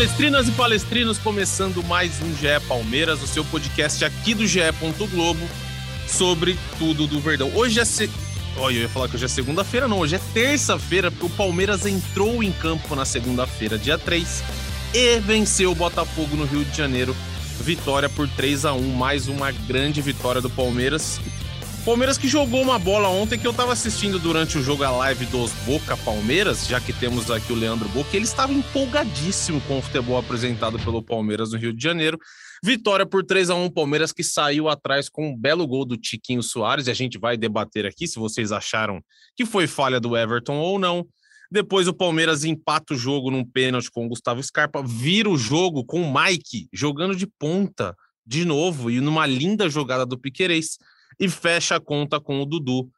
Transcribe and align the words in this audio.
Palestrinas 0.00 0.48
e 0.48 0.52
palestrinos, 0.52 1.18
começando 1.18 1.84
mais 1.84 2.22
um 2.22 2.34
GE 2.34 2.58
Palmeiras, 2.66 3.22
o 3.22 3.26
seu 3.26 3.44
podcast 3.44 4.02
aqui 4.02 4.32
do 4.32 4.46
GE. 4.46 4.60
Globo 5.12 5.46
sobre 6.08 6.58
tudo 6.78 7.06
do 7.06 7.20
Verdão. 7.20 7.52
Hoje 7.54 7.80
é. 7.80 7.84
Se... 7.84 8.08
Olha, 8.56 8.76
eu 8.76 8.80
ia 8.80 8.88
falar 8.88 9.10
que 9.10 9.16
hoje 9.16 9.26
é 9.26 9.28
segunda-feira, 9.28 9.86
não, 9.86 9.98
hoje 9.98 10.16
é 10.16 10.20
terça-feira, 10.32 11.10
porque 11.10 11.26
o 11.26 11.28
Palmeiras 11.28 11.84
entrou 11.84 12.42
em 12.42 12.50
campo 12.50 12.96
na 12.96 13.04
segunda-feira, 13.04 13.76
dia 13.76 13.98
3, 13.98 14.42
e 14.94 15.18
venceu 15.18 15.72
o 15.72 15.74
Botafogo 15.74 16.34
no 16.34 16.46
Rio 16.46 16.64
de 16.64 16.74
Janeiro. 16.74 17.14
Vitória 17.60 18.08
por 18.08 18.26
3 18.26 18.64
a 18.64 18.72
1 18.72 18.80
mais 18.94 19.28
uma 19.28 19.52
grande 19.52 20.00
vitória 20.00 20.40
do 20.40 20.48
Palmeiras. 20.48 21.20
Palmeiras 21.84 22.18
que 22.18 22.28
jogou 22.28 22.60
uma 22.60 22.78
bola 22.78 23.08
ontem 23.08 23.38
que 23.38 23.46
eu 23.46 23.54
tava 23.54 23.72
assistindo 23.72 24.18
durante 24.18 24.58
o 24.58 24.62
jogo 24.62 24.84
a 24.84 24.90
live 24.90 25.24
dos 25.26 25.50
Boca 25.64 25.96
Palmeiras, 25.96 26.66
já 26.66 26.78
que 26.78 26.92
temos 26.92 27.30
aqui 27.30 27.52
o 27.52 27.56
Leandro 27.56 27.88
Boca, 27.88 28.14
ele 28.14 28.26
estava 28.26 28.52
empolgadíssimo 28.52 29.62
com 29.62 29.78
o 29.78 29.82
futebol 29.82 30.18
apresentado 30.18 30.78
pelo 30.78 31.02
Palmeiras 31.02 31.52
no 31.52 31.58
Rio 31.58 31.72
de 31.72 31.82
Janeiro. 31.82 32.18
Vitória 32.62 33.06
por 33.06 33.24
3 33.24 33.48
a 33.48 33.54
1 33.54 33.70
Palmeiras 33.70 34.12
que 34.12 34.22
saiu 34.22 34.68
atrás 34.68 35.08
com 35.08 35.30
um 35.30 35.36
belo 35.36 35.66
gol 35.66 35.86
do 35.86 35.96
Tiquinho 35.96 36.42
Soares, 36.42 36.86
e 36.86 36.90
a 36.90 36.94
gente 36.94 37.18
vai 37.18 37.38
debater 37.38 37.86
aqui 37.86 38.06
se 38.06 38.18
vocês 38.18 38.52
acharam 38.52 39.00
que 39.34 39.46
foi 39.46 39.66
falha 39.66 39.98
do 39.98 40.14
Everton 40.14 40.56
ou 40.56 40.78
não. 40.78 41.06
Depois 41.50 41.88
o 41.88 41.94
Palmeiras 41.94 42.44
empata 42.44 42.92
o 42.92 42.98
jogo 42.98 43.30
num 43.30 43.44
pênalti 43.44 43.90
com 43.90 44.04
o 44.04 44.08
Gustavo 44.08 44.42
Scarpa, 44.42 44.82
vira 44.86 45.30
o 45.30 45.38
jogo 45.38 45.82
com 45.84 46.02
o 46.02 46.12
Mike 46.12 46.68
jogando 46.72 47.16
de 47.16 47.26
ponta 47.26 47.96
de 48.26 48.44
novo 48.44 48.90
e 48.90 49.00
numa 49.00 49.26
linda 49.26 49.68
jogada 49.68 50.04
do 50.04 50.18
Piquerez 50.18 50.76
e 51.20 51.28
fecha 51.28 51.76
a 51.76 51.80
conta 51.80 52.18
com 52.18 52.40
o 52.40 52.46
Dudu. 52.46 52.90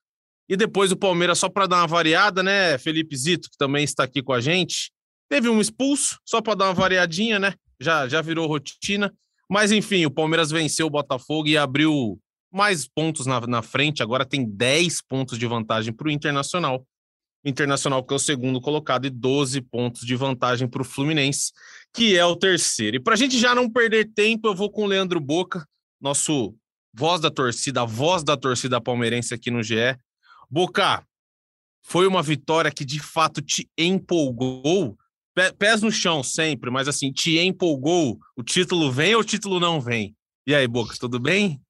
E 0.48 0.56
depois 0.56 0.92
o 0.92 0.96
Palmeiras, 0.96 1.38
só 1.38 1.48
para 1.48 1.66
dar 1.66 1.78
uma 1.78 1.86
variada, 1.88 2.42
né? 2.42 2.78
Felipe 2.78 3.16
Zito, 3.16 3.50
que 3.50 3.56
também 3.58 3.82
está 3.82 4.04
aqui 4.04 4.22
com 4.22 4.32
a 4.32 4.40
gente, 4.40 4.92
teve 5.28 5.48
um 5.48 5.60
expulso, 5.60 6.20
só 6.24 6.40
para 6.40 6.54
dar 6.54 6.64
uma 6.66 6.74
variadinha, 6.74 7.38
né? 7.38 7.54
Já, 7.80 8.06
já 8.08 8.22
virou 8.22 8.46
rotina. 8.46 9.12
Mas 9.50 9.72
enfim, 9.72 10.06
o 10.06 10.10
Palmeiras 10.10 10.50
venceu 10.50 10.86
o 10.86 10.90
Botafogo 10.90 11.48
e 11.48 11.58
abriu 11.58 12.18
mais 12.52 12.86
pontos 12.86 13.26
na, 13.26 13.40
na 13.40 13.62
frente. 13.62 14.02
Agora 14.02 14.24
tem 14.24 14.44
10 14.48 15.02
pontos 15.02 15.38
de 15.38 15.46
vantagem 15.46 15.92
para 15.92 16.06
o 16.06 16.10
Internacional. 16.10 16.86
Internacional, 17.44 18.04
que 18.04 18.14
é 18.14 18.16
o 18.16 18.20
segundo 18.20 18.60
colocado, 18.60 19.06
e 19.06 19.10
12 19.10 19.62
pontos 19.62 20.06
de 20.06 20.14
vantagem 20.14 20.68
para 20.68 20.82
o 20.82 20.84
Fluminense, 20.84 21.50
que 21.92 22.16
é 22.16 22.24
o 22.24 22.36
terceiro. 22.36 22.96
E 22.96 23.00
para 23.00 23.14
a 23.14 23.16
gente 23.16 23.36
já 23.36 23.52
não 23.52 23.68
perder 23.68 24.12
tempo, 24.14 24.46
eu 24.46 24.54
vou 24.54 24.70
com 24.70 24.84
o 24.84 24.86
Leandro 24.86 25.18
Boca, 25.18 25.66
nosso 26.00 26.54
voz 26.94 27.20
da 27.20 27.30
torcida, 27.30 27.82
a 27.82 27.84
voz 27.84 28.22
da 28.22 28.36
torcida 28.36 28.80
palmeirense 28.80 29.32
aqui 29.34 29.50
no 29.50 29.62
GE. 29.62 29.96
Boca, 30.50 31.04
foi 31.82 32.06
uma 32.06 32.22
vitória 32.22 32.70
que 32.70 32.84
de 32.84 33.00
fato 33.00 33.40
te 33.40 33.68
empolgou. 33.76 34.96
Pés 35.58 35.80
no 35.80 35.90
chão 35.90 36.22
sempre, 36.22 36.70
mas 36.70 36.86
assim, 36.88 37.10
te 37.10 37.38
empolgou. 37.38 38.18
O 38.36 38.42
título 38.42 38.92
vem 38.92 39.14
ou 39.14 39.22
o 39.22 39.24
título 39.24 39.58
não 39.58 39.80
vem? 39.80 40.14
E 40.46 40.54
aí, 40.54 40.68
Boca, 40.68 40.94
tudo 40.98 41.18
bem? 41.18 41.60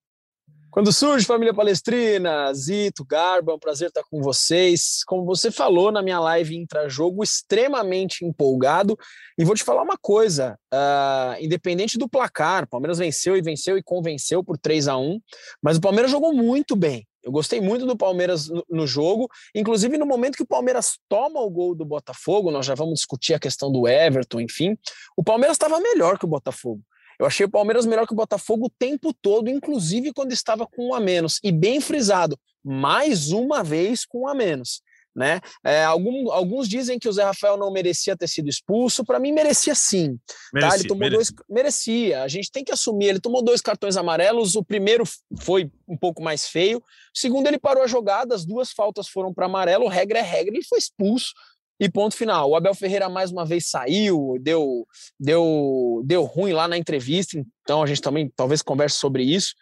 Quando 0.73 0.91
surge 0.91 1.27
família 1.27 1.53
Palestrina, 1.53 2.51
Zito, 2.55 3.05
Garba, 3.05 3.53
é 3.53 3.55
um 3.55 3.59
prazer 3.59 3.89
estar 3.89 4.03
com 4.11 4.23
vocês. 4.23 5.05
Como 5.05 5.23
você 5.23 5.51
falou 5.51 5.93
na 5.93 6.01
minha 6.01 6.19
live 6.19 6.57
intra-jogo, 6.57 7.23
extremamente 7.23 8.25
empolgado. 8.25 8.97
E 9.37 9.45
vou 9.45 9.55
te 9.55 9.63
falar 9.63 9.83
uma 9.83 9.99
coisa: 10.01 10.59
uh, 10.73 11.45
independente 11.45 11.99
do 11.99 12.09
placar, 12.09 12.65
o 12.65 12.67
Palmeiras 12.67 12.97
venceu 12.97 13.37
e 13.37 13.43
venceu 13.43 13.77
e 13.77 13.83
convenceu 13.83 14.43
por 14.43 14.57
3 14.57 14.89
a 14.89 14.97
1 14.97 15.21
mas 15.63 15.77
o 15.77 15.81
Palmeiras 15.83 16.11
jogou 16.11 16.33
muito 16.33 16.75
bem. 16.75 17.07
Eu 17.23 17.31
gostei 17.31 17.61
muito 17.61 17.85
do 17.85 17.95
Palmeiras 17.95 18.49
no, 18.49 18.65
no, 18.71 18.87
jogo, 18.87 19.29
inclusive 19.55 19.99
no 19.99 20.07
momento 20.07 20.37
que 20.37 20.43
o 20.43 20.47
Palmeiras 20.47 20.99
toma 21.07 21.39
o 21.41 21.51
gol 21.51 21.75
do 21.75 21.85
Botafogo, 21.85 22.51
nós 22.51 22.65
já 22.65 22.75
vamos 22.75 22.95
discutir 22.95 23.35
a 23.35 23.39
questão 23.39 23.71
do 23.71 23.87
Everton, 23.87 24.41
enfim. 24.41 24.75
O 25.15 25.23
Palmeiras 25.23 25.55
estava 25.55 25.79
melhor 25.79 26.19
que 26.19 26.25
o 26.25 26.29
Botafogo. 26.29 26.83
Eu 27.23 27.27
achei 27.27 27.47
o 27.47 27.51
Palmeiras 27.51 27.87
melhor 27.87 28.05
que 28.05 28.13
o 28.13 28.17
Botafogo 28.17 28.67
o 28.67 28.71
tempo 28.71 29.15
todo, 29.15 29.49
inclusive 29.49 30.13
quando 30.13 30.33
estava 30.33 30.67
com 30.67 30.89
um 30.89 30.95
a 30.95 30.99
menos. 30.99 31.39
E 31.45 31.53
bem 31.53 31.81
frisado, 31.81 32.37
mais 32.65 33.31
uma 33.31 33.63
vez 33.63 34.05
com 34.05 34.23
um 34.23 34.27
a 34.27 34.35
menos. 34.35 34.83
Né? 35.15 35.41
É, 35.63 35.85
algum, 35.85 36.33
alguns 36.33 36.67
dizem 36.67 36.99
que 36.99 37.09
o 37.09 37.13
Zé 37.13 37.23
Rafael 37.23 37.57
não 37.57 37.71
merecia 37.71 38.17
ter 38.17 38.27
sido 38.27 38.49
expulso. 38.49 39.05
Para 39.05 39.21
mim, 39.21 39.31
merecia 39.31 39.73
sim. 39.73 40.19
Merecia, 40.53 40.71
tá? 40.71 40.75
Ele 40.77 40.89
tomou 40.89 41.09
merecia. 41.09 41.37
dois. 41.37 41.47
Merecia. 41.49 42.23
A 42.25 42.29
gente 42.29 42.51
tem 42.51 42.65
que 42.65 42.73
assumir. 42.73 43.07
Ele 43.07 43.21
tomou 43.21 43.41
dois 43.45 43.61
cartões 43.61 43.97
amarelos. 43.97 44.57
O 44.57 44.65
primeiro 44.65 45.05
foi 45.39 45.71
um 45.87 45.97
pouco 45.97 46.21
mais 46.23 46.49
feio. 46.49 46.79
O 46.79 46.83
segundo, 47.19 47.47
ele 47.47 47.59
parou 47.59 47.85
a 47.85 47.87
jogada. 47.87 48.35
As 48.35 48.45
duas 48.45 48.73
faltas 48.73 49.07
foram 49.07 49.33
para 49.33 49.47
amarelo. 49.47 49.87
Regra 49.87 50.19
é 50.19 50.23
regra. 50.23 50.55
Ele 50.55 50.65
foi 50.65 50.79
expulso 50.79 51.33
e 51.83 51.91
ponto 51.91 52.17
final. 52.17 52.49
O 52.49 52.55
Abel 52.55 52.75
Ferreira 52.77 53.09
mais 53.09 53.33
uma 53.33 53.45
vez 53.45 53.69
saiu, 53.69 54.39
deu, 54.41 54.87
deu, 55.19 56.01
deu 56.05 56.23
ruim 56.23 56.53
lá 56.53 56.69
na 56.69 56.79
entrevista, 56.79 57.45
então 57.61 57.83
a 57.83 57.87
gente 57.87 58.01
também 58.01 58.33
talvez 58.37 58.63
converse 58.63 58.99
sobre 58.99 59.25
isso. 59.25 59.53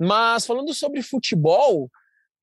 Mas 0.00 0.46
falando 0.46 0.72
sobre 0.72 1.02
futebol, 1.02 1.90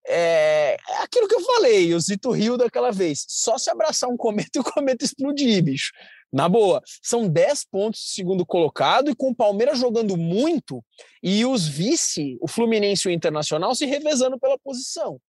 é, 0.06 0.78
é 0.88 0.98
aquilo 1.02 1.28
que 1.28 1.34
eu 1.34 1.42
falei, 1.42 1.96
o 1.96 2.00
Zito 2.00 2.30
riu 2.30 2.58
daquela 2.58 2.92
vez. 2.92 3.26
Só 3.28 3.58
se 3.58 3.72
abraçar 3.72 4.08
um 4.08 4.16
cometa 4.16 4.52
e 4.58 4.60
o 4.60 4.64
cometa 4.64 5.04
explodir, 5.04 5.64
bicho. 5.64 5.92
Na 6.32 6.48
boa, 6.48 6.80
são 7.02 7.28
10 7.28 7.66
pontos 7.72 8.14
segundo 8.14 8.46
colocado 8.46 9.10
e 9.10 9.16
com 9.16 9.32
o 9.32 9.36
Palmeiras 9.36 9.80
jogando 9.80 10.16
muito 10.16 10.84
e 11.24 11.44
os 11.44 11.68
vice, 11.68 12.38
o 12.40 12.48
Fluminense 12.48 13.08
e 13.08 13.12
o 13.12 13.14
Internacional, 13.14 13.74
se 13.74 13.88
revezando 13.88 14.40
pela 14.40 14.60
posição. 14.60 15.20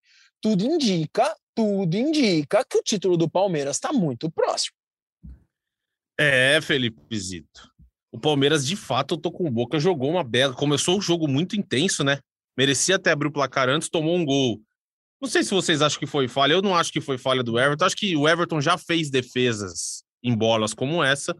Tudo 0.43 0.62
indica 0.62 1.34
tudo 1.54 1.97
indica 1.97 2.65
que 2.65 2.78
o 2.78 2.82
título 2.82 3.16
do 3.16 3.28
Palmeiras 3.28 3.76
está 3.76 3.92
muito 3.92 4.31
próximo. 4.31 4.75
É, 6.19 6.60
Felipe 6.60 7.19
Zito. 7.19 7.70
O 8.12 8.19
Palmeiras, 8.19 8.66
de 8.66 8.76
fato, 8.76 9.15
eu 9.15 9.19
tô 9.19 9.32
com 9.32 9.50
boca, 9.50 9.81
jogou 9.81 10.10
uma 10.10 10.22
bela. 10.22 10.54
Começou 10.54 10.98
o 10.98 11.03
jogo 11.03 11.26
muito 11.26 11.56
intenso, 11.56 12.04
né? 12.04 12.19
Merecia 12.56 12.97
até 12.97 13.10
abrir 13.10 13.28
o 13.28 13.32
placar 13.32 13.69
antes, 13.69 13.88
tomou 13.88 14.16
um 14.16 14.25
gol. 14.25 14.60
Não 15.20 15.28
sei 15.28 15.43
se 15.43 15.50
vocês 15.50 15.82
acham 15.82 15.98
que 15.98 16.06
foi 16.06 16.28
falha. 16.28 16.53
Eu 16.53 16.62
não 16.62 16.76
acho 16.76 16.93
que 16.93 17.00
foi 17.00 17.19
falha 17.19 17.43
do 17.43 17.59
Everton. 17.59 17.84
Acho 17.84 17.97
que 17.97 18.16
o 18.16 18.28
Everton 18.28 18.60
já 18.60 18.78
fez 18.78 19.10
defesas 19.10 20.04
em 20.22 20.37
bolas 20.37 20.72
como 20.72 21.03
essa, 21.03 21.37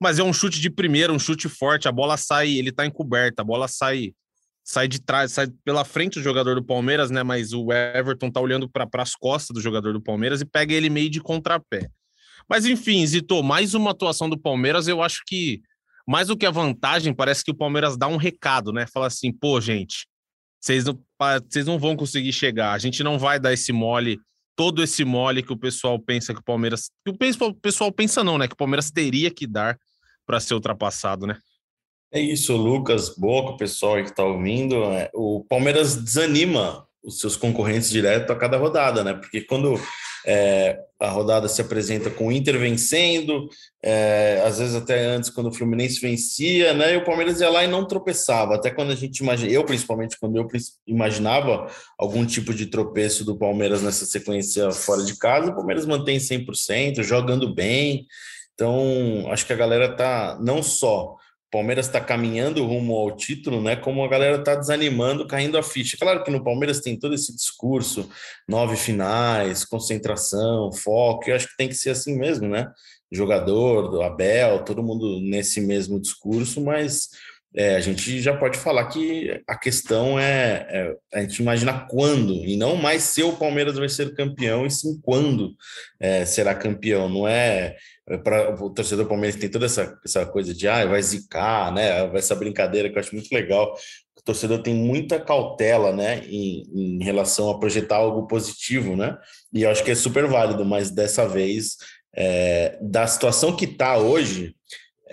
mas 0.00 0.18
é 0.18 0.22
um 0.22 0.32
chute 0.32 0.60
de 0.60 0.70
primeira, 0.70 1.12
um 1.12 1.18
chute 1.18 1.48
forte. 1.48 1.86
A 1.86 1.92
bola 1.92 2.16
sai, 2.16 2.50
ele 2.50 2.72
tá 2.72 2.86
encoberta, 2.86 3.42
a 3.42 3.44
bola 3.44 3.68
sai 3.68 4.14
sai 4.64 4.88
de 4.88 4.98
trás, 4.98 5.32
sai 5.32 5.48
pela 5.62 5.84
frente 5.84 6.14
do 6.14 6.22
jogador 6.22 6.54
do 6.54 6.64
Palmeiras, 6.64 7.10
né? 7.10 7.22
Mas 7.22 7.52
o 7.52 7.70
Everton 7.70 8.30
tá 8.30 8.40
olhando 8.40 8.68
para 8.68 8.88
as 8.94 9.14
costas 9.14 9.54
do 9.54 9.60
jogador 9.60 9.92
do 9.92 10.00
Palmeiras 10.00 10.40
e 10.40 10.46
pega 10.46 10.72
ele 10.72 10.88
meio 10.88 11.10
de 11.10 11.20
contrapé. 11.20 11.86
Mas 12.48 12.64
enfim, 12.64 13.06
Zito, 13.06 13.42
mais 13.42 13.74
uma 13.74 13.90
atuação 13.90 14.28
do 14.28 14.38
Palmeiras, 14.38 14.88
eu 14.88 15.02
acho 15.02 15.22
que 15.26 15.60
mais 16.06 16.28
do 16.28 16.36
que 16.36 16.46
a 16.46 16.50
vantagem, 16.50 17.14
parece 17.14 17.44
que 17.44 17.50
o 17.50 17.56
Palmeiras 17.56 17.96
dá 17.96 18.06
um 18.08 18.16
recado, 18.16 18.72
né? 18.72 18.86
Fala 18.86 19.06
assim, 19.06 19.32
pô, 19.32 19.60
gente, 19.60 20.06
vocês 20.60 20.84
não, 20.84 20.98
vocês 21.48 21.66
não 21.66 21.78
vão 21.78 21.94
conseguir 21.94 22.32
chegar, 22.32 22.72
a 22.72 22.78
gente 22.78 23.02
não 23.02 23.18
vai 23.18 23.38
dar 23.38 23.52
esse 23.52 23.72
mole, 23.72 24.18
todo 24.56 24.82
esse 24.82 25.04
mole 25.04 25.42
que 25.42 25.52
o 25.52 25.58
pessoal 25.58 25.98
pensa 25.98 26.32
que 26.32 26.40
o 26.40 26.44
Palmeiras. 26.44 26.90
Que 27.04 27.10
o 27.10 27.54
pessoal 27.54 27.92
pensa, 27.92 28.24
não, 28.24 28.38
né? 28.38 28.48
Que 28.48 28.54
o 28.54 28.58
Palmeiras 28.58 28.90
teria 28.90 29.30
que 29.30 29.46
dar 29.46 29.78
para 30.26 30.40
ser 30.40 30.54
ultrapassado, 30.54 31.26
né? 31.26 31.38
É 32.14 32.20
isso, 32.20 32.56
Lucas, 32.56 33.08
Boca, 33.08 33.54
o 33.54 33.56
pessoal 33.56 33.96
que 33.96 34.10
está 34.10 34.22
ouvindo. 34.22 34.84
É, 34.84 35.10
o 35.12 35.44
Palmeiras 35.48 35.96
desanima 35.96 36.86
os 37.02 37.18
seus 37.18 37.34
concorrentes 37.34 37.90
direto 37.90 38.32
a 38.32 38.36
cada 38.36 38.56
rodada, 38.56 39.02
né? 39.02 39.14
Porque 39.14 39.40
quando 39.40 39.74
é, 40.24 40.78
a 41.00 41.10
rodada 41.10 41.48
se 41.48 41.60
apresenta 41.60 42.10
com 42.10 42.28
o 42.28 42.32
Inter 42.32 42.56
vencendo, 42.56 43.48
é, 43.82 44.40
às 44.46 44.60
vezes 44.60 44.76
até 44.76 45.04
antes, 45.06 45.28
quando 45.28 45.48
o 45.48 45.52
Fluminense 45.52 46.00
vencia, 46.00 46.72
né? 46.72 46.94
E 46.94 46.98
o 46.98 47.04
Palmeiras 47.04 47.40
ia 47.40 47.50
lá 47.50 47.64
e 47.64 47.66
não 47.66 47.84
tropeçava. 47.84 48.54
Até 48.54 48.70
quando 48.70 48.92
a 48.92 48.94
gente 48.94 49.18
imagina, 49.18 49.50
eu 49.50 49.64
principalmente, 49.64 50.16
quando 50.16 50.36
eu 50.36 50.46
imaginava 50.86 51.68
algum 51.98 52.24
tipo 52.24 52.54
de 52.54 52.66
tropeço 52.66 53.24
do 53.24 53.36
Palmeiras 53.36 53.82
nessa 53.82 54.06
sequência 54.06 54.70
fora 54.70 55.02
de 55.02 55.18
casa, 55.18 55.50
o 55.50 55.56
Palmeiras 55.56 55.84
mantém 55.84 56.18
100%, 56.18 57.02
jogando 57.02 57.52
bem. 57.52 58.06
Então, 58.54 59.26
acho 59.32 59.44
que 59.44 59.52
a 59.52 59.56
galera 59.56 59.96
tá 59.96 60.38
não 60.40 60.62
só 60.62 61.16
Palmeiras 61.54 61.86
está 61.86 62.00
caminhando 62.00 62.66
rumo 62.66 62.96
ao 62.96 63.16
título, 63.16 63.62
né? 63.62 63.76
Como 63.76 64.04
a 64.04 64.08
galera 64.08 64.38
está 64.38 64.56
desanimando, 64.56 65.24
caindo 65.24 65.56
a 65.56 65.62
ficha. 65.62 65.96
Claro 65.96 66.24
que 66.24 66.30
no 66.30 66.42
Palmeiras 66.42 66.80
tem 66.80 66.98
todo 66.98 67.14
esse 67.14 67.32
discurso, 67.32 68.10
nove 68.48 68.76
finais, 68.76 69.64
concentração, 69.64 70.72
foco. 70.72 71.30
Eu 71.30 71.36
acho 71.36 71.46
que 71.46 71.56
tem 71.56 71.68
que 71.68 71.74
ser 71.74 71.90
assim 71.90 72.18
mesmo, 72.18 72.48
né? 72.48 72.72
jogador, 73.12 73.88
do 73.90 74.02
Abel, 74.02 74.64
todo 74.64 74.82
mundo 74.82 75.20
nesse 75.20 75.60
mesmo 75.60 76.00
discurso, 76.00 76.60
mas 76.60 77.10
é, 77.56 77.76
a 77.76 77.80
gente 77.80 78.20
já 78.20 78.36
pode 78.36 78.58
falar 78.58 78.88
que 78.88 79.40
a 79.46 79.56
questão 79.56 80.18
é, 80.18 80.66
é, 80.68 80.96
a 81.14 81.20
gente 81.20 81.40
imagina 81.40 81.86
quando, 81.88 82.34
e 82.34 82.56
não 82.56 82.74
mais 82.74 83.04
se 83.04 83.22
o 83.22 83.36
Palmeiras 83.36 83.76
vai 83.76 83.88
ser 83.88 84.12
campeão, 84.14 84.66
e 84.66 84.70
sim 84.70 85.00
quando 85.00 85.54
é, 86.00 86.24
será 86.26 86.52
campeão. 86.52 87.08
Não 87.08 87.28
é, 87.28 87.76
é 88.08 88.18
para 88.18 88.60
o 88.60 88.70
torcedor 88.70 89.06
Palmeiras 89.06 89.38
tem 89.38 89.48
toda 89.48 89.66
essa, 89.66 89.96
essa 90.04 90.26
coisa 90.26 90.52
de 90.52 90.66
ah, 90.66 90.84
vai 90.84 91.00
zicar, 91.00 91.72
né? 91.72 92.10
Essa 92.16 92.34
brincadeira 92.34 92.90
que 92.90 92.96
eu 92.96 93.00
acho 93.00 93.14
muito 93.14 93.32
legal. 93.32 93.72
O 94.18 94.22
torcedor 94.24 94.60
tem 94.60 94.74
muita 94.74 95.20
cautela, 95.20 95.94
né, 95.94 96.22
em, 96.26 96.62
em 96.72 97.04
relação 97.04 97.50
a 97.50 97.60
projetar 97.60 97.96
algo 97.96 98.26
positivo, 98.26 98.96
né? 98.96 99.16
E 99.52 99.62
eu 99.62 99.70
acho 99.70 99.84
que 99.84 99.92
é 99.92 99.94
super 99.94 100.26
válido, 100.26 100.64
mas 100.64 100.90
dessa 100.90 101.28
vez, 101.28 101.76
é, 102.16 102.78
da 102.80 103.06
situação 103.06 103.54
que 103.54 103.66
está 103.66 103.96
hoje, 103.96 104.56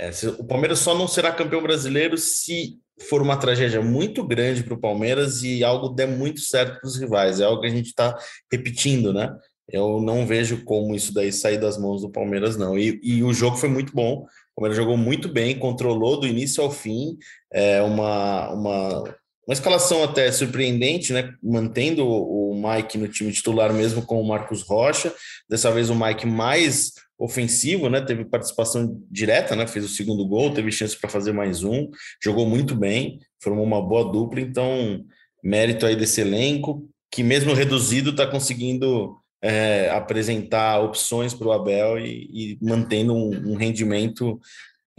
é, 0.01 0.09
o 0.39 0.44
Palmeiras 0.44 0.80
só 0.80 0.98
não 0.98 1.07
será 1.07 1.31
campeão 1.31 1.62
brasileiro 1.62 2.18
se 2.18 2.80
for 3.07 3.21
uma 3.21 3.38
tragédia 3.38 3.81
muito 3.81 4.25
grande 4.25 4.63
para 4.63 4.74
o 4.74 4.80
Palmeiras 4.80 5.44
e 5.44 5.63
algo 5.63 5.89
der 5.89 6.07
muito 6.07 6.39
certo 6.39 6.80
para 6.80 6.88
os 6.88 6.98
rivais. 6.98 7.39
É 7.39 7.45
algo 7.45 7.62
que 7.62 7.68
a 7.68 7.71
gente 7.71 7.88
está 7.88 8.18
repetindo, 8.51 9.13
né? 9.13 9.31
Eu 9.69 10.01
não 10.01 10.25
vejo 10.25 10.63
como 10.65 10.95
isso 10.95 11.13
daí 11.13 11.31
sair 11.31 11.59
das 11.59 11.77
mãos 11.77 12.01
do 12.01 12.09
Palmeiras, 12.09 12.57
não. 12.57 12.77
E, 12.77 13.00
e 13.03 13.24
o 13.24 13.31
jogo 13.31 13.57
foi 13.57 13.69
muito 13.69 13.94
bom. 13.94 14.24
O 14.24 14.56
Palmeiras 14.56 14.75
jogou 14.75 14.98
muito 14.98 15.30
bem, 15.30 15.57
controlou 15.57 16.19
do 16.19 16.27
início 16.27 16.63
ao 16.63 16.71
fim. 16.71 17.15
É 17.53 17.81
uma, 17.83 18.50
uma, 18.53 19.15
uma 19.48 19.54
escalação 19.54 20.04
até 20.04 20.32
surpreendente, 20.32 21.14
né? 21.14 21.34
Mantendo 21.42 22.08
o 22.08 22.54
Mike 22.56 22.98
no 22.98 23.08
time 23.08 23.32
titular 23.32 23.74
mesmo 23.74 24.04
com 24.04 24.22
o 24.22 24.28
Marcos 24.28 24.62
Rocha. 24.62 25.14
Dessa 25.50 25.72
vez 25.72 25.90
o 25.90 25.96
Mike 25.96 26.28
mais 26.28 26.94
ofensivo, 27.18 27.90
né? 27.90 28.02
Teve 28.02 28.26
participação 28.26 29.02
direta, 29.10 29.56
né? 29.56 29.68
Fez 29.68 29.86
o 29.86 29.90
segundo 29.90 30.28
gol, 30.28 30.54
teve 30.54 30.72
chance 30.72 30.98
para 30.98 31.10
fazer 31.10 31.32
mais 31.32 31.64
um, 31.64 31.90
jogou 32.24 32.48
muito 32.48 32.76
bem, 32.76 33.20
formou 33.42 33.66
uma 33.66 33.82
boa 33.82 34.12
dupla, 34.12 34.42
então 34.42 35.04
mérito 35.44 35.86
aí 35.86 35.96
desse 35.96 36.22
elenco 36.22 36.88
que 37.12 37.24
mesmo 37.24 37.54
reduzido 37.54 38.12
está 38.12 38.26
conseguindo 38.26 39.18
é, 39.42 39.90
apresentar 39.90 40.80
opções 40.80 41.34
para 41.34 41.48
o 41.48 41.52
Abel 41.52 42.00
e, 42.00 42.30
e 42.32 42.58
mantendo 42.62 43.14
um, 43.14 43.52
um, 43.52 43.56
rendimento 43.56 44.40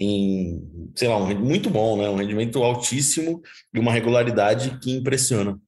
em, 0.03 0.93
sei 0.97 1.09
lá, 1.09 1.17
um, 1.17 1.39
muito 1.39 1.71
bom, 1.71 1.97
né? 1.97 2.09
Um 2.09 2.17
rendimento 2.17 2.63
altíssimo 2.63 3.41
e 3.73 3.79
uma 3.79 3.93
regularidade 3.93 4.79
que 4.81 4.91
impressiona. 4.91 5.59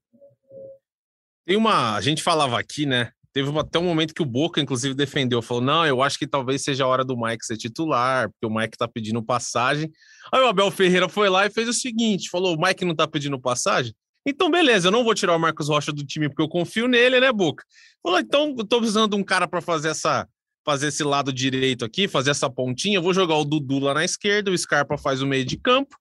Tem 1.47 1.57
uma, 1.57 1.95
a 1.95 2.01
gente 2.01 2.23
falava 2.23 2.59
aqui, 2.59 2.87
né? 2.87 3.11
Teve 3.33 3.57
até 3.59 3.79
um 3.81 3.85
momento 3.85 4.15
que 4.15 4.23
o 4.23 4.27
Boca, 4.27 4.61
inclusive, 4.61 4.95
defendeu, 4.95 5.43
falou: 5.43 5.63
não, 5.63 5.85
eu 5.85 6.03
acho 6.03 6.19
que 6.19 6.27
talvez 6.27 6.63
seja 6.63 6.85
a 6.85 6.87
hora 6.87 7.05
do 7.05 7.17
Mike 7.17 7.45
ser 7.45 7.57
titular, 7.57 8.31
porque 8.31 8.47
o 8.47 8.55
Mike 8.55 8.79
tá 8.79 8.87
pedindo 8.87 9.23
passagem. 9.23 9.91
Aí 10.33 10.41
o 10.41 10.47
Abel 10.47 10.71
Ferreira 10.71 11.09
foi 11.09 11.29
lá 11.29 11.45
e 11.45 11.51
fez 11.51 11.69
o 11.69 11.73
seguinte: 11.73 12.31
falou: 12.31 12.57
o 12.57 12.61
Mike 12.61 12.85
não 12.85 12.95
tá 12.95 13.09
pedindo 13.09 13.39
passagem? 13.41 13.93
Então, 14.27 14.51
beleza, 14.51 14.89
eu 14.89 14.93
não 14.93 15.05
vou 15.05 15.15
tirar 15.15 15.37
o 15.37 15.39
Marcos 15.39 15.69
Rocha 15.69 15.93
do 15.93 16.05
time 16.05 16.29
porque 16.29 16.43
eu 16.43 16.49
confio 16.49 16.87
nele, 16.87 17.21
né, 17.21 17.33
Boca? 17.33 17.65
Falou: 18.03 18.21
então, 18.21 18.55
eu 18.57 18.65
tô 18.65 18.79
precisando 18.79 19.11
de 19.11 19.17
um 19.17 19.25
cara 19.25 19.49
para 19.49 19.61
fazer 19.61 19.89
essa. 19.89 20.29
Fazer 20.65 20.89
esse 20.89 21.05
lado 21.05 21.33
direito 21.33 21.85
aqui, 21.85 22.09
fazer 22.09 22.31
essa 22.31 22.49
pontinha. 22.49 22.99
Eu 22.99 23.03
vou 23.03 23.13
jogar 23.13 23.37
o 23.37 23.45
Dudu 23.45 23.79
lá 23.79 23.95
na 23.95 24.05
esquerda, 24.05 24.51
o 24.51 24.59
Scarpa 24.59 24.97
faz 24.97 25.21
o 25.21 25.27
meio 25.27 25.45
de 25.45 25.57
campo. 25.57 25.97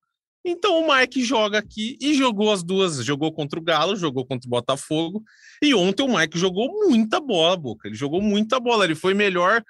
Então 0.45 0.81
o 0.81 0.94
Mike 0.94 1.24
joga 1.24 1.57
aqui 1.57 1.98
e 2.01 2.13
jogou 2.13 2.51
as 2.51 2.63
duas, 2.63 3.04
jogou 3.04 3.31
contra 3.31 3.57
o 3.57 3.63
Galo, 3.63 3.95
jogou 3.95 4.25
contra 4.25 4.45
o 4.48 4.50
Botafogo. 4.50 5.24
E 5.62 5.74
ontem 5.74 6.04
o 6.04 6.18
Mike 6.18 6.38
jogou 6.38 6.68
muita 6.88 7.19
bola, 7.21 7.56
Boca. 7.56 7.88
Ele 7.88 7.95
jogou 7.95 8.21
muita 8.21 8.60
bola, 8.60 8.83
ele 8.83 8.95
foi 8.95 9.13
melhor. 9.13 9.63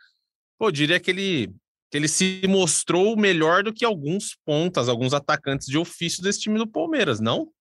Pô, 0.57 0.67
eu 0.67 0.71
diria 0.71 0.99
que 0.99 1.11
ele, 1.11 1.47
que 1.91 1.97
ele 1.97 2.07
se 2.07 2.41
mostrou 2.47 3.15
melhor 3.15 3.63
do 3.63 3.71
que 3.71 3.85
alguns 3.85 4.35
pontas, 4.43 4.89
alguns 4.89 5.13
atacantes 5.13 5.67
de 5.67 5.77
ofício 5.77 6.23
desse 6.23 6.39
time 6.39 6.57
do 6.57 6.67
Palmeiras, 6.67 7.19
não? 7.19 7.51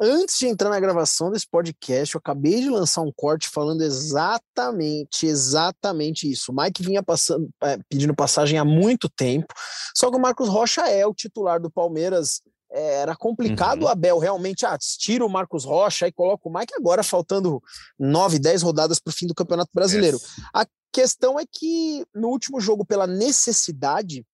Antes 0.00 0.38
de 0.38 0.46
entrar 0.46 0.70
na 0.70 0.80
gravação 0.80 1.30
desse 1.30 1.46
podcast, 1.48 2.14
eu 2.14 2.18
acabei 2.18 2.60
de 2.60 2.68
lançar 2.68 3.00
um 3.00 3.12
corte 3.14 3.48
falando 3.48 3.82
exatamente, 3.82 5.26
exatamente 5.26 6.30
isso. 6.30 6.50
O 6.50 6.54
Mike 6.54 6.82
vinha 6.82 7.02
passando, 7.02 7.48
é, 7.62 7.78
pedindo 7.88 8.14
passagem 8.14 8.58
há 8.58 8.64
muito 8.64 9.08
tempo, 9.08 9.54
só 9.94 10.10
que 10.10 10.16
o 10.16 10.20
Marcos 10.20 10.48
Rocha 10.48 10.82
é 10.88 11.06
o 11.06 11.14
titular 11.14 11.60
do 11.60 11.70
Palmeiras. 11.70 12.42
É, 12.72 13.02
era 13.02 13.14
complicado 13.14 13.82
uhum. 13.82 13.84
o 13.84 13.88
Abel 13.88 14.18
realmente, 14.18 14.66
ah, 14.66 14.76
tira 14.98 15.24
o 15.24 15.30
Marcos 15.30 15.64
Rocha 15.64 16.08
e 16.08 16.12
coloca 16.12 16.48
o 16.48 16.52
Mike 16.52 16.74
agora, 16.74 17.04
faltando 17.04 17.62
nove, 17.96 18.40
dez 18.40 18.62
rodadas 18.62 18.98
para 18.98 19.12
o 19.12 19.14
fim 19.14 19.28
do 19.28 19.34
Campeonato 19.34 19.70
Brasileiro. 19.72 20.16
Yes. 20.16 20.36
A 20.52 20.66
questão 20.92 21.38
é 21.38 21.44
que 21.44 22.04
no 22.12 22.28
último 22.28 22.60
jogo, 22.60 22.84
pela 22.84 23.06
necessidade, 23.06 24.26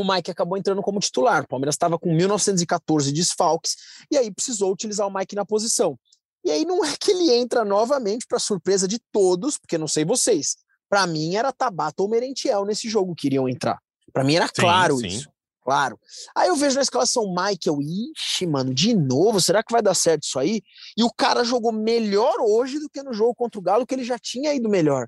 o 0.00 0.08
Mike 0.08 0.30
acabou 0.30 0.56
entrando 0.56 0.82
como 0.82 1.00
titular. 1.00 1.42
O 1.44 1.48
Palmeiras 1.48 1.74
estava 1.74 1.98
com 1.98 2.14
1914 2.14 3.12
desfalques 3.12 3.76
e 4.10 4.16
aí 4.16 4.30
precisou 4.30 4.72
utilizar 4.72 5.06
o 5.06 5.12
Mike 5.12 5.34
na 5.34 5.44
posição. 5.44 5.98
E 6.44 6.50
aí 6.50 6.64
não 6.64 6.84
é 6.84 6.94
que 6.96 7.10
ele 7.10 7.32
entra 7.32 7.64
novamente 7.64 8.26
para 8.26 8.38
surpresa 8.38 8.86
de 8.86 8.98
todos, 9.12 9.58
porque 9.58 9.76
não 9.76 9.88
sei 9.88 10.04
vocês. 10.04 10.56
Para 10.88 11.06
mim 11.06 11.34
era 11.34 11.52
Tabata 11.52 12.02
ou 12.02 12.08
Merentiel 12.08 12.64
nesse 12.64 12.88
jogo 12.88 13.14
que 13.14 13.26
iriam 13.26 13.48
entrar. 13.48 13.78
Para 14.12 14.24
mim 14.24 14.36
era 14.36 14.46
sim, 14.46 14.52
claro 14.56 14.96
sim. 14.98 15.08
isso. 15.08 15.28
Claro. 15.60 16.00
Aí 16.34 16.48
eu 16.48 16.56
vejo 16.56 16.76
na 16.76 16.82
escalação 16.82 17.28
Michael, 17.28 17.82
ixi, 17.82 18.46
mano, 18.46 18.72
de 18.72 18.94
novo, 18.94 19.38
será 19.38 19.62
que 19.62 19.70
vai 19.70 19.82
dar 19.82 19.94
certo 19.94 20.22
isso 20.22 20.38
aí? 20.38 20.62
E 20.96 21.04
o 21.04 21.10
cara 21.12 21.44
jogou 21.44 21.72
melhor 21.72 22.36
hoje 22.40 22.78
do 22.78 22.88
que 22.88 23.02
no 23.02 23.12
jogo 23.12 23.34
contra 23.34 23.60
o 23.60 23.62
Galo, 23.62 23.86
que 23.86 23.94
ele 23.94 24.04
já 24.04 24.18
tinha 24.18 24.54
ido 24.54 24.66
melhor. 24.66 25.06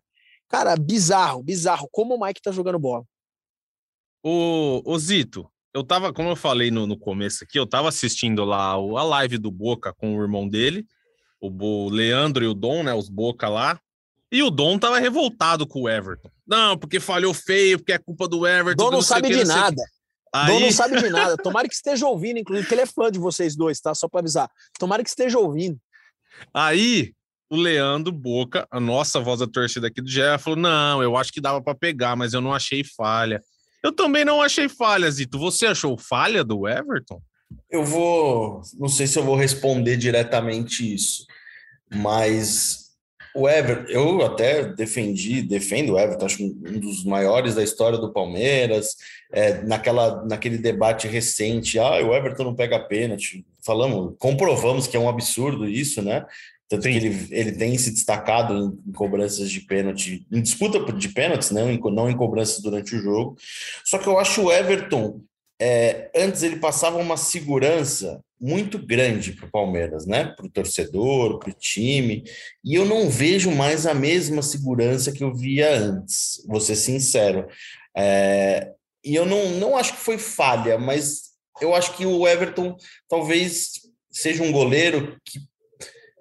Cara, 0.48 0.76
bizarro, 0.76 1.42
bizarro 1.42 1.88
como 1.90 2.14
o 2.14 2.20
Mike 2.20 2.42
tá 2.42 2.52
jogando 2.52 2.78
bola. 2.78 3.04
O, 4.22 4.82
o 4.84 4.98
Zito, 4.98 5.50
eu 5.72 5.84
tava, 5.84 6.12
como 6.12 6.28
eu 6.28 6.36
falei 6.36 6.70
no, 6.70 6.86
no 6.86 6.96
começo 6.96 7.44
aqui, 7.44 7.58
eu 7.58 7.66
tava 7.66 7.88
assistindo 7.88 8.44
lá 8.44 8.72
a 8.72 9.02
live 9.02 9.38
do 9.38 9.50
Boca 9.50 9.92
com 9.92 10.16
o 10.16 10.22
irmão 10.22 10.48
dele, 10.48 10.86
o, 11.40 11.48
o 11.48 11.88
Leandro 11.88 12.44
e 12.44 12.48
o 12.48 12.54
Dom, 12.54 12.82
né? 12.82 12.92
Os 12.92 13.08
Boca 13.08 13.48
lá. 13.48 13.80
E 14.32 14.42
o 14.42 14.50
Dom 14.50 14.78
tava 14.78 14.98
revoltado 14.98 15.66
com 15.66 15.82
o 15.82 15.88
Everton. 15.88 16.30
Não, 16.46 16.76
porque 16.76 17.00
falhou 17.00 17.34
feio, 17.34 17.78
porque 17.78 17.92
é 17.92 17.98
culpa 17.98 18.28
do 18.28 18.46
Everton. 18.46 18.84
Dom 18.84 18.90
não, 18.90 18.98
não 18.98 19.02
sabe 19.02 19.28
de 19.28 19.44
nada. 19.44 19.82
Aí... 20.32 20.46
Dom 20.46 20.60
não 20.60 20.70
sabe 20.70 21.00
de 21.00 21.10
nada. 21.10 21.36
Tomara 21.36 21.66
que 21.66 21.74
esteja 21.74 22.06
ouvindo, 22.06 22.38
inclusive, 22.38 22.68
que 22.68 22.74
ele 22.74 22.82
é 22.82 22.86
fã 22.86 23.10
de 23.10 23.18
vocês 23.18 23.56
dois, 23.56 23.80
tá? 23.80 23.94
Só 23.94 24.08
para 24.08 24.20
avisar. 24.20 24.48
Tomara 24.78 25.02
que 25.02 25.08
esteja 25.08 25.38
ouvindo. 25.38 25.78
Aí, 26.54 27.12
o 27.50 27.56
Leandro 27.56 28.12
Boca, 28.12 28.66
a 28.70 28.78
nossa 28.78 29.18
voz 29.18 29.40
da 29.40 29.46
torcida 29.46 29.88
aqui 29.88 30.00
do 30.00 30.08
GE, 30.08 30.20
falou: 30.38 30.58
não, 30.58 31.02
eu 31.02 31.16
acho 31.16 31.32
que 31.32 31.40
dava 31.40 31.60
para 31.60 31.74
pegar, 31.74 32.14
mas 32.14 32.32
eu 32.32 32.40
não 32.40 32.54
achei 32.54 32.84
falha. 32.84 33.42
Eu 33.82 33.92
também 33.92 34.24
não 34.24 34.42
achei 34.42 34.68
falha, 34.68 35.10
Zito. 35.10 35.38
Você 35.38 35.66
achou 35.66 35.96
falha 35.96 36.44
do 36.44 36.68
Everton? 36.68 37.20
Eu 37.70 37.84
vou. 37.84 38.60
Não 38.78 38.88
sei 38.88 39.06
se 39.06 39.18
eu 39.18 39.24
vou 39.24 39.36
responder 39.36 39.96
diretamente 39.96 40.94
isso, 40.94 41.26
mas 41.92 42.90
o 43.34 43.48
Everton, 43.48 43.90
eu 43.90 44.24
até 44.24 44.64
defendi, 44.64 45.40
defendo 45.42 45.92
o 45.92 45.98
Everton, 45.98 46.26
acho 46.26 46.42
um 46.44 46.80
dos 46.80 47.04
maiores 47.04 47.54
da 47.54 47.62
história 47.62 47.98
do 47.98 48.12
Palmeiras. 48.12 48.96
É, 49.32 49.62
naquela, 49.62 50.24
naquele 50.24 50.58
debate 50.58 51.06
recente, 51.06 51.78
ah, 51.78 52.04
o 52.04 52.14
Everton 52.14 52.44
não 52.44 52.54
pega 52.54 52.80
pênalti. 52.80 53.46
Falamos, 53.64 54.14
comprovamos 54.18 54.88
que 54.88 54.96
é 54.96 55.00
um 55.00 55.08
absurdo 55.08 55.68
isso, 55.68 56.02
né? 56.02 56.26
Tanto 56.70 56.84
Sim. 56.84 56.92
que 56.92 56.96
ele, 56.98 57.26
ele 57.32 57.52
tem 57.52 57.76
se 57.76 57.90
destacado 57.90 58.56
em, 58.56 58.88
em, 58.88 58.92
cobranças 58.92 59.50
de 59.50 59.60
pênalti, 59.62 60.24
em 60.30 60.40
disputa 60.40 60.80
de 60.92 61.08
pênaltis, 61.08 61.50
não 61.50 61.68
em, 61.68 61.80
não 61.92 62.08
em 62.08 62.16
cobranças 62.16 62.62
durante 62.62 62.94
o 62.94 63.02
jogo. 63.02 63.36
Só 63.84 63.98
que 63.98 64.06
eu 64.06 64.20
acho 64.20 64.44
o 64.44 64.52
Everton, 64.52 65.20
é, 65.60 66.12
antes 66.14 66.44
ele 66.44 66.60
passava 66.60 66.96
uma 66.98 67.16
segurança 67.16 68.22
muito 68.40 68.78
grande 68.78 69.32
para 69.32 69.46
o 69.46 69.50
Palmeiras, 69.50 70.06
né? 70.06 70.26
Para 70.26 70.46
o 70.46 70.50
torcedor, 70.50 71.40
para 71.40 71.50
o 71.50 71.54
time. 71.54 72.22
E 72.64 72.76
eu 72.76 72.84
não 72.84 73.10
vejo 73.10 73.50
mais 73.50 73.84
a 73.84 73.92
mesma 73.92 74.40
segurança 74.40 75.10
que 75.10 75.24
eu 75.24 75.34
via 75.34 75.76
antes, 75.76 76.40
vou 76.46 76.60
ser 76.60 76.76
sincero. 76.76 77.48
É, 77.96 78.70
e 79.04 79.16
eu 79.16 79.26
não, 79.26 79.50
não 79.50 79.76
acho 79.76 79.94
que 79.94 80.00
foi 80.00 80.18
falha, 80.18 80.78
mas 80.78 81.30
eu 81.60 81.74
acho 81.74 81.96
que 81.96 82.06
o 82.06 82.28
Everton 82.28 82.76
talvez 83.08 83.72
seja 84.08 84.44
um 84.44 84.52
goleiro 84.52 85.16
que 85.24 85.49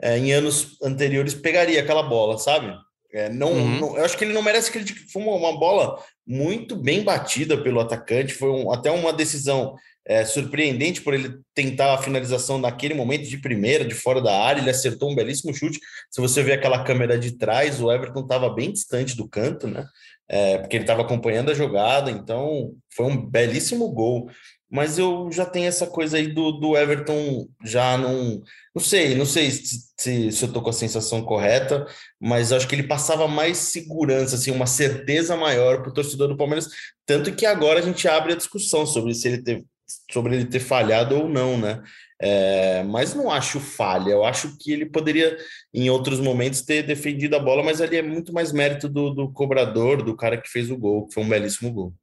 é, 0.01 0.17
em 0.17 0.31
anos 0.31 0.77
anteriores 0.83 1.33
pegaria 1.33 1.81
aquela 1.81 2.03
bola, 2.03 2.37
sabe? 2.37 2.73
É, 3.11 3.29
não, 3.29 3.51
uhum. 3.51 3.79
não, 3.79 3.97
eu 3.97 4.05
acho 4.05 4.17
que 4.17 4.23
ele 4.23 4.33
não 4.33 4.41
merece 4.41 4.71
crítica. 4.71 4.99
Foi 5.11 5.21
uma, 5.21 5.33
uma, 5.33 5.59
bola 5.59 6.01
muito 6.25 6.75
bem 6.75 7.03
batida 7.03 7.57
pelo 7.57 7.79
atacante. 7.79 8.33
Foi 8.33 8.49
um, 8.49 8.71
até 8.71 8.91
uma 8.91 9.11
decisão 9.11 9.75
é, 10.05 10.23
surpreendente 10.23 11.01
por 11.01 11.15
ele 11.15 11.39
tentar 11.55 11.93
a 11.93 11.97
finalização 11.97 12.59
naquele 12.59 12.93
momento 12.93 13.27
de 13.27 13.37
primeira, 13.39 13.83
de 13.83 13.95
fora 13.95 14.21
da 14.21 14.39
área. 14.39 14.61
Ele 14.61 14.69
acertou 14.69 15.11
um 15.11 15.15
belíssimo 15.15 15.53
chute. 15.53 15.79
Se 16.11 16.21
você 16.21 16.43
ver 16.43 16.53
aquela 16.53 16.83
câmera 16.83 17.17
de 17.17 17.31
trás, 17.31 17.81
o 17.81 17.91
Everton 17.91 18.21
estava 18.21 18.53
bem 18.53 18.71
distante 18.71 19.17
do 19.17 19.27
canto, 19.27 19.67
né? 19.67 19.85
é, 20.29 20.59
porque 20.59 20.77
ele 20.77 20.83
estava 20.83 21.01
acompanhando 21.01 21.49
a 21.49 21.55
jogada, 21.55 22.11
então 22.11 22.71
foi 22.95 23.07
um 23.07 23.17
belíssimo 23.17 23.89
gol. 23.89 24.29
Mas 24.71 24.99
eu 24.99 25.31
já 25.31 25.45
tenho 25.45 25.67
essa 25.67 25.87
coisa 25.87 26.17
aí 26.17 26.27
do, 26.27 26.51
do 26.51 26.77
Everton 26.77 27.47
já 27.65 27.97
não. 27.97 28.43
Não 28.75 28.81
sei, 28.81 29.15
não 29.15 29.25
sei 29.25 29.49
se, 29.49 29.89
se, 29.97 30.31
se 30.31 30.45
eu 30.45 30.53
tô 30.53 30.61
com 30.61 30.69
a 30.69 30.73
sensação 30.73 31.23
correta, 31.23 31.87
mas 32.19 32.51
acho 32.51 32.67
que 32.67 32.75
ele 32.75 32.83
passava 32.83 33.27
mais 33.27 33.57
segurança, 33.57 34.35
assim, 34.35 34.51
uma 34.51 34.67
certeza 34.67 35.35
maior 35.35 35.81
para 35.81 35.89
o 35.89 35.93
torcedor 35.93 36.27
do 36.27 36.37
Palmeiras. 36.37 36.69
Tanto 37.03 37.33
que 37.33 37.47
agora 37.47 37.79
a 37.79 37.81
gente 37.81 38.07
abre 38.07 38.33
a 38.33 38.37
discussão 38.37 38.85
sobre 38.85 39.15
se 39.15 39.27
ele 39.27 39.41
ter, 39.41 39.65
sobre 40.11 40.35
ele 40.35 40.45
ter 40.45 40.59
falhado 40.59 41.15
ou 41.17 41.27
não, 41.27 41.57
né? 41.57 41.81
É, 42.21 42.83
mas 42.83 43.15
não 43.15 43.31
acho 43.31 43.61
falha, 43.61 44.11
eu 44.11 44.25
acho 44.25 44.57
que 44.57 44.73
ele 44.73 44.85
poderia, 44.85 45.37
em 45.73 45.89
outros 45.89 46.19
momentos, 46.19 46.61
ter 46.61 46.83
defendido 46.83 47.35
a 47.35 47.39
bola, 47.39 47.63
mas 47.63 47.79
ali 47.79 47.95
é 47.95 48.01
muito 48.01 48.33
mais 48.33 48.51
mérito 48.51 48.89
do, 48.89 49.11
do 49.11 49.31
cobrador, 49.31 50.03
do 50.03 50.15
cara 50.15 50.37
que 50.37 50.49
fez 50.49 50.69
o 50.69 50.77
gol, 50.77 51.07
que 51.07 51.13
foi 51.13 51.23
um 51.23 51.29
belíssimo 51.29 51.71
gol. 51.71 51.93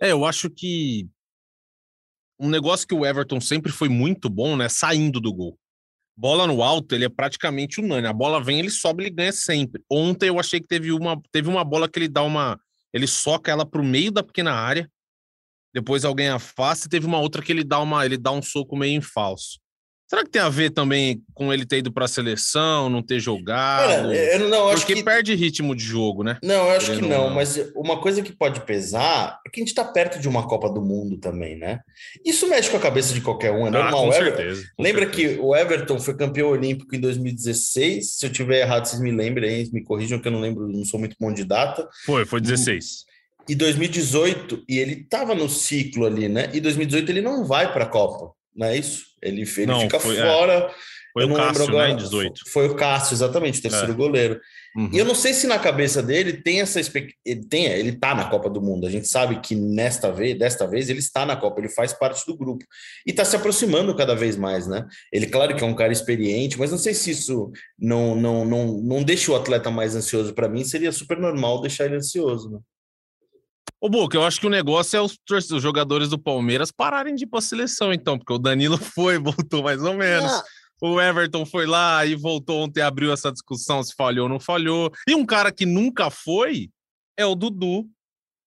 É, 0.00 0.10
eu 0.10 0.24
acho 0.24 0.48
que 0.48 1.06
um 2.42 2.48
negócio 2.48 2.86
que 2.86 2.94
o 2.94 3.06
Everton 3.06 3.40
sempre 3.40 3.70
foi 3.70 3.88
muito 3.88 4.28
bom, 4.28 4.56
né? 4.56 4.68
Saindo 4.68 5.20
do 5.20 5.32
gol. 5.32 5.58
Bola 6.16 6.46
no 6.46 6.62
alto, 6.62 6.94
ele 6.94 7.04
é 7.04 7.08
praticamente 7.08 7.80
unânime. 7.80 8.08
A 8.08 8.12
bola 8.12 8.42
vem, 8.42 8.58
ele 8.58 8.70
sobe, 8.70 9.04
ele 9.04 9.10
ganha 9.10 9.32
sempre. 9.32 9.82
Ontem 9.90 10.28
eu 10.28 10.38
achei 10.38 10.60
que 10.60 10.66
teve 10.66 10.92
uma, 10.92 11.20
teve 11.30 11.48
uma 11.48 11.64
bola 11.64 11.88
que 11.88 11.98
ele 11.98 12.08
dá 12.08 12.22
uma. 12.22 12.60
Ele 12.92 13.06
soca 13.06 13.50
ela 13.50 13.64
pro 13.64 13.82
meio 13.82 14.10
da 14.12 14.22
pequena 14.22 14.52
área 14.52 14.90
depois 15.72 16.04
alguém 16.04 16.28
afasta 16.28 16.86
e 16.86 16.90
teve 16.90 17.06
uma 17.06 17.18
outra 17.18 17.42
que 17.42 17.50
ele 17.50 17.64
dá 17.64 17.80
uma, 17.80 18.04
ele 18.04 18.18
dá 18.18 18.30
um 18.30 18.42
soco 18.42 18.76
meio 18.76 18.98
em 18.98 19.00
falso. 19.00 19.58
Será 20.12 20.24
que 20.24 20.30
tem 20.30 20.42
a 20.42 20.50
ver 20.50 20.68
também 20.68 21.22
com 21.32 21.50
ele 21.54 21.64
ter 21.64 21.78
ido 21.78 21.90
para 21.90 22.04
a 22.04 22.08
seleção, 22.08 22.90
não 22.90 23.02
ter 23.02 23.18
jogado? 23.18 24.12
É, 24.12 24.34
eu 24.36 24.46
não, 24.50 24.68
acho 24.68 24.80
Porque 24.82 24.96
que 24.96 25.02
perde 25.02 25.34
ritmo 25.34 25.74
de 25.74 25.82
jogo, 25.82 26.22
né? 26.22 26.38
Não, 26.42 26.66
eu 26.68 26.70
acho 26.76 26.86
Querendo 26.88 27.02
que 27.04 27.08
não, 27.08 27.28
não. 27.28 27.34
mas 27.34 27.58
uma 27.74 27.98
coisa 27.98 28.20
que 28.20 28.30
pode 28.30 28.60
pesar 28.66 29.38
é 29.46 29.48
que 29.48 29.58
a 29.58 29.62
gente 29.62 29.68
está 29.70 29.82
perto 29.86 30.20
de 30.20 30.28
uma 30.28 30.46
Copa 30.46 30.68
do 30.68 30.82
Mundo 30.82 31.16
também, 31.16 31.56
né? 31.56 31.80
Isso 32.26 32.46
mexe 32.46 32.68
com 32.68 32.76
a 32.76 32.80
cabeça 32.80 33.14
de 33.14 33.22
qualquer 33.22 33.52
um, 33.52 33.64
é 33.64 33.68
Ah, 33.68 33.70
normal. 33.70 34.02
com 34.02 34.08
O 34.10 34.12
Ever- 34.12 34.36
certeza. 34.36 34.64
com 34.76 34.82
Lembra 34.82 35.06
certeza. 35.06 35.34
que 35.34 35.40
o 35.40 35.56
Everton 35.56 35.98
foi 35.98 36.14
campeão 36.14 36.50
olímpico 36.50 36.94
em 36.94 37.00
2016? 37.00 38.18
Se 38.18 38.26
eu 38.26 38.30
tiver 38.30 38.60
errado, 38.60 38.84
vocês 38.84 39.00
me 39.00 39.10
lembrem, 39.10 39.66
me 39.72 39.82
corrijam 39.82 40.18
que 40.18 40.28
eu 40.28 40.32
não 40.32 40.40
lembro, 40.40 40.68
não 40.68 40.84
sou 40.84 41.00
muito 41.00 41.16
bom 41.18 41.32
de 41.32 41.44
data. 41.44 41.88
Foi, 42.04 42.26
foi 42.26 42.38
16. 42.42 43.06
E 43.48 43.54
2018, 43.54 44.62
e 44.68 44.78
ele 44.78 44.92
estava 44.92 45.34
no 45.34 45.48
ciclo 45.48 46.04
ali, 46.04 46.28
né? 46.28 46.50
E 46.52 46.60
2018 46.60 47.10
ele 47.10 47.22
não 47.22 47.44
vai 47.46 47.72
para 47.72 47.84
a 47.84 47.88
Copa, 47.88 48.32
não 48.54 48.66
é 48.66 48.76
isso? 48.76 49.04
Ele, 49.22 49.42
ele 49.42 49.66
Não, 49.66 49.80
fica 49.80 49.98
foi- 50.00 50.16
é. 50.16 50.22
fora. 50.22 50.70
Foi 51.12 51.24
eu 51.24 51.26
o 51.26 51.28
não 51.30 51.36
lembro 51.36 51.52
Cássio, 51.52 51.68
agora. 51.68 51.88
né, 51.88 51.92
em 51.92 51.96
18. 51.96 52.40
Foi 52.50 52.68
o 52.68 52.74
Cássio, 52.74 53.12
exatamente, 53.14 53.58
o 53.58 53.62
terceiro 53.62 53.92
É. 53.92 53.94
goleiro. 53.94 54.40
Uhum. 54.74 54.88
E 54.90 54.96
eu 54.98 55.04
não 55.04 55.14
sei 55.14 55.34
se 55.34 55.46
na 55.46 55.58
cabeça 55.58 56.02
dele 56.02 56.32
tem 56.32 56.62
essa 56.62 56.80
expect... 56.80 57.14
ele 57.22 57.44
tem, 57.46 57.66
ele 57.66 57.92
tá 57.92 58.14
na 58.14 58.24
Copa 58.30 58.48
do 58.48 58.62
Mundo. 58.62 58.86
A 58.86 58.90
gente 58.90 59.06
sabe 59.06 59.38
que 59.40 59.54
nesta 59.54 60.10
vez, 60.10 60.38
desta 60.38 60.66
vez 60.66 60.88
ele 60.88 61.00
está 61.00 61.26
na 61.26 61.36
Copa, 61.36 61.60
ele 61.60 61.68
faz 61.68 61.92
parte 61.92 62.24
do 62.24 62.34
grupo 62.34 62.64
e 63.06 63.10
está 63.10 63.26
se 63.26 63.36
aproximando 63.36 63.94
cada 63.94 64.14
vez 64.14 64.36
mais, 64.36 64.66
né? 64.66 64.86
Ele 65.12 65.26
claro 65.26 65.54
que 65.54 65.62
é 65.62 65.66
um 65.66 65.74
cara 65.74 65.92
experiente, 65.92 66.58
mas 66.58 66.70
não 66.70 66.78
sei 66.78 66.94
se 66.94 67.10
isso 67.10 67.52
não 67.78 68.14
não 68.16 68.46
não, 68.46 68.66
não 68.80 69.02
deixa 69.02 69.30
o 69.30 69.36
atleta 69.36 69.70
mais 69.70 69.94
ansioso 69.94 70.32
para 70.32 70.48
mim, 70.48 70.64
seria 70.64 70.90
super 70.92 71.18
normal 71.18 71.60
deixar 71.60 71.84
ele 71.84 71.96
ansioso, 71.96 72.50
né? 72.50 72.58
Ô, 73.80 73.88
Boca, 73.88 74.16
eu 74.16 74.24
acho 74.24 74.38
que 74.38 74.46
o 74.46 74.50
negócio 74.50 74.96
é 74.96 75.00
os, 75.00 75.18
os 75.28 75.62
jogadores 75.62 76.08
do 76.08 76.18
Palmeiras 76.18 76.70
pararem 76.70 77.16
de 77.16 77.24
ir 77.24 77.26
para 77.26 77.40
a 77.40 77.42
seleção, 77.42 77.92
então, 77.92 78.16
porque 78.16 78.32
o 78.32 78.38
Danilo 78.38 78.78
foi, 78.78 79.18
voltou 79.18 79.64
mais 79.64 79.82
ou 79.82 79.94
menos. 79.94 80.30
Ah, 80.30 80.44
O 80.80 81.00
Everton 81.00 81.44
foi 81.44 81.66
lá 81.66 82.06
e 82.06 82.14
voltou 82.14 82.62
ontem, 82.62 82.80
abriu 82.80 83.12
essa 83.12 83.32
discussão 83.32 83.82
se 83.82 83.94
falhou 83.94 84.24
ou 84.24 84.28
não 84.28 84.38
falhou. 84.38 84.92
E 85.08 85.14
um 85.14 85.26
cara 85.26 85.50
que 85.50 85.66
nunca 85.66 86.10
foi 86.10 86.70
é 87.16 87.26
o 87.26 87.34
Dudu. 87.34 87.88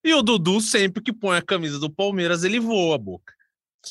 E 0.06 0.14
o 0.14 0.22
Dudu, 0.22 0.62
sempre 0.62 1.04
que 1.04 1.12
põe 1.12 1.38
a 1.38 1.42
camisa 1.42 1.80
do 1.80 1.90
Palmeiras, 1.90 2.44
ele 2.44 2.60
voa, 2.60 2.98
Boca. 2.98 3.35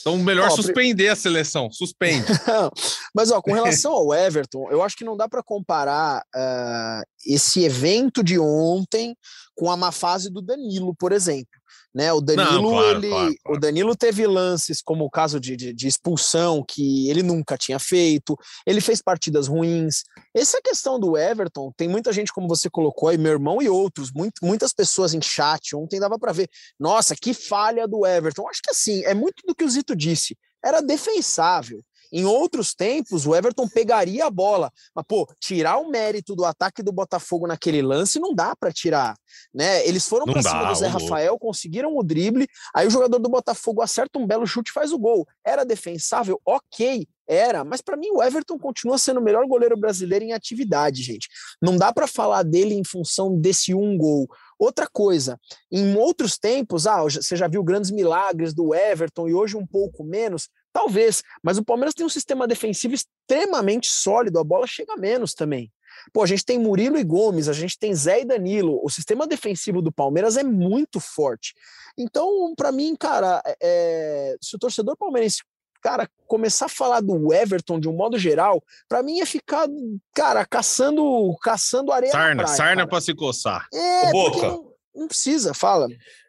Então, 0.00 0.18
melhor 0.18 0.48
Ó, 0.50 0.56
suspender 0.56 1.08
a 1.08 1.16
seleção. 1.16 1.70
Suspende. 1.70 2.26
Mas, 3.14 3.30
ó, 3.30 3.40
com 3.40 3.52
relação 3.52 3.92
ao 3.92 4.14
Everton, 4.14 4.70
eu 4.70 4.82
acho 4.82 4.96
que 4.96 5.04
não 5.04 5.16
dá 5.16 5.28
para 5.28 5.42
comparar 5.42 6.22
ah, 6.34 7.02
esse 7.26 7.64
evento 7.64 8.22
de 8.22 8.38
ontem 8.38 9.16
com 9.54 9.70
a 9.70 9.76
má 9.76 9.92
fase 9.92 10.30
do 10.30 10.42
Danilo, 10.42 10.94
por 10.94 11.12
exemplo. 11.12 11.60
Né, 11.94 12.12
o 12.12 12.20
Danilo, 12.20 12.70
claro, 12.70 12.98
ele, 12.98 13.08
claro, 13.08 13.34
claro. 13.40 13.56
o 13.56 13.60
Danilo 13.60 13.94
teve 13.94 14.26
lances 14.26 14.82
como 14.82 15.04
o 15.04 15.10
caso 15.10 15.38
de, 15.38 15.54
de, 15.54 15.72
de 15.72 15.86
expulsão 15.86 16.64
que 16.66 17.08
ele 17.08 17.22
nunca 17.22 17.56
tinha 17.56 17.78
feito, 17.78 18.36
ele 18.66 18.80
fez 18.80 19.00
partidas 19.00 19.46
ruins. 19.46 20.02
Essa 20.34 20.60
questão 20.60 20.98
do 20.98 21.16
Everton, 21.16 21.72
tem 21.76 21.86
muita 21.86 22.12
gente, 22.12 22.32
como 22.32 22.48
você 22.48 22.68
colocou 22.68 23.10
aí, 23.10 23.16
meu 23.16 23.30
irmão 23.30 23.62
e 23.62 23.68
outros, 23.68 24.10
muito, 24.10 24.44
muitas 24.44 24.72
pessoas 24.72 25.14
em 25.14 25.22
chat 25.22 25.76
ontem 25.76 26.00
dava 26.00 26.18
para 26.18 26.32
ver. 26.32 26.48
Nossa, 26.80 27.14
que 27.14 27.32
falha 27.32 27.86
do 27.86 28.04
Everton. 28.04 28.48
Acho 28.48 28.60
que 28.60 28.70
assim, 28.70 29.04
é 29.04 29.14
muito 29.14 29.46
do 29.46 29.54
que 29.54 29.62
o 29.62 29.70
Zito 29.70 29.94
disse. 29.94 30.36
Era 30.64 30.80
defensável. 30.80 31.80
Em 32.16 32.24
outros 32.24 32.72
tempos, 32.72 33.26
o 33.26 33.34
Everton 33.34 33.68
pegaria 33.68 34.24
a 34.24 34.30
bola, 34.30 34.70
mas 34.94 35.04
pô, 35.04 35.28
tirar 35.40 35.78
o 35.78 35.90
mérito 35.90 36.36
do 36.36 36.44
ataque 36.44 36.80
do 36.80 36.92
Botafogo 36.92 37.44
naquele 37.44 37.82
lance 37.82 38.20
não 38.20 38.32
dá 38.32 38.54
para 38.54 38.70
tirar, 38.70 39.16
né? 39.52 39.84
Eles 39.84 40.06
foram 40.06 40.24
para 40.24 40.40
cima 40.40 40.64
do 40.66 40.74
Zé. 40.76 40.86
Rafael, 40.86 41.36
conseguiram 41.36 41.96
o 41.96 42.04
drible, 42.04 42.46
aí 42.72 42.86
o 42.86 42.90
jogador 42.90 43.18
do 43.18 43.28
Botafogo 43.28 43.82
acerta 43.82 44.16
um 44.16 44.28
belo 44.28 44.46
chute 44.46 44.70
e 44.70 44.72
faz 44.72 44.92
o 44.92 44.98
gol. 44.98 45.26
Era 45.44 45.64
defensável, 45.64 46.40
ok, 46.46 47.04
era, 47.26 47.64
mas 47.64 47.80
para 47.80 47.96
mim 47.96 48.10
o 48.12 48.22
Everton 48.22 48.58
continua 48.58 48.96
sendo 48.96 49.18
o 49.18 49.22
melhor 49.22 49.44
goleiro 49.46 49.76
brasileiro 49.76 50.24
em 50.24 50.32
atividade, 50.32 51.02
gente. 51.02 51.28
Não 51.60 51.76
dá 51.76 51.92
para 51.92 52.06
falar 52.06 52.44
dele 52.44 52.74
em 52.74 52.84
função 52.84 53.36
desse 53.36 53.74
um 53.74 53.98
gol. 53.98 54.28
Outra 54.58 54.86
coisa, 54.86 55.38
em 55.72 55.96
outros 55.96 56.38
tempos, 56.38 56.86
ah, 56.86 57.02
você 57.02 57.34
já 57.34 57.48
viu 57.48 57.64
grandes 57.64 57.90
milagres 57.90 58.54
do 58.54 58.72
Everton 58.72 59.28
e 59.28 59.34
hoje 59.34 59.56
um 59.56 59.66
pouco 59.66 60.04
menos, 60.04 60.48
talvez, 60.74 61.22
mas 61.40 61.56
o 61.56 61.64
Palmeiras 61.64 61.94
tem 61.94 62.04
um 62.04 62.10
sistema 62.10 62.48
defensivo 62.48 62.94
extremamente 62.94 63.88
sólido, 63.88 64.40
a 64.40 64.44
bola 64.44 64.66
chega 64.66 64.96
menos 64.96 65.32
também. 65.32 65.72
Pô, 66.12 66.24
a 66.24 66.26
gente 66.26 66.44
tem 66.44 66.58
Murilo 66.58 66.98
e 66.98 67.04
Gomes, 67.04 67.48
a 67.48 67.52
gente 67.52 67.78
tem 67.78 67.94
Zé 67.94 68.22
e 68.22 68.24
Danilo. 68.24 68.80
O 68.82 68.90
sistema 68.90 69.28
defensivo 69.28 69.80
do 69.80 69.92
Palmeiras 69.92 70.36
é 70.36 70.42
muito 70.42 70.98
forte. 70.98 71.54
Então, 71.96 72.52
para 72.56 72.72
mim, 72.72 72.96
cara, 72.96 73.40
é, 73.62 74.36
se 74.40 74.56
o 74.56 74.58
torcedor 74.58 74.96
palmeirense, 74.96 75.42
cara, 75.80 76.10
começar 76.26 76.66
a 76.66 76.68
falar 76.68 77.00
do 77.00 77.32
Everton 77.32 77.78
de 77.78 77.88
um 77.88 77.92
modo 77.92 78.18
geral, 78.18 78.60
para 78.88 79.04
mim 79.04 79.20
é 79.20 79.26
ficar, 79.26 79.68
cara, 80.12 80.44
caçando, 80.44 81.32
caçando 81.40 81.92
areia 81.92 82.12
na 82.12 82.18
Sarna, 82.18 82.42
praia, 82.42 82.56
sarna 82.56 82.86
para 82.88 83.00
se 83.00 83.14
coçar. 83.14 83.68
É, 83.72 84.10
Boca. 84.10 84.48
não, 84.48 84.72
não 84.94 85.06
precisa, 85.06 85.54
fala. 85.54 85.86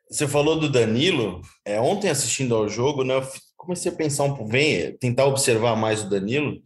Você 0.08 0.28
falou 0.28 0.60
do 0.60 0.70
Danilo, 0.70 1.42
é, 1.66 1.82
ontem 1.82 2.12
assistindo 2.12 2.56
ao 2.56 2.70
jogo, 2.70 3.04
né, 3.04 3.16
comecei 3.66 3.92
a 3.92 3.96
pensar 3.96 4.24
um 4.24 4.36
pouco, 4.36 4.52
bem, 4.52 4.96
tentar 4.98 5.26
observar 5.26 5.76
mais 5.76 6.04
o 6.04 6.10
Danilo, 6.10 6.62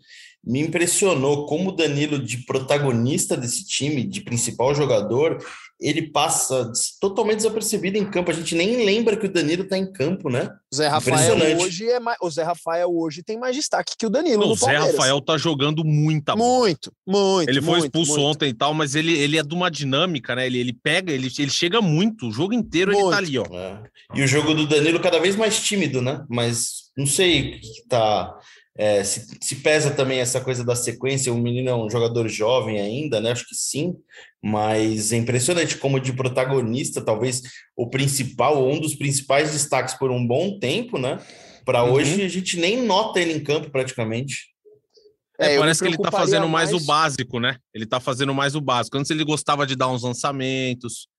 me 0.45 0.61
impressionou 0.61 1.45
como 1.45 1.69
o 1.69 1.75
Danilo, 1.75 2.17
de 2.17 2.37
protagonista 2.45 3.35
desse 3.35 3.65
time, 3.65 4.03
de 4.03 4.21
principal 4.21 4.73
jogador, 4.73 5.37
ele 5.79 6.01
passa 6.01 6.71
totalmente 6.99 7.37
desapercebido 7.37 7.97
em 7.97 8.09
campo. 8.09 8.31
A 8.31 8.33
gente 8.33 8.53
nem 8.53 8.83
lembra 8.83 9.15
que 9.15 9.27
o 9.27 9.31
Danilo 9.31 9.63
está 9.63 9.77
em 9.77 9.89
campo, 9.89 10.29
né? 10.29 10.49
O 10.71 10.75
Zé 10.75 10.87
Rafael 10.87 11.57
hoje 11.57 11.89
é 11.89 11.99
mais, 12.01 12.17
o 12.21 12.29
Zé 12.29 12.43
Rafael 12.43 12.89
hoje 12.93 13.23
tem 13.23 13.39
mais 13.39 13.55
destaque 13.55 13.93
que 13.97 14.05
o 14.05 14.09
Danilo 14.09 14.45
Não, 14.45 14.51
o 14.51 14.55
Zé 14.55 14.65
Palmeiras. 14.65 14.91
Rafael 14.91 15.21
tá 15.21 15.37
jogando 15.37 15.85
muita 15.85 16.35
bola. 16.35 16.59
muito, 16.59 16.91
muito. 17.07 17.49
Ele 17.49 17.61
foi 17.61 17.79
muito, 17.79 17.85
expulso 17.85 18.19
muito. 18.19 18.25
ontem 18.25 18.49
e 18.49 18.53
tal, 18.53 18.73
mas 18.73 18.93
ele, 18.93 19.17
ele 19.17 19.37
é 19.37 19.43
de 19.43 19.55
uma 19.55 19.71
dinâmica, 19.71 20.35
né? 20.35 20.47
Ele, 20.47 20.59
ele 20.59 20.73
pega, 20.73 21.13
ele, 21.13 21.29
ele 21.39 21.51
chega 21.51 21.81
muito, 21.81 22.27
o 22.27 22.31
jogo 22.31 22.53
inteiro 22.53 22.91
ele 22.91 22.99
Muito. 22.99 23.11
tá 23.11 23.17
ali, 23.17 23.39
ó. 23.39 23.45
É. 23.49 23.83
E 24.15 24.21
o 24.21 24.27
jogo 24.27 24.53
do 24.53 24.67
Danilo 24.67 24.99
cada 24.99 25.19
vez 25.19 25.37
mais 25.37 25.61
tímido, 25.61 26.01
né? 26.01 26.25
Mas 26.29 26.89
não 26.97 27.05
sei 27.05 27.39
o 27.39 27.51
que 27.53 27.59
que 27.59 27.87
tá. 27.87 28.37
É, 28.81 29.03
se, 29.03 29.27
se 29.41 29.57
pesa 29.57 29.91
também 29.91 30.19
essa 30.19 30.39
coisa 30.39 30.63
da 30.63 30.73
sequência, 30.73 31.33
o 31.33 31.37
menino 31.37 31.69
é 31.69 31.75
um 31.75 31.89
jogador 31.89 32.29
jovem 32.29 32.79
ainda, 32.79 33.19
né? 33.19 33.31
Acho 33.33 33.45
que 33.45 33.53
sim, 33.53 33.93
mas 34.41 35.11
é 35.11 35.17
impressionante 35.17 35.75
como 35.77 35.99
de 35.99 36.13
protagonista, 36.13 37.01
talvez 37.01 37.41
o 37.75 37.89
principal, 37.89 38.57
ou 38.57 38.71
um 38.73 38.79
dos 38.79 38.95
principais 38.95 39.51
destaques 39.51 39.95
por 39.95 40.09
um 40.11 40.25
bom 40.25 40.57
tempo, 40.59 40.97
né? 40.97 41.19
Para 41.65 41.83
Uhum. 41.83 41.91
hoje 41.91 42.21
a 42.23 42.29
gente 42.29 42.57
nem 42.57 42.81
nota 42.81 43.19
ele 43.19 43.33
em 43.33 43.43
campo 43.43 43.69
praticamente. 43.69 44.47
É, 45.37 45.51
É, 45.51 45.55
eu 45.57 45.59
parece 45.59 45.81
que 45.81 45.87
ele 45.89 45.97
tá 45.97 46.09
fazendo 46.11 46.47
mais, 46.47 46.69
o 46.69 46.75
mais- 46.75 46.85
básico, 46.85 47.37
né? 47.37 47.57
Ele 47.73 47.85
tá 47.85 47.99
fazendo 47.99 48.33
mais 48.33 48.55
o 48.55 48.61
básico. 48.61 48.97
Antes 48.97 49.11
ele 49.11 49.25
gostava 49.25 49.67
de 49.67 49.75
dar 49.75 49.89
uns 49.89 50.03
lançamentos. 50.03 51.09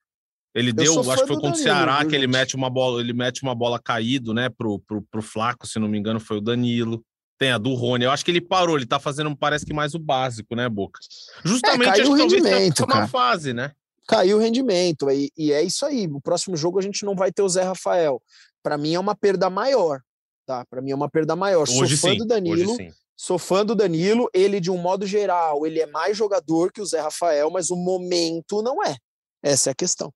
Ele 0.54 0.72
deu, 0.72 0.94
sou 0.94 1.12
acho 1.12 1.22
que 1.22 1.28
foi 1.28 1.36
contra 1.36 1.50
o 1.50 1.54
Ceará 1.62 2.00
viu, 2.00 2.08
que 2.08 2.14
ele 2.16 2.22
gente? 2.24 2.32
mete 2.32 2.56
uma 2.56 2.70
bola, 2.70 3.00
ele 3.02 3.12
mete 3.12 3.42
uma 3.42 3.54
bola 3.54 3.78
caído, 3.78 4.32
né, 4.32 4.48
pro, 4.48 4.78
pro, 4.80 5.02
pro 5.02 5.20
Flaco, 5.22 5.66
se 5.66 5.78
não 5.78 5.88
me 5.88 5.98
engano, 5.98 6.18
foi 6.18 6.38
o 6.38 6.40
Danilo. 6.40 7.04
Tem 7.40 7.52
a 7.52 7.56
do 7.56 7.72
Rony. 7.72 8.04
Eu 8.04 8.10
acho 8.10 8.22
que 8.22 8.30
ele 8.30 8.40
parou, 8.40 8.76
ele 8.76 8.84
tá 8.84 9.00
fazendo, 9.00 9.34
parece 9.34 9.64
que 9.64 9.72
mais 9.72 9.94
o 9.94 9.98
básico, 9.98 10.54
né, 10.54 10.68
Boca? 10.68 11.00
Justamente 11.42 11.88
É, 11.88 11.92
caiu 11.92 12.02
acho 12.02 12.12
o 12.12 12.14
rendimento, 12.14 12.80
uma 12.80 12.86
cara. 12.86 13.08
fase, 13.08 13.54
né? 13.54 13.72
Caiu 14.06 14.36
o 14.36 14.40
rendimento. 14.40 15.10
E, 15.10 15.32
e 15.38 15.50
é 15.50 15.62
isso 15.62 15.86
aí. 15.86 16.06
O 16.06 16.20
próximo 16.20 16.54
jogo 16.54 16.78
a 16.78 16.82
gente 16.82 17.02
não 17.02 17.14
vai 17.14 17.32
ter 17.32 17.40
o 17.40 17.48
Zé 17.48 17.62
Rafael. 17.62 18.22
Para 18.62 18.76
mim 18.76 18.92
é 18.92 19.00
uma 19.00 19.16
perda 19.16 19.48
maior. 19.48 20.02
Tá? 20.44 20.66
Para 20.66 20.82
mim 20.82 20.90
é 20.90 20.94
uma 20.94 21.08
perda 21.08 21.34
maior. 21.34 21.62
Hoje 21.62 21.96
Sou 21.96 22.10
fã 22.10 22.12
sim. 22.12 22.18
do 22.18 22.26
Danilo. 22.26 22.76
Sou 23.16 23.38
fã 23.38 23.64
do 23.64 23.74
Danilo. 23.74 24.28
Ele, 24.34 24.60
de 24.60 24.70
um 24.70 24.76
modo 24.76 25.06
geral, 25.06 25.66
ele 25.66 25.80
é 25.80 25.86
mais 25.86 26.18
jogador 26.18 26.70
que 26.70 26.82
o 26.82 26.86
Zé 26.86 27.00
Rafael, 27.00 27.50
mas 27.50 27.70
o 27.70 27.76
momento 27.76 28.60
não 28.60 28.84
é. 28.84 28.98
Essa 29.42 29.70
é 29.70 29.72
a 29.72 29.74
questão. 29.74 30.12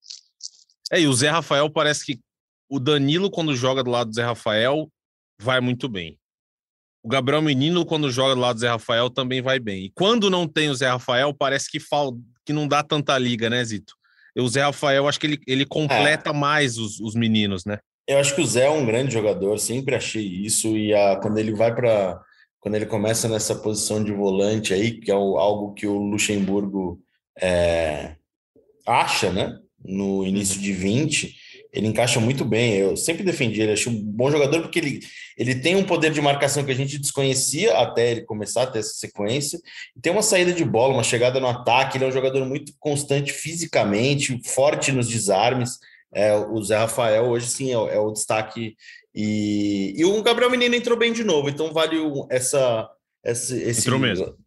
É, 0.92 1.00
e 1.00 1.06
o 1.06 1.12
Zé 1.14 1.30
Rafael 1.30 1.70
parece 1.70 2.04
que 2.04 2.20
o 2.68 2.78
Danilo, 2.78 3.30
quando 3.30 3.56
joga 3.56 3.82
do 3.82 3.90
lado 3.90 4.10
do 4.10 4.14
Zé 4.14 4.22
Rafael, 4.22 4.90
vai 5.40 5.58
muito 5.62 5.88
bem. 5.88 6.18
O 7.04 7.08
Gabriel 7.08 7.42
Menino, 7.42 7.84
quando 7.84 8.10
joga 8.10 8.34
do 8.34 8.40
lado 8.40 8.56
do 8.56 8.60
Zé 8.60 8.68
Rafael, 8.68 9.10
também 9.10 9.42
vai 9.42 9.60
bem. 9.60 9.84
E 9.84 9.90
quando 9.90 10.30
não 10.30 10.48
tem 10.48 10.70
o 10.70 10.74
Zé 10.74 10.88
Rafael, 10.88 11.34
parece 11.34 11.70
que, 11.70 11.78
fal... 11.78 12.16
que 12.46 12.52
não 12.52 12.66
dá 12.66 12.82
tanta 12.82 13.18
liga, 13.18 13.50
né, 13.50 13.62
Zito? 13.62 13.92
O 14.38 14.48
Zé 14.48 14.62
Rafael, 14.62 15.06
acho 15.06 15.20
que 15.20 15.26
ele, 15.26 15.40
ele 15.46 15.66
completa 15.66 16.30
é. 16.30 16.32
mais 16.32 16.78
os, 16.78 16.98
os 17.00 17.14
meninos, 17.14 17.66
né? 17.66 17.78
Eu 18.08 18.18
acho 18.18 18.34
que 18.34 18.40
o 18.40 18.46
Zé 18.46 18.64
é 18.64 18.70
um 18.70 18.86
grande 18.86 19.12
jogador, 19.12 19.58
sempre 19.58 19.94
achei 19.94 20.24
isso. 20.24 20.78
E 20.78 20.94
a, 20.94 21.16
quando 21.16 21.36
ele 21.36 21.52
vai 21.52 21.74
para. 21.74 22.18
Quando 22.58 22.76
ele 22.76 22.86
começa 22.86 23.28
nessa 23.28 23.54
posição 23.54 24.02
de 24.02 24.10
volante 24.10 24.72
aí, 24.72 24.92
que 24.92 25.10
é 25.10 25.14
o, 25.14 25.36
algo 25.36 25.74
que 25.74 25.86
o 25.86 25.98
Luxemburgo 25.98 26.98
é, 27.38 28.16
acha, 28.86 29.30
né? 29.30 29.58
No 29.84 30.24
início 30.24 30.58
de 30.58 30.72
20, 30.72 31.36
ele 31.74 31.88
encaixa 31.88 32.20
muito 32.20 32.44
bem. 32.44 32.76
Eu 32.76 32.96
sempre 32.96 33.24
defendi 33.24 33.60
ele, 33.60 33.72
achei 33.72 33.92
um 33.92 34.00
bom 34.00 34.30
jogador 34.30 34.62
porque 34.62 34.78
ele, 34.78 35.00
ele 35.36 35.56
tem 35.56 35.74
um 35.74 35.82
poder 35.82 36.12
de 36.12 36.20
marcação 36.20 36.64
que 36.64 36.70
a 36.70 36.74
gente 36.74 36.98
desconhecia 36.98 37.76
até 37.76 38.12
ele 38.12 38.22
começar 38.22 38.62
a 38.62 38.66
ter 38.68 38.78
essa 38.78 38.94
sequência. 38.94 39.58
Tem 40.00 40.12
uma 40.12 40.22
saída 40.22 40.52
de 40.52 40.64
bola, 40.64 40.94
uma 40.94 41.02
chegada 41.02 41.40
no 41.40 41.48
ataque. 41.48 41.98
Ele 41.98 42.04
é 42.04 42.08
um 42.08 42.12
jogador 42.12 42.46
muito 42.46 42.72
constante 42.78 43.32
fisicamente, 43.32 44.40
forte 44.44 44.92
nos 44.92 45.08
desarmes. 45.08 45.78
É, 46.14 46.36
o 46.36 46.62
Zé 46.62 46.76
Rafael 46.76 47.24
hoje 47.24 47.48
sim 47.48 47.70
é, 47.70 47.96
é 47.96 47.98
o 47.98 48.12
destaque. 48.12 48.76
E, 49.12 49.94
e 49.96 50.04
o 50.04 50.22
Gabriel 50.22 50.50
Menino 50.50 50.76
entrou 50.76 50.96
bem 50.96 51.12
de 51.12 51.24
novo, 51.24 51.48
então 51.48 51.72
vale 51.72 51.96
essa, 52.30 52.88
essa, 53.24 53.56
esse, 53.56 53.88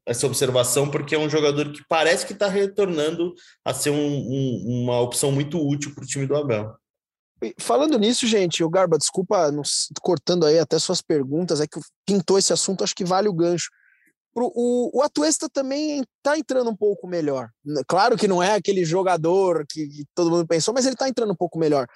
essa 0.06 0.28
observação, 0.28 0.90
porque 0.90 1.16
é 1.16 1.20
um 1.20 1.30
jogador 1.30 1.72
que 1.74 1.82
parece 1.90 2.26
que 2.26 2.34
está 2.34 2.48
retornando 2.48 3.34
a 3.66 3.74
ser 3.74 3.90
um, 3.90 3.96
um, 3.96 4.84
uma 4.84 5.02
opção 5.02 5.32
muito 5.32 5.58
útil 5.58 5.94
para 5.94 6.04
o 6.04 6.08
time 6.08 6.26
do 6.26 6.36
Abel. 6.36 6.74
Falando 7.60 8.00
nisso, 8.00 8.26
gente, 8.26 8.64
o 8.64 8.70
Garba, 8.70 8.98
desculpa 8.98 9.52
nos, 9.52 9.90
cortando 10.02 10.46
aí 10.46 10.58
até 10.58 10.80
suas 10.80 11.02
perguntas, 11.02 11.62
é 11.62 11.68
que 11.68 11.80
pintou 12.06 12.38
esse 12.40 12.52
assunto, 12.52 12.84
acho 12.84 12.96
que 12.96 13.06
vale 13.06 13.28
o 13.30 13.34
gancho. 13.34 13.70
Pro, 14.34 14.52
o, 14.56 15.00
o 15.00 15.02
Atuesta 15.02 15.48
também 15.50 16.02
está 16.18 16.38
entrando 16.38 16.70
um 16.70 16.76
pouco 16.76 17.08
melhor. 17.08 17.50
Claro 17.88 18.18
que 18.18 18.28
não 18.28 18.42
é 18.42 18.54
aquele 18.54 18.86
jogador 18.86 19.66
que, 19.68 19.88
que 19.88 20.06
todo 20.14 20.30
mundo 20.30 20.48
pensou, 20.48 20.74
mas 20.74 20.86
ele 20.86 20.94
está 20.94 21.10
entrando 21.10 21.32
um 21.32 21.36
pouco 21.36 21.58
melhor. 21.58 21.88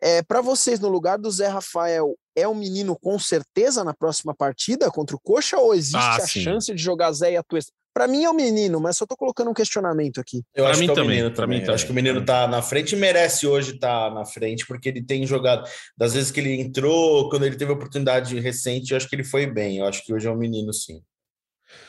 É, 0.00 0.22
Para 0.22 0.40
vocês, 0.40 0.80
no 0.80 0.88
lugar 0.88 1.18
do 1.18 1.30
Zé 1.30 1.48
Rafael, 1.48 2.16
é 2.36 2.46
um 2.46 2.54
menino 2.54 2.96
com 2.98 3.18
certeza 3.18 3.82
na 3.82 3.94
próxima 3.94 4.34
partida 4.34 4.90
contra 4.90 5.16
o 5.16 5.20
Coxa 5.20 5.58
ou 5.58 5.74
existe 5.74 5.96
ah, 5.96 6.16
a 6.16 6.20
sim. 6.26 6.40
chance 6.40 6.72
de 6.72 6.80
jogar 6.80 7.10
Zé 7.12 7.32
e 7.32 7.36
Atuesta? 7.36 7.72
Para 7.92 8.06
mim 8.06 8.24
é 8.24 8.30
o 8.30 8.34
menino, 8.34 8.80
mas 8.80 8.96
só 8.96 9.06
tô 9.06 9.16
colocando 9.16 9.50
um 9.50 9.54
questionamento 9.54 10.20
aqui. 10.20 10.42
Eu 10.54 10.64
pra 10.64 10.72
acho 10.72 10.80
mim 10.80 10.86
que 10.86 10.90
é 10.90 10.92
o 10.92 10.96
também, 10.96 11.16
menino 11.16 11.34
também. 11.34 11.64
Eu 11.64 11.74
acho 11.74 11.84
que 11.84 11.92
o 11.92 11.94
menino 11.94 12.24
tá 12.24 12.46
na 12.46 12.62
frente 12.62 12.94
e 12.94 12.98
merece 12.98 13.46
hoje 13.46 13.74
estar 13.74 14.08
tá 14.08 14.14
na 14.14 14.24
frente, 14.24 14.66
porque 14.66 14.88
ele 14.88 15.02
tem 15.02 15.26
jogado. 15.26 15.68
Das 15.96 16.14
vezes 16.14 16.30
que 16.30 16.40
ele 16.40 16.60
entrou, 16.60 17.28
quando 17.28 17.44
ele 17.44 17.56
teve 17.56 17.72
oportunidade 17.72 18.38
recente, 18.38 18.92
eu 18.92 18.96
acho 18.96 19.08
que 19.08 19.16
ele 19.16 19.24
foi 19.24 19.46
bem. 19.46 19.78
Eu 19.78 19.86
acho 19.86 20.04
que 20.04 20.12
hoje 20.12 20.26
é 20.26 20.30
um 20.30 20.36
menino, 20.36 20.72
sim. 20.72 21.00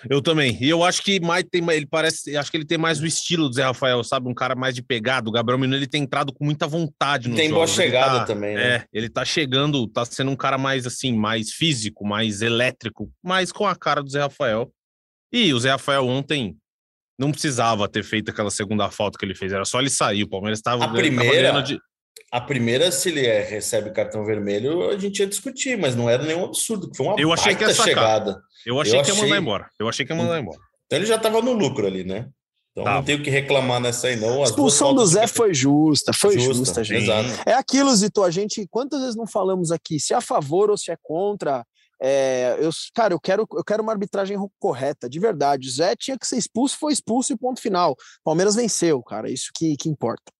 Eu 0.10 0.22
também. 0.22 0.58
E 0.62 0.70
eu 0.70 0.84
acho 0.84 1.02
que 1.02 1.20
mais 1.20 1.44
tem, 1.50 1.64
ele 1.72 1.86
parece, 1.86 2.36
acho 2.36 2.52
que 2.52 2.58
ele 2.58 2.66
tem 2.66 2.78
mais 2.78 3.00
o 3.00 3.06
estilo 3.06 3.48
do 3.48 3.56
Zé 3.56 3.64
Rafael, 3.64 4.04
sabe? 4.04 4.28
Um 4.28 4.34
cara 4.34 4.56
mais 4.56 4.76
de 4.76 4.82
pegado. 4.82 5.30
O 5.30 5.34
Gabriel 5.34 5.58
Menino 5.58 5.78
ele 5.78 5.88
tem 5.88 6.04
entrado 6.04 6.34
com 6.34 6.44
muita 6.44 6.68
vontade 6.68 7.30
no 7.30 7.36
Tem 7.36 7.50
boa 7.50 7.68
chegada 7.68 8.20
tá, 8.20 8.26
também, 8.26 8.56
né? 8.56 8.76
É, 8.76 8.86
ele 8.94 9.10
tá 9.10 9.24
chegando, 9.24 9.88
tá 9.88 10.06
sendo 10.06 10.32
um 10.32 10.36
cara 10.36 10.58
mais 10.58 10.86
assim, 10.86 11.14
mais 11.14 11.52
físico, 11.52 12.06
mais 12.06 12.42
elétrico, 12.42 13.10
mais 13.24 13.52
com 13.52 13.66
a 13.66 13.76
cara 13.76 14.04
do 14.04 14.10
Zé 14.10 14.22
Rafael. 14.22 14.72
E 15.32 15.54
o 15.54 15.60
Zé 15.60 15.72
Rafael 15.72 16.06
ontem 16.08 16.58
não 17.18 17.32
precisava 17.32 17.88
ter 17.88 18.04
feito 18.04 18.32
aquela 18.32 18.50
segunda 18.50 18.90
falta 18.90 19.18
que 19.18 19.26
ele 19.26 19.36
fez, 19.36 19.52
era 19.52 19.66
só 19.66 19.80
ele 19.80 19.90
sair. 19.90 20.24
O 20.24 20.30
Palmeiras 20.30 20.60
estava. 20.60 20.86
A 20.86 20.88
primeira. 20.88 21.62
De... 21.62 21.80
A 22.32 22.40
primeira, 22.40 22.92
se 22.92 23.10
ele 23.10 23.26
é, 23.26 23.44
recebe 23.44 23.92
cartão 23.92 24.24
vermelho, 24.24 24.90
a 24.90 24.98
gente 24.98 25.20
ia 25.20 25.28
discutir, 25.28 25.78
mas 25.78 25.96
não 25.96 26.10
era 26.10 26.24
nenhum 26.24 26.46
absurdo, 26.46 26.90
foi 26.96 27.06
uma 27.08 27.20
eu 27.20 27.34
achei 27.34 27.56
que 27.56 27.64
ia 27.64 27.74
chegada. 27.74 28.40
Eu 28.66 28.80
achei 28.80 29.00
eu 29.00 29.04
que 29.04 29.10
ia 29.10 29.16
mandar 29.16 29.38
embora. 29.38 29.70
Eu 29.80 29.90
achei 29.90 30.06
que 30.06 30.12
ia 30.12 30.16
mandar 30.16 30.36
hum. 30.36 30.42
embora. 30.42 30.60
Então 30.86 31.00
ele 31.00 31.06
já 31.06 31.16
estava 31.16 31.42
no 31.42 31.54
lucro 31.54 31.86
ali, 31.86 32.04
né? 32.04 32.30
Então 32.72 32.84
não 32.84 33.04
tenho 33.04 33.22
que 33.22 33.30
reclamar 33.30 33.80
nessa 33.80 34.08
aí, 34.08 34.16
não. 34.16 34.42
A 34.42 34.46
expulsão 34.46 34.94
do 34.94 35.06
Zé 35.06 35.28
foi 35.28 35.54
justa, 35.54 36.14
foi 36.14 36.38
justa, 36.40 36.54
justa 36.54 36.84
gente. 36.84 37.04
Exato. 37.04 37.30
É 37.46 37.54
aquilo, 37.54 37.94
Zito, 37.96 38.24
a 38.24 38.32
gente, 38.32 38.66
quantas 38.70 39.02
vezes 39.02 39.16
não 39.16 39.28
falamos 39.28 39.72
aqui, 39.72 40.00
se 40.00 40.14
é 40.14 40.18
a 40.18 40.22
favor 40.22 40.70
ou 40.70 40.78
se 40.78 40.92
é 40.92 40.98
contra 41.02 41.66
é, 42.02 42.58
eu, 42.60 42.70
cara, 42.94 43.14
eu 43.14 43.20
quero, 43.20 43.48
eu 43.52 43.64
quero 43.64 43.84
uma 43.84 43.92
arbitragem 43.92 44.38
correta, 44.58 45.10
de 45.10 45.20
verdade. 45.20 45.70
Zé 45.70 45.96
tinha 45.96 46.18
que 46.18 46.26
ser 46.26 46.38
expulso, 46.38 46.78
foi 46.78 46.94
expulso 46.94 47.34
e 47.34 47.38
ponto 47.38 47.62
final. 47.62 47.96
Palmeiras 48.24 48.56
venceu, 48.56 49.04
cara, 49.04 49.30
isso 49.30 49.52
que, 49.54 49.76
que 49.76 49.90
importa. 49.90 50.32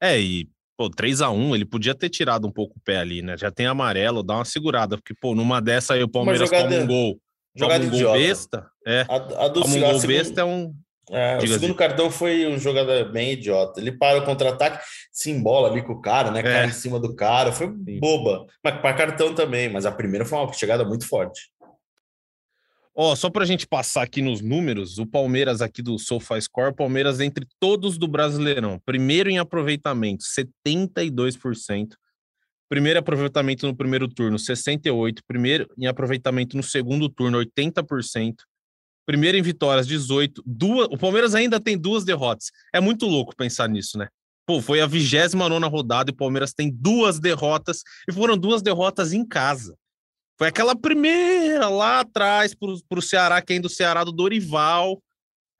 É, 0.00 0.18
e 0.18 0.48
pô, 0.76 0.88
3 0.88 1.20
a 1.20 1.30
1 1.30 1.54
ele 1.54 1.64
podia 1.64 1.94
ter 1.94 2.08
tirado 2.08 2.46
um 2.46 2.52
pouco 2.52 2.78
o 2.78 2.80
pé 2.82 2.98
ali, 2.98 3.20
né? 3.20 3.36
Já 3.36 3.50
tem 3.50 3.66
amarelo, 3.66 4.22
dá 4.22 4.36
uma 4.36 4.44
segurada, 4.44 4.96
porque, 4.96 5.14
pô, 5.20 5.34
numa 5.34 5.60
dessa 5.60 5.94
aí 5.94 6.02
o 6.02 6.08
Palmeiras 6.08 6.48
toma 6.48 6.76
um 6.76 6.86
gol. 6.86 7.20
Jogada 7.54 7.84
um 7.84 7.90
gol 7.90 8.12
besta. 8.12 8.70
É. 8.86 9.04
A, 9.08 9.44
a 9.44 9.48
do 9.48 9.66
um 9.66 9.80
gol 9.80 10.00
besta 10.06 10.40
é 10.40 10.44
um, 10.44 10.72
é, 11.10 11.38
o 11.38 11.46
segundo 11.46 11.74
cartão 11.74 12.10
foi 12.10 12.46
um 12.46 12.58
jogador 12.58 13.10
bem 13.10 13.32
idiota. 13.32 13.80
Ele 13.80 13.90
para 13.90 14.18
o 14.18 14.24
contra-ataque, 14.24 14.84
se 15.10 15.30
embola 15.30 15.68
ali 15.68 15.82
com 15.82 15.94
o 15.94 16.00
cara, 16.00 16.30
né? 16.30 16.40
É. 16.40 16.42
Cai 16.42 16.66
em 16.66 16.72
cima 16.72 17.00
do 17.00 17.14
cara. 17.14 17.52
Foi 17.52 17.66
boba. 17.66 18.46
Mas 18.62 18.80
para 18.80 18.94
cartão 18.94 19.34
também. 19.34 19.68
Mas 19.68 19.84
a 19.84 19.92
primeira 19.92 20.24
foi 20.24 20.38
uma 20.38 20.52
chegada 20.52 20.84
muito 20.84 21.06
forte. 21.06 21.50
Ó, 22.94 23.12
oh, 23.12 23.16
só 23.16 23.30
para 23.30 23.44
a 23.44 23.46
gente 23.46 23.66
passar 23.66 24.02
aqui 24.02 24.20
nos 24.20 24.40
números, 24.40 24.98
o 24.98 25.06
Palmeiras 25.06 25.62
aqui 25.62 25.80
do 25.80 25.98
SofaScore, 25.98 26.74
Palmeiras 26.74 27.20
entre 27.20 27.46
todos 27.58 27.96
do 27.96 28.06
Brasileirão. 28.06 28.80
Primeiro 28.84 29.30
em 29.30 29.38
aproveitamento, 29.38 30.24
72%. 30.24 31.94
Primeiro 32.68 33.00
aproveitamento 33.00 33.66
no 33.66 33.74
primeiro 33.74 34.06
turno, 34.06 34.36
68%. 34.36 35.20
Primeiro 35.26 35.66
em 35.78 35.86
aproveitamento 35.86 36.56
no 36.56 36.62
segundo 36.62 37.08
turno, 37.08 37.38
80%. 37.38 38.34
Primeiro 39.10 39.36
em 39.36 39.42
vitórias, 39.42 39.88
18. 39.88 40.40
Duas, 40.46 40.86
o 40.88 40.96
Palmeiras 40.96 41.34
ainda 41.34 41.58
tem 41.58 41.76
duas 41.76 42.04
derrotas. 42.04 42.52
É 42.72 42.78
muito 42.78 43.06
louco 43.06 43.34
pensar 43.34 43.68
nisso, 43.68 43.98
né? 43.98 44.06
Pô, 44.46 44.62
foi 44.62 44.80
a 44.80 44.86
29 44.86 45.66
rodada 45.66 46.12
e 46.12 46.14
o 46.14 46.16
Palmeiras 46.16 46.52
tem 46.52 46.70
duas 46.70 47.18
derrotas 47.18 47.82
e 48.08 48.12
foram 48.12 48.38
duas 48.38 48.62
derrotas 48.62 49.12
em 49.12 49.26
casa. 49.26 49.74
Foi 50.38 50.46
aquela 50.46 50.76
primeira 50.76 51.68
lá 51.68 51.98
atrás 51.98 52.54
para 52.54 52.98
o 52.98 53.02
Ceará, 53.02 53.42
quem 53.42 53.56
é 53.56 53.60
do 53.60 53.68
Ceará 53.68 54.04
do 54.04 54.12
Dorival. 54.12 55.02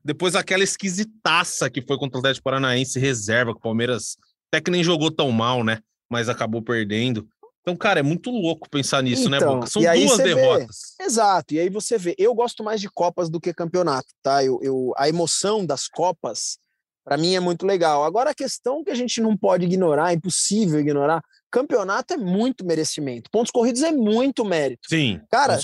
Depois 0.04 0.36
aquela 0.36 0.62
esquisitaça 0.62 1.68
que 1.68 1.82
foi 1.82 1.98
contra 1.98 2.18
o 2.18 2.20
Atlético 2.20 2.44
Paranaense 2.44 3.00
reserva, 3.00 3.50
que 3.52 3.58
o 3.58 3.62
Palmeiras 3.62 4.16
até 4.46 4.60
que 4.60 4.70
nem 4.70 4.84
jogou 4.84 5.10
tão 5.10 5.32
mal, 5.32 5.64
né? 5.64 5.80
Mas 6.08 6.28
acabou 6.28 6.62
perdendo. 6.62 7.28
Então, 7.62 7.76
cara, 7.76 8.00
é 8.00 8.02
muito 8.02 8.30
louco 8.30 8.68
pensar 8.70 9.02
nisso, 9.02 9.28
né, 9.28 9.36
então, 9.36 9.50
né, 9.50 9.54
Boca? 9.56 9.66
São 9.68 9.82
duas 9.82 10.18
derrotas. 10.18 10.94
Vê, 10.98 11.04
exato, 11.04 11.54
e 11.54 11.60
aí 11.60 11.68
você 11.68 11.98
vê, 11.98 12.14
eu 12.18 12.34
gosto 12.34 12.64
mais 12.64 12.80
de 12.80 12.88
Copas 12.88 13.28
do 13.28 13.40
que 13.40 13.52
campeonato, 13.52 14.08
tá? 14.22 14.42
Eu, 14.42 14.58
eu 14.62 14.92
a 14.96 15.08
emoção 15.08 15.64
das 15.66 15.86
Copas, 15.86 16.58
para 17.04 17.16
mim, 17.16 17.34
é 17.34 17.40
muito 17.40 17.66
legal. 17.66 18.04
Agora, 18.04 18.30
a 18.30 18.34
questão 18.34 18.84
que 18.84 18.90
a 18.90 18.94
gente 18.94 19.20
não 19.20 19.36
pode 19.36 19.64
ignorar, 19.64 20.10
é 20.10 20.14
impossível 20.14 20.80
ignorar, 20.80 21.22
campeonato 21.50 22.14
é 22.14 22.16
muito 22.16 22.64
merecimento. 22.64 23.30
Pontos 23.30 23.50
corridos 23.50 23.82
é 23.82 23.90
muito 23.90 24.44
mérito. 24.44 24.88
Sim, 24.88 25.20
cara, 25.30 25.58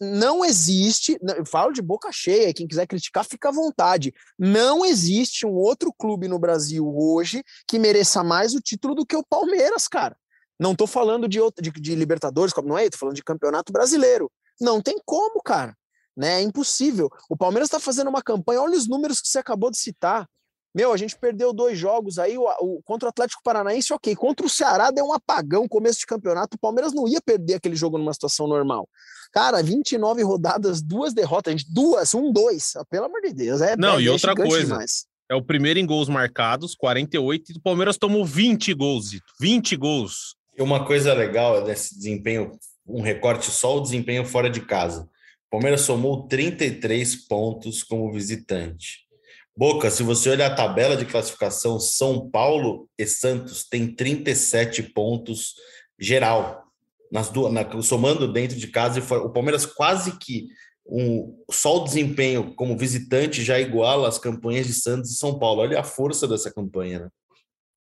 não 0.00 0.44
existe, 0.44 1.18
eu 1.36 1.46
falo 1.46 1.72
de 1.72 1.80
boca 1.80 2.10
cheia, 2.12 2.52
quem 2.52 2.66
quiser 2.66 2.86
criticar, 2.86 3.24
fica 3.24 3.48
à 3.48 3.52
vontade. 3.52 4.12
Não 4.38 4.84
existe 4.84 5.46
um 5.46 5.54
outro 5.54 5.92
clube 5.92 6.28
no 6.28 6.38
Brasil 6.38 6.86
hoje 6.86 7.42
que 7.66 7.78
mereça 7.78 8.22
mais 8.22 8.54
o 8.54 8.60
título 8.60 8.94
do 8.94 9.06
que 9.06 9.16
o 9.16 9.24
Palmeiras, 9.24 9.88
cara. 9.88 10.16
Não 10.60 10.74
tô 10.74 10.86
falando 10.86 11.26
de, 11.26 11.40
outra, 11.40 11.62
de, 11.62 11.70
de 11.70 11.94
Libertadores, 11.94 12.52
não 12.62 12.76
é? 12.76 12.90
Tô 12.90 12.98
falando 12.98 13.16
de 13.16 13.24
Campeonato 13.24 13.72
Brasileiro. 13.72 14.30
Não 14.60 14.82
tem 14.82 15.00
como, 15.06 15.42
cara. 15.42 15.74
Né? 16.14 16.40
É 16.40 16.42
impossível. 16.42 17.08
O 17.30 17.36
Palmeiras 17.36 17.68
está 17.68 17.80
fazendo 17.80 18.08
uma 18.08 18.22
campanha, 18.22 18.60
olha 18.60 18.76
os 18.76 18.86
números 18.86 19.22
que 19.22 19.28
você 19.28 19.38
acabou 19.38 19.70
de 19.70 19.78
citar. 19.78 20.28
Meu, 20.74 20.92
a 20.92 20.96
gente 20.98 21.18
perdeu 21.18 21.52
dois 21.52 21.78
jogos 21.78 22.18
aí, 22.18 22.36
o, 22.36 22.44
o, 22.60 22.80
contra 22.84 23.06
o 23.06 23.10
Atlético 23.10 23.42
Paranaense, 23.42 23.92
ok. 23.92 24.14
Contra 24.14 24.44
o 24.44 24.50
Ceará 24.50 24.90
deu 24.90 25.06
um 25.06 25.14
apagão 25.14 25.66
começo 25.66 26.00
de 26.00 26.06
campeonato. 26.06 26.56
O 26.56 26.60
Palmeiras 26.60 26.92
não 26.92 27.08
ia 27.08 27.22
perder 27.22 27.54
aquele 27.54 27.74
jogo 27.74 27.96
numa 27.96 28.12
situação 28.12 28.46
normal. 28.46 28.86
Cara, 29.32 29.62
29 29.62 30.22
rodadas, 30.22 30.82
duas 30.82 31.14
derrotas, 31.14 31.52
gente, 31.52 31.72
duas, 31.72 32.14
um, 32.14 32.30
dois. 32.30 32.74
Pelo 32.90 33.06
amor 33.06 33.22
de 33.22 33.32
Deus. 33.32 33.62
É, 33.62 33.76
não, 33.76 33.98
é, 33.98 34.02
e 34.02 34.06
é 34.08 34.12
outra 34.12 34.34
coisa. 34.34 34.66
Demais. 34.66 35.06
É 35.28 35.34
o 35.34 35.42
primeiro 35.42 35.78
em 35.78 35.86
gols 35.86 36.08
marcados, 36.08 36.74
48, 36.74 37.52
e 37.52 37.56
o 37.56 37.62
Palmeiras 37.62 37.96
tomou 37.96 38.26
20 38.26 38.74
gols, 38.74 39.10
20 39.40 39.76
gols. 39.76 40.34
Uma 40.60 40.84
coisa 40.84 41.14
legal 41.14 41.64
desse 41.64 41.96
desempenho, 41.96 42.52
um 42.86 43.00
recorte 43.00 43.50
só 43.50 43.78
o 43.78 43.80
desempenho 43.80 44.26
fora 44.26 44.50
de 44.50 44.60
casa. 44.60 45.08
O 45.46 45.50
Palmeiras 45.52 45.80
somou 45.80 46.28
33 46.28 47.26
pontos 47.26 47.82
como 47.82 48.12
visitante. 48.12 49.08
Boca, 49.56 49.90
se 49.90 50.02
você 50.02 50.28
olhar 50.28 50.50
a 50.50 50.54
tabela 50.54 50.96
de 50.96 51.06
classificação, 51.06 51.80
São 51.80 52.30
Paulo 52.30 52.88
e 52.98 53.06
Santos 53.06 53.64
têm 53.64 53.94
37 53.94 54.82
pontos 54.82 55.54
geral. 55.98 56.64
Nas 57.10 57.30
duas, 57.30 57.52
na, 57.52 57.82
somando 57.82 58.30
dentro 58.30 58.56
de 58.56 58.68
casa 58.68 58.98
e 58.98 59.02
fora. 59.02 59.22
O 59.22 59.32
Palmeiras 59.32 59.64
quase 59.64 60.18
que 60.18 60.46
um, 60.86 61.42
só 61.50 61.78
o 61.78 61.84
desempenho 61.84 62.54
como 62.54 62.76
visitante 62.76 63.42
já 63.42 63.58
iguala 63.58 64.08
as 64.08 64.18
campanhas 64.18 64.66
de 64.66 64.74
Santos 64.74 65.10
e 65.10 65.16
São 65.16 65.38
Paulo. 65.38 65.62
Olha 65.62 65.80
a 65.80 65.84
força 65.84 66.28
dessa 66.28 66.52
campanha, 66.52 67.00
né? 67.00 67.08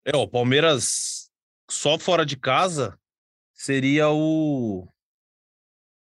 É, 0.05 0.17
o 0.17 0.27
Palmeiras 0.27 1.22
só 1.73 1.97
fora 1.97 2.25
de 2.25 2.37
casa 2.37 2.97
seria 3.53 4.09
o. 4.09 4.87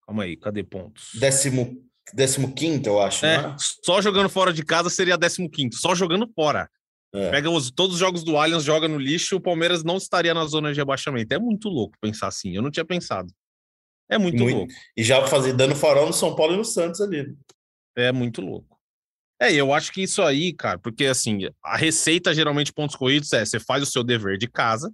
Calma 0.05 0.23
aí, 0.23 0.37
cadê 0.37 0.63
pontos? 0.63 1.09
Décimo, 1.15 1.83
décimo 2.13 2.53
quinto, 2.53 2.87
eu 2.87 3.01
acho. 3.01 3.25
É, 3.25 3.35
é? 3.35 3.55
só 3.83 4.01
jogando 4.01 4.29
fora 4.29 4.53
de 4.53 4.63
casa 4.63 4.89
seria 4.89 5.17
15, 5.17 5.77
só 5.77 5.93
jogando 5.95 6.29
fora. 6.33 6.69
É. 7.13 7.31
Pega 7.31 7.49
os, 7.49 7.71
todos 7.71 7.95
os 7.95 7.99
jogos 7.99 8.23
do 8.23 8.37
Allianz, 8.37 8.63
joga 8.63 8.87
no 8.87 8.97
lixo, 8.97 9.37
o 9.37 9.41
Palmeiras 9.41 9.83
não 9.83 9.97
estaria 9.97 10.33
na 10.33 10.45
zona 10.45 10.71
de 10.71 10.79
rebaixamento. 10.79 11.33
É 11.33 11.39
muito 11.39 11.69
louco 11.69 11.97
pensar 11.99 12.27
assim. 12.27 12.55
Eu 12.55 12.61
não 12.61 12.71
tinha 12.71 12.85
pensado. 12.85 13.33
É 14.09 14.17
muito, 14.17 14.41
Muito. 14.41 14.55
louco. 14.55 14.73
E 14.95 15.03
já 15.03 15.25
fazer 15.27 15.53
dando 15.53 15.75
farol 15.75 16.07
no 16.07 16.13
São 16.13 16.33
Paulo 16.33 16.53
e 16.53 16.57
no 16.57 16.63
Santos 16.63 17.01
ali. 17.01 17.35
É 17.95 18.11
muito 18.11 18.41
louco. 18.41 18.77
É, 19.39 19.53
eu 19.53 19.73
acho 19.73 19.91
que 19.91 20.01
isso 20.01 20.21
aí, 20.21 20.53
cara, 20.53 20.79
porque 20.79 21.05
assim, 21.05 21.49
a 21.63 21.77
receita 21.77 22.33
geralmente 22.33 22.73
pontos 22.73 22.95
corridos 22.95 23.31
é 23.33 23.45
você 23.45 23.59
faz 23.59 23.83
o 23.83 23.85
seu 23.85 24.03
dever 24.03 24.37
de 24.37 24.47
casa 24.47 24.91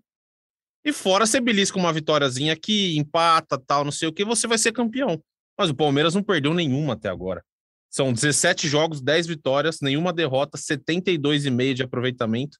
e 0.86 0.92
fora 0.92 1.26
você 1.26 1.40
belisca 1.40 1.78
uma 1.78 1.94
vitóriazinha 1.94 2.54
aqui, 2.54 2.98
empata, 2.98 3.58
tal, 3.58 3.86
não 3.86 3.92
sei 3.92 4.08
o 4.08 4.14
que, 4.14 4.26
você 4.26 4.48
vai 4.48 4.58
ser 4.58 4.72
campeão. 4.72 5.22
Mas 5.58 5.70
o 5.70 5.76
Palmeiras 5.76 6.16
não 6.16 6.24
perdeu 6.24 6.54
nenhuma 6.54 6.94
até 6.94 7.10
agora. 7.10 7.44
São 7.90 8.12
17 8.12 8.68
jogos, 8.68 9.02
10 9.02 9.28
vitórias, 9.28 9.80
nenhuma 9.82 10.12
derrota, 10.12 10.58
72,5 10.58 11.74
de 11.76 11.84
aproveitamento, 11.84 12.58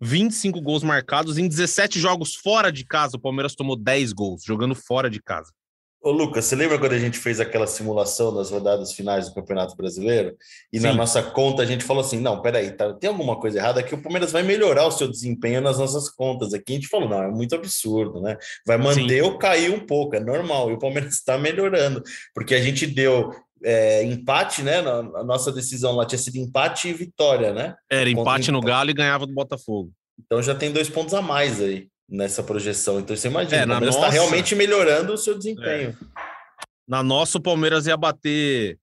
25 0.00 0.60
gols 0.60 0.82
marcados. 0.82 1.38
Em 1.38 1.46
17 1.46 2.00
jogos 2.00 2.34
fora 2.34 2.72
de 2.72 2.84
casa, 2.84 3.16
o 3.16 3.20
Palmeiras 3.20 3.54
tomou 3.54 3.76
10 3.76 4.12
gols, 4.12 4.42
jogando 4.44 4.74
fora 4.74 5.08
de 5.08 5.22
casa. 5.22 5.52
Ô, 6.02 6.10
Lucas, 6.10 6.46
você 6.46 6.56
lembra 6.56 6.80
quando 6.80 6.94
a 6.94 6.98
gente 6.98 7.16
fez 7.16 7.38
aquela 7.38 7.64
simulação 7.64 8.34
das 8.34 8.50
rodadas 8.50 8.92
finais 8.92 9.28
do 9.28 9.34
Campeonato 9.36 9.76
Brasileiro? 9.76 10.36
E 10.72 10.80
na 10.80 10.90
Sim. 10.90 10.96
nossa 10.96 11.22
conta 11.22 11.62
a 11.62 11.64
gente 11.64 11.84
falou 11.84 12.02
assim: 12.02 12.18
não, 12.18 12.42
peraí, 12.42 12.72
tá, 12.72 12.92
tem 12.94 13.08
alguma 13.08 13.38
coisa 13.38 13.58
errada 13.58 13.78
aqui, 13.78 13.94
o 13.94 14.02
Palmeiras 14.02 14.32
vai 14.32 14.42
melhorar 14.42 14.84
o 14.84 14.90
seu 14.90 15.08
desempenho 15.08 15.60
nas 15.60 15.78
nossas 15.78 16.08
contas. 16.08 16.52
Aqui 16.52 16.72
a 16.72 16.74
gente 16.74 16.88
falou: 16.88 17.08
não, 17.08 17.22
é 17.22 17.30
muito 17.30 17.54
absurdo, 17.54 18.20
né? 18.20 18.36
Vai 18.66 18.78
manter 18.78 19.22
ou 19.22 19.38
cair 19.38 19.70
um 19.70 19.86
pouco, 19.86 20.16
é 20.16 20.20
normal. 20.20 20.72
E 20.72 20.74
o 20.74 20.78
Palmeiras 20.78 21.14
está 21.14 21.38
melhorando, 21.38 22.02
porque 22.34 22.56
a 22.56 22.60
gente 22.60 22.84
deu 22.84 23.32
é, 23.62 24.02
empate, 24.02 24.62
né? 24.62 24.82
Na, 24.82 24.98
a 25.20 25.22
nossa 25.22 25.52
decisão 25.52 25.94
lá 25.94 26.04
tinha 26.04 26.18
sido 26.18 26.36
empate 26.36 26.88
e 26.88 26.92
vitória, 26.92 27.52
né? 27.52 27.76
Era 27.88 28.10
empate 28.10 28.50
no 28.50 28.58
empate. 28.58 28.72
Galo 28.72 28.90
e 28.90 28.94
ganhava 28.94 29.24
do 29.24 29.32
Botafogo. 29.32 29.92
Então 30.18 30.42
já 30.42 30.54
tem 30.54 30.72
dois 30.72 30.88
pontos 30.88 31.14
a 31.14 31.22
mais 31.22 31.62
aí 31.62 31.91
nessa 32.08 32.42
projeção. 32.42 33.00
Então 33.00 33.16
você 33.16 33.28
imagina, 33.28 33.56
É, 33.56 33.64
o 33.64 33.68
Palmeiras 33.68 33.94
está 33.94 34.06
nossa- 34.06 34.12
realmente 34.18 34.54
melhorando 34.54 35.12
o 35.12 35.18
seu 35.18 35.36
desempenho. 35.36 35.96
Na 36.86 37.02
nossa, 37.02 37.38
o 37.38 37.40
Palmeiras 37.42 37.86
ia 37.86 37.96
bater. 37.96 38.78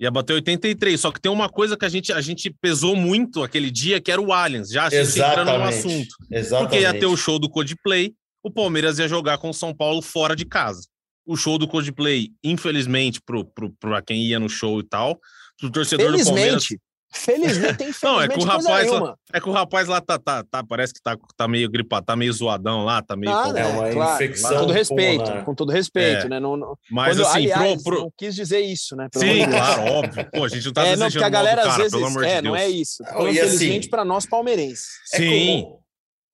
Ia 0.00 0.10
bater 0.10 0.32
83. 0.32 1.00
Só 1.00 1.12
que 1.12 1.20
tem 1.20 1.30
uma 1.30 1.48
coisa 1.48 1.76
que 1.76 1.84
a 1.84 1.88
gente, 1.88 2.12
a 2.12 2.20
gente 2.20 2.50
pesou 2.60 2.96
muito 2.96 3.42
aquele 3.42 3.70
dia, 3.70 4.00
que 4.00 4.10
era 4.10 4.20
o 4.20 4.32
Allianz. 4.32 4.68
Já 4.70 4.88
entrando 4.88 5.46
no 5.58 5.64
assunto. 5.64 6.08
Exatamente. 6.30 6.70
Porque 6.70 6.82
ia 6.82 6.98
ter 6.98 7.06
o 7.06 7.16
show 7.16 7.38
do 7.38 7.48
Coldplay, 7.48 8.12
o 8.42 8.50
Palmeiras 8.50 8.98
ia 8.98 9.06
jogar 9.06 9.38
com 9.38 9.50
o 9.50 9.54
São 9.54 9.72
Paulo 9.72 10.02
fora 10.02 10.34
de 10.34 10.44
casa. 10.44 10.82
O 11.24 11.36
show 11.36 11.56
do 11.56 11.68
Coldplay, 11.68 12.30
infelizmente, 12.42 13.20
pro, 13.24 13.44
pro, 13.44 13.70
pra 13.78 14.02
quem 14.02 14.24
ia 14.24 14.40
no 14.40 14.48
show 14.48 14.80
e 14.80 14.82
tal, 14.82 15.20
pro 15.60 15.70
torcedor 15.70 16.10
do 16.10 16.24
Palmeiras. 16.24 16.66
Felizmente. 17.14 17.76
Tem 17.78 17.92
Não, 18.02 18.20
é 18.20 18.28
que 18.28 18.34
o 18.34 18.38
infelizmente 18.42 18.46
coisa 18.46 18.68
rapaz 18.70 18.90
lá-. 18.90 19.14
É 19.32 19.40
que 19.40 19.48
o 19.48 19.52
rapaz 19.52 19.88
lá 19.88 20.00
tá, 20.00 20.18
tá, 20.18 20.44
tá 20.50 20.64
parece 20.64 20.92
que 20.94 21.02
tá, 21.02 21.16
tá 21.36 21.46
meio 21.48 21.68
gripado, 21.70 22.06
tá 22.06 22.16
meio 22.16 22.32
zoadão 22.32 22.84
lá, 22.84 23.02
tá 23.02 23.14
meio. 23.16 23.32
Ah, 23.32 23.44
com- 23.44 23.52
né, 23.52 23.60
É 23.60 23.66
uma 23.66 23.90
claro, 23.90 24.14
infecção 24.14 24.50
Com 24.50 24.56
todo 24.60 24.72
respeito, 24.72 25.18
pulmonar. 25.24 25.44
com 25.44 25.54
todo 25.54 25.72
respeito, 25.72 26.26
É. 26.26 26.28
né? 26.28 26.40
Não, 26.40 26.56
não- 26.56 26.76
Mas 26.90 27.16
quando, 27.16 27.26
assim, 27.26 27.38
aliás, 27.38 27.82
pro, 27.82 27.92
pro... 27.94 28.00
não 28.04 28.12
quis 28.16 28.34
dizer 28.34 28.60
isso, 28.60 28.96
né? 28.96 29.08
pelo 29.12 29.24
amor 29.24 29.34
Sim, 29.34 29.40
de 29.44 29.46
Deus. 29.50 29.60
claro, 29.62 29.92
óbvio. 29.92 30.30
Pô, 30.32 30.44
a 30.44 30.48
gente 30.48 30.64
não 30.66 30.72
tá 30.72 30.82
é, 30.82 30.96
não, 30.96 31.06
desejando 31.06 31.12
porque 31.12 31.18
a 31.18 31.22
mal 31.22 31.30
do 31.30 31.32
galera 31.32 31.56
cara, 31.62 31.70
às 31.70 31.76
vezes. 31.76 31.92
pelo 31.92 32.06
amor 32.06 32.24
é, 32.24 32.36
de 32.36 32.42
não 32.48 32.52
Deus. 32.52 32.62
é 32.64 32.68
isso. 32.68 33.04
Falando 33.04 33.26
e 33.34 33.40
assim- 33.40 33.58
felizmente 33.58 33.88
para 33.88 34.04
nós 34.04 34.26
palmeirenses. 34.26 34.86
É 35.12 35.16
Sim. 35.18 35.62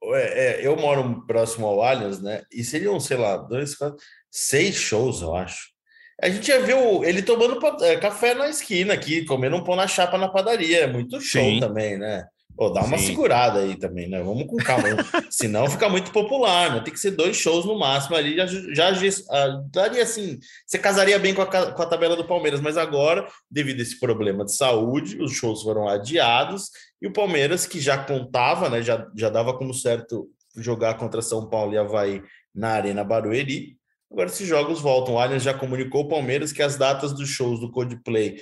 como- 0.00 0.14
é, 0.14 0.62
é, 0.62 0.66
eu 0.66 0.76
moro 0.76 1.26
próximo 1.26 1.66
ao 1.66 1.82
Allianz, 1.82 2.20
né? 2.22 2.42
E 2.52 2.62
seriam, 2.62 3.00
sei 3.00 3.16
lá, 3.16 3.36
dois, 3.36 3.74
quatro, 3.74 3.96
seis 4.30 4.76
shows, 4.76 5.22
eu 5.22 5.34
acho. 5.34 5.76
A 6.20 6.28
gente 6.28 6.46
já 6.48 6.58
viu 6.58 7.04
ele 7.04 7.22
tomando 7.22 7.60
é, 7.84 7.96
café 7.96 8.34
na 8.34 8.48
esquina 8.48 8.94
aqui, 8.94 9.24
comendo 9.24 9.56
um 9.56 9.62
pão 9.62 9.76
na 9.76 9.86
chapa 9.86 10.18
na 10.18 10.28
padaria. 10.28 10.80
É 10.80 10.86
muito 10.86 11.20
show 11.20 11.42
Sim. 11.42 11.60
também, 11.60 11.96
né? 11.96 12.26
Pô, 12.58 12.70
dá 12.70 12.82
uma 12.82 12.98
Sim. 12.98 13.06
segurada 13.06 13.60
aí 13.60 13.76
também, 13.76 14.08
né? 14.08 14.20
Vamos 14.20 14.48
com 14.48 14.56
calma. 14.56 14.82
Senão 15.30 15.70
fica 15.70 15.88
muito 15.88 16.10
popular, 16.10 16.74
né? 16.74 16.80
Tem 16.80 16.92
que 16.92 16.98
ser 16.98 17.12
dois 17.12 17.36
shows 17.36 17.64
no 17.64 17.78
máximo 17.78 18.16
ali. 18.16 18.36
Já, 18.36 18.46
já, 18.46 18.90
ah, 19.30 19.62
daria 19.70 20.02
assim. 20.02 20.40
Você 20.66 20.76
casaria 20.76 21.20
bem 21.20 21.32
com 21.32 21.42
a, 21.42 21.46
com 21.46 21.82
a 21.82 21.86
tabela 21.86 22.16
do 22.16 22.26
Palmeiras, 22.26 22.60
mas 22.60 22.76
agora, 22.76 23.28
devido 23.48 23.78
a 23.78 23.82
esse 23.82 24.00
problema 24.00 24.44
de 24.44 24.56
saúde, 24.56 25.22
os 25.22 25.30
shows 25.30 25.62
foram 25.62 25.86
adiados 25.86 26.70
e 27.00 27.06
o 27.06 27.12
Palmeiras, 27.12 27.64
que 27.64 27.80
já 27.80 27.96
contava, 27.96 28.68
né? 28.68 28.82
Já, 28.82 29.06
já 29.16 29.30
dava 29.30 29.56
como 29.56 29.72
certo 29.72 30.28
jogar 30.56 30.94
contra 30.94 31.22
São 31.22 31.48
Paulo 31.48 31.74
e 31.74 31.78
Havaí 31.78 32.24
na 32.52 32.70
Arena 32.70 33.04
Barueri. 33.04 33.77
Agora 34.10 34.28
esses 34.28 34.46
jogos 34.46 34.80
voltam. 34.80 35.14
O 35.14 35.18
Allianz 35.18 35.42
já 35.42 35.52
comunicou 35.52 36.02
ao 36.02 36.08
Palmeiras 36.08 36.52
que 36.52 36.62
as 36.62 36.76
datas 36.76 37.12
dos 37.12 37.28
shows 37.28 37.60
do 37.60 37.70
Coldplay 37.70 38.38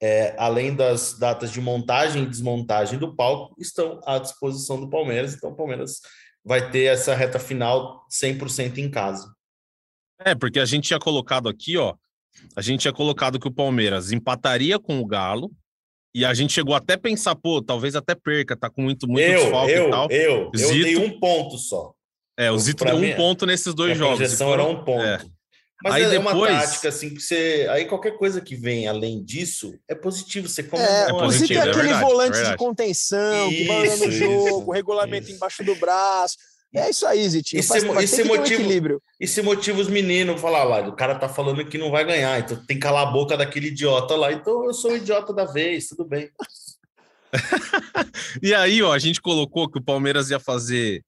é, 0.00 0.34
além 0.38 0.74
das 0.74 1.18
datas 1.18 1.50
de 1.50 1.60
montagem 1.60 2.22
e 2.24 2.26
desmontagem 2.26 2.98
do 2.98 3.14
palco, 3.14 3.54
estão 3.58 4.00
à 4.04 4.18
disposição 4.18 4.80
do 4.80 4.90
Palmeiras. 4.90 5.34
Então, 5.34 5.50
o 5.50 5.56
Palmeiras 5.56 6.00
vai 6.44 6.70
ter 6.70 6.84
essa 6.84 7.14
reta 7.14 7.38
final 7.38 8.04
100% 8.10 8.78
em 8.78 8.90
casa. 8.90 9.32
É, 10.20 10.34
porque 10.34 10.60
a 10.60 10.64
gente 10.64 10.84
tinha 10.88 10.98
colocado 10.98 11.48
aqui, 11.48 11.76
ó. 11.76 11.94
A 12.54 12.60
gente 12.60 12.80
tinha 12.80 12.92
colocado 12.92 13.40
que 13.40 13.48
o 13.48 13.52
Palmeiras 13.52 14.12
empataria 14.12 14.78
com 14.78 15.00
o 15.00 15.06
Galo. 15.06 15.50
E 16.14 16.24
a 16.24 16.32
gente 16.32 16.52
chegou 16.52 16.74
até 16.74 16.94
a 16.94 16.98
pensar, 16.98 17.34
pô, 17.36 17.60
talvez 17.60 17.94
até 17.94 18.14
perca, 18.14 18.56
tá 18.56 18.70
com 18.70 18.82
muito, 18.82 19.06
muito 19.06 19.20
eu, 19.20 19.40
desfalque 19.42 19.72
eu, 19.72 19.86
e 19.86 19.90
tal. 19.90 20.10
eu, 20.10 20.50
eu 20.54 20.70
dei 20.70 20.96
um 20.96 21.20
ponto 21.20 21.58
só. 21.58 21.92
É, 22.36 22.50
o 22.50 22.58
Zito 22.58 22.84
pra 22.84 22.94
deu 22.94 23.00
um 23.10 23.16
ponto 23.16 23.46
nesses 23.46 23.72
dois 23.74 23.92
a 23.92 23.94
jogos. 23.94 24.18
projeção 24.18 24.48
E 24.48 24.52
era 24.52 24.62
foram- 24.62 24.74
um 24.80 24.84
ponto. 24.84 25.02
é. 25.04 25.20
Mas 25.84 25.94
Aí 25.94 26.02
é 26.14 26.18
uma 26.18 26.32
depois- 26.32 26.52
tática, 26.54 26.88
assim, 26.88 27.10
que 27.14 27.20
você. 27.20 27.66
Aí 27.70 27.84
qualquer 27.84 28.16
coisa 28.16 28.40
que 28.40 28.56
vem 28.56 28.88
além 28.88 29.22
disso 29.22 29.74
é 29.86 29.94
positivo. 29.94 30.48
Você 30.48 30.62
É, 30.62 30.64
comemora. 30.64 31.14
o 31.14 31.18
positivo, 31.18 31.46
Zito 31.48 31.52
é 31.52 31.56
é 31.56 31.60
aquele 31.70 31.82
verdade, 31.88 32.04
volante 32.04 32.28
é 32.28 32.32
de 32.32 32.36
verdade. 32.38 32.56
contenção, 32.58 33.48
que 33.50 33.64
vai 33.64 33.76
olhando 33.80 34.00
o 34.00 34.08
Isso, 34.08 34.18
jogo, 34.18 34.48
isso, 34.62 34.70
regulamento 34.70 35.26
isso. 35.26 35.36
embaixo 35.36 35.62
do 35.64 35.74
braço. 35.76 36.36
É 36.74 36.90
isso 36.90 37.06
aí, 37.06 37.28
Zitinho. 37.28 37.60
Esse 37.60 37.68
Faz, 37.68 37.84
esse 38.04 38.16
ter 38.16 38.22
um 38.24 38.26
motivo- 38.36 38.60
equilíbrio. 38.62 39.02
E 39.20 39.26
se 39.28 39.40
motiva 39.42 39.80
os 39.80 39.88
meninos 39.88 40.40
falar 40.40 40.64
lá, 40.64 40.80
o 40.88 40.92
cara 40.96 41.14
tá 41.14 41.28
falando 41.28 41.64
que 41.66 41.78
não 41.78 41.90
vai 41.90 42.04
ganhar, 42.06 42.38
então 42.38 42.56
tem 42.66 42.76
que 42.76 42.82
calar 42.82 43.06
a 43.06 43.10
boca 43.10 43.36
daquele 43.36 43.68
idiota 43.68 44.14
lá. 44.16 44.32
Então 44.32 44.64
eu 44.64 44.72
sou 44.74 44.92
o 44.92 44.96
idiota 44.96 45.32
da 45.32 45.44
vez, 45.44 45.88
tudo 45.88 46.04
bem. 46.06 46.30
E 48.42 48.54
aí, 48.54 48.82
ó, 48.82 48.92
a 48.92 48.98
gente 48.98 49.20
colocou 49.20 49.68
que 49.70 49.78
o 49.78 49.82
Palmeiras 49.82 50.30
ia 50.30 50.40
fazer 50.40 51.02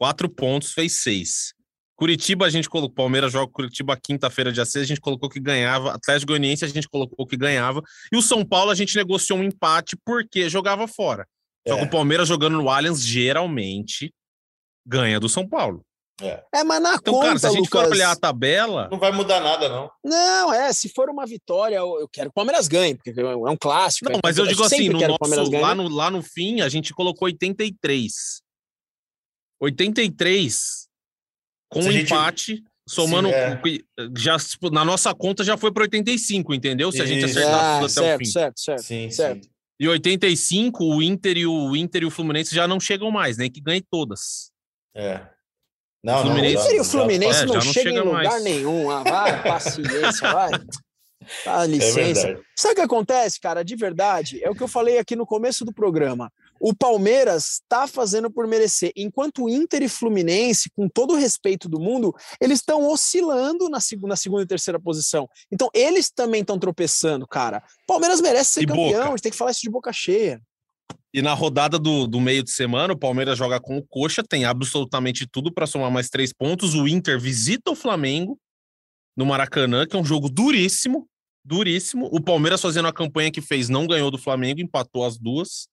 quatro 0.00 0.30
pontos, 0.30 0.72
fez 0.72 1.02
seis. 1.02 1.52
Curitiba, 1.94 2.46
a 2.46 2.50
gente 2.50 2.70
colocou, 2.70 2.94
Palmeiras 2.94 3.30
joga 3.30 3.46
com 3.48 3.52
Curitiba 3.52 3.94
quinta-feira, 3.94 4.50
dia 4.50 4.64
6, 4.64 4.84
a 4.84 4.86
gente 4.88 5.00
colocou 5.02 5.28
que 5.28 5.38
ganhava. 5.38 5.92
Atlético 5.92 6.28
Goianiense, 6.32 6.64
a 6.64 6.68
gente 6.68 6.88
colocou 6.88 7.26
que 7.26 7.36
ganhava. 7.36 7.82
E 8.10 8.16
o 8.16 8.22
São 8.22 8.42
Paulo, 8.42 8.70
a 8.70 8.74
gente 8.74 8.96
negociou 8.96 9.38
um 9.38 9.44
empate 9.44 9.98
porque 10.02 10.48
jogava 10.48 10.88
fora. 10.88 11.26
Só 11.68 11.74
que 11.74 11.82
É. 11.82 11.84
o 11.84 11.90
Palmeiras 11.90 12.26
jogando 12.26 12.56
no 12.56 12.70
Allianz, 12.70 13.02
geralmente, 13.02 14.10
ganha 14.86 15.20
do 15.20 15.28
São 15.28 15.46
Paulo. 15.46 15.82
É, 16.22 16.64
mas 16.64 16.82
na 16.82 16.94
Então, 16.94 17.12
conta, 17.14 17.26
cara, 17.26 17.38
se 17.38 17.46
a 17.46 17.50
gente 17.50 17.60
Lucas... 17.60 17.82
for 17.82 17.90
olhar 17.92 18.10
a 18.10 18.16
tabela, 18.16 18.88
Não 18.90 18.98
vai 18.98 19.12
mudar 19.12 19.40
nada, 19.40 19.68
não. 19.68 19.90
Não, 20.02 20.54
é, 20.54 20.72
se 20.72 20.88
for 20.88 21.10
uma 21.10 21.26
vitória, 21.26 21.76
eu 21.76 22.08
quero 22.10 22.28
que 22.28 22.32
o 22.32 22.34
Palmeiras 22.34 22.66
ganhe, 22.66 22.94
porque 22.94 23.10
é 23.20 23.36
um 23.36 23.56
clássico. 23.56 24.10
Não, 24.10 24.16
é 24.18 24.20
mas 24.24 24.38
eu 24.38 24.46
digo 24.46 24.62
assim, 24.64 24.88
no 24.88 24.98
nosso, 24.98 25.50
lá, 25.50 25.74
no, 25.74 25.88
lá 25.88 26.10
no 26.10 26.22
fim, 26.22 26.62
a 26.62 26.68
gente 26.70 26.94
colocou 26.94 27.26
83. 27.26 28.40
83 29.60 30.88
com 31.70 31.82
Se 31.82 31.88
a 31.88 31.92
gente- 31.92 32.12
empate, 32.12 32.64
somando. 32.88 33.28
Sim, 33.28 33.34
é. 33.34 33.60
já, 34.16 34.38
tipo, 34.38 34.70
na 34.70 34.84
nossa 34.84 35.14
conta 35.14 35.44
já 35.44 35.56
foi 35.56 35.72
para 35.72 35.82
85, 35.82 36.52
entendeu? 36.54 36.90
Se 36.90 37.00
a 37.00 37.06
gente 37.06 37.24
acertar 37.24 37.54
Ah, 37.54 37.80
tudo 37.80 37.84
até 37.84 38.00
o 38.00 38.04
certo, 38.04 38.18
fim. 38.18 38.24
certo, 38.24 38.60
certo. 38.60 38.82
Sim, 38.82 39.10
Certo. 39.10 39.44
sim. 39.44 39.50
E 39.78 39.88
85, 39.88 40.84
o 40.84 41.02
Inter 41.02 41.38
e 41.38 41.46
o, 41.46 41.74
Inter 41.74 42.02
e 42.02 42.06
o 42.06 42.10
Fluminense 42.10 42.54
já 42.54 42.68
não 42.68 42.78
chegam 42.78 43.10
mais, 43.10 43.36
nem 43.38 43.50
que 43.50 43.60
ganhe 43.60 43.80
todas. 43.80 44.50
É. 44.94 45.26
Não, 46.04 46.16
não. 46.16 46.22
Fluminense- 46.22 46.54
já- 46.54 46.60
Inter 46.64 46.76
e 46.76 46.80
o 46.80 46.84
já 46.84 46.90
Fluminense 46.90 47.40
É, 47.42 47.46
não 47.46 47.54
já 47.60 47.64
não 47.64 47.72
chegam 47.72 47.92
em 47.92 47.94
chega 47.96 48.04
lugar 48.04 48.24
mais. 48.30 48.44
nenhum. 48.44 48.90
Ah, 48.90 49.02
vai, 49.02 49.42
paciência, 50.22 50.32
vai. 50.32 50.50
Dá 51.44 51.64
É 51.64 51.66
licença. 51.66 52.26
verdade. 52.26 52.46
Sabe 52.58 52.72
o 52.72 52.74
que 52.76 52.80
acontece, 52.82 53.40
cara? 53.40 53.64
De 53.64 53.76
verdade, 53.76 54.42
é 54.42 54.50
o 54.50 54.54
que 54.54 54.62
eu 54.62 54.68
falei 54.68 54.98
aqui 54.98 55.14
no 55.14 55.24
começo 55.26 55.64
do 55.64 55.72
programa. 55.72 56.30
O 56.60 56.74
Palmeiras 56.74 57.60
está 57.62 57.86
fazendo 57.86 58.30
por 58.30 58.46
merecer, 58.46 58.92
enquanto 58.94 59.44
o 59.44 59.48
Inter 59.48 59.82
e 59.82 59.88
Fluminense, 59.88 60.70
com 60.76 60.86
todo 60.88 61.14
o 61.14 61.16
respeito 61.16 61.68
do 61.70 61.80
mundo, 61.80 62.14
eles 62.38 62.58
estão 62.58 62.86
oscilando 62.86 63.70
na 63.70 63.80
segunda, 63.80 64.14
segunda 64.14 64.42
e 64.42 64.46
terceira 64.46 64.78
posição. 64.78 65.26
Então, 65.50 65.70
eles 65.72 66.10
também 66.10 66.42
estão 66.42 66.58
tropeçando, 66.58 67.26
cara. 67.26 67.62
O 67.84 67.86
Palmeiras 67.86 68.20
merece 68.20 68.52
ser 68.52 68.62
E 68.62 68.66
campeão, 68.66 68.90
Boca? 68.90 69.04
a 69.04 69.10
gente 69.10 69.22
tem 69.22 69.32
que 69.32 69.38
falar 69.38 69.52
isso 69.52 69.62
de 69.62 69.70
boca 69.70 69.90
cheia. 69.90 70.40
E 71.12 71.22
na 71.22 71.32
rodada 71.32 71.78
do, 71.78 72.06
do 72.06 72.20
meio 72.20 72.42
de 72.42 72.50
semana, 72.50 72.92
o 72.92 72.98
Palmeiras 72.98 73.38
joga 73.38 73.58
com 73.58 73.78
o 73.78 73.82
Coxa, 73.82 74.22
tem 74.22 74.44
absolutamente 74.44 75.26
tudo 75.26 75.52
para 75.52 75.66
somar 75.66 75.90
mais 75.90 76.08
três 76.08 76.32
pontos. 76.32 76.74
O 76.74 76.86
Inter 76.86 77.18
visita 77.18 77.70
o 77.70 77.74
Flamengo 77.74 78.38
no 79.16 79.26
Maracanã, 79.26 79.86
que 79.86 79.96
é 79.96 79.98
um 79.98 80.04
jogo 80.04 80.28
duríssimo, 80.28 81.08
duríssimo. 81.44 82.08
O 82.12 82.20
Palmeiras 82.20 82.60
fazendo 82.60 82.86
a 82.86 82.92
campanha 82.92 83.30
que 83.30 83.40
fez, 83.40 83.68
não 83.68 83.86
ganhou 83.86 84.10
do 84.10 84.18
Flamengo, 84.18 84.60
empatou 84.60 85.04
as 85.04 85.18
duas. 85.18 85.68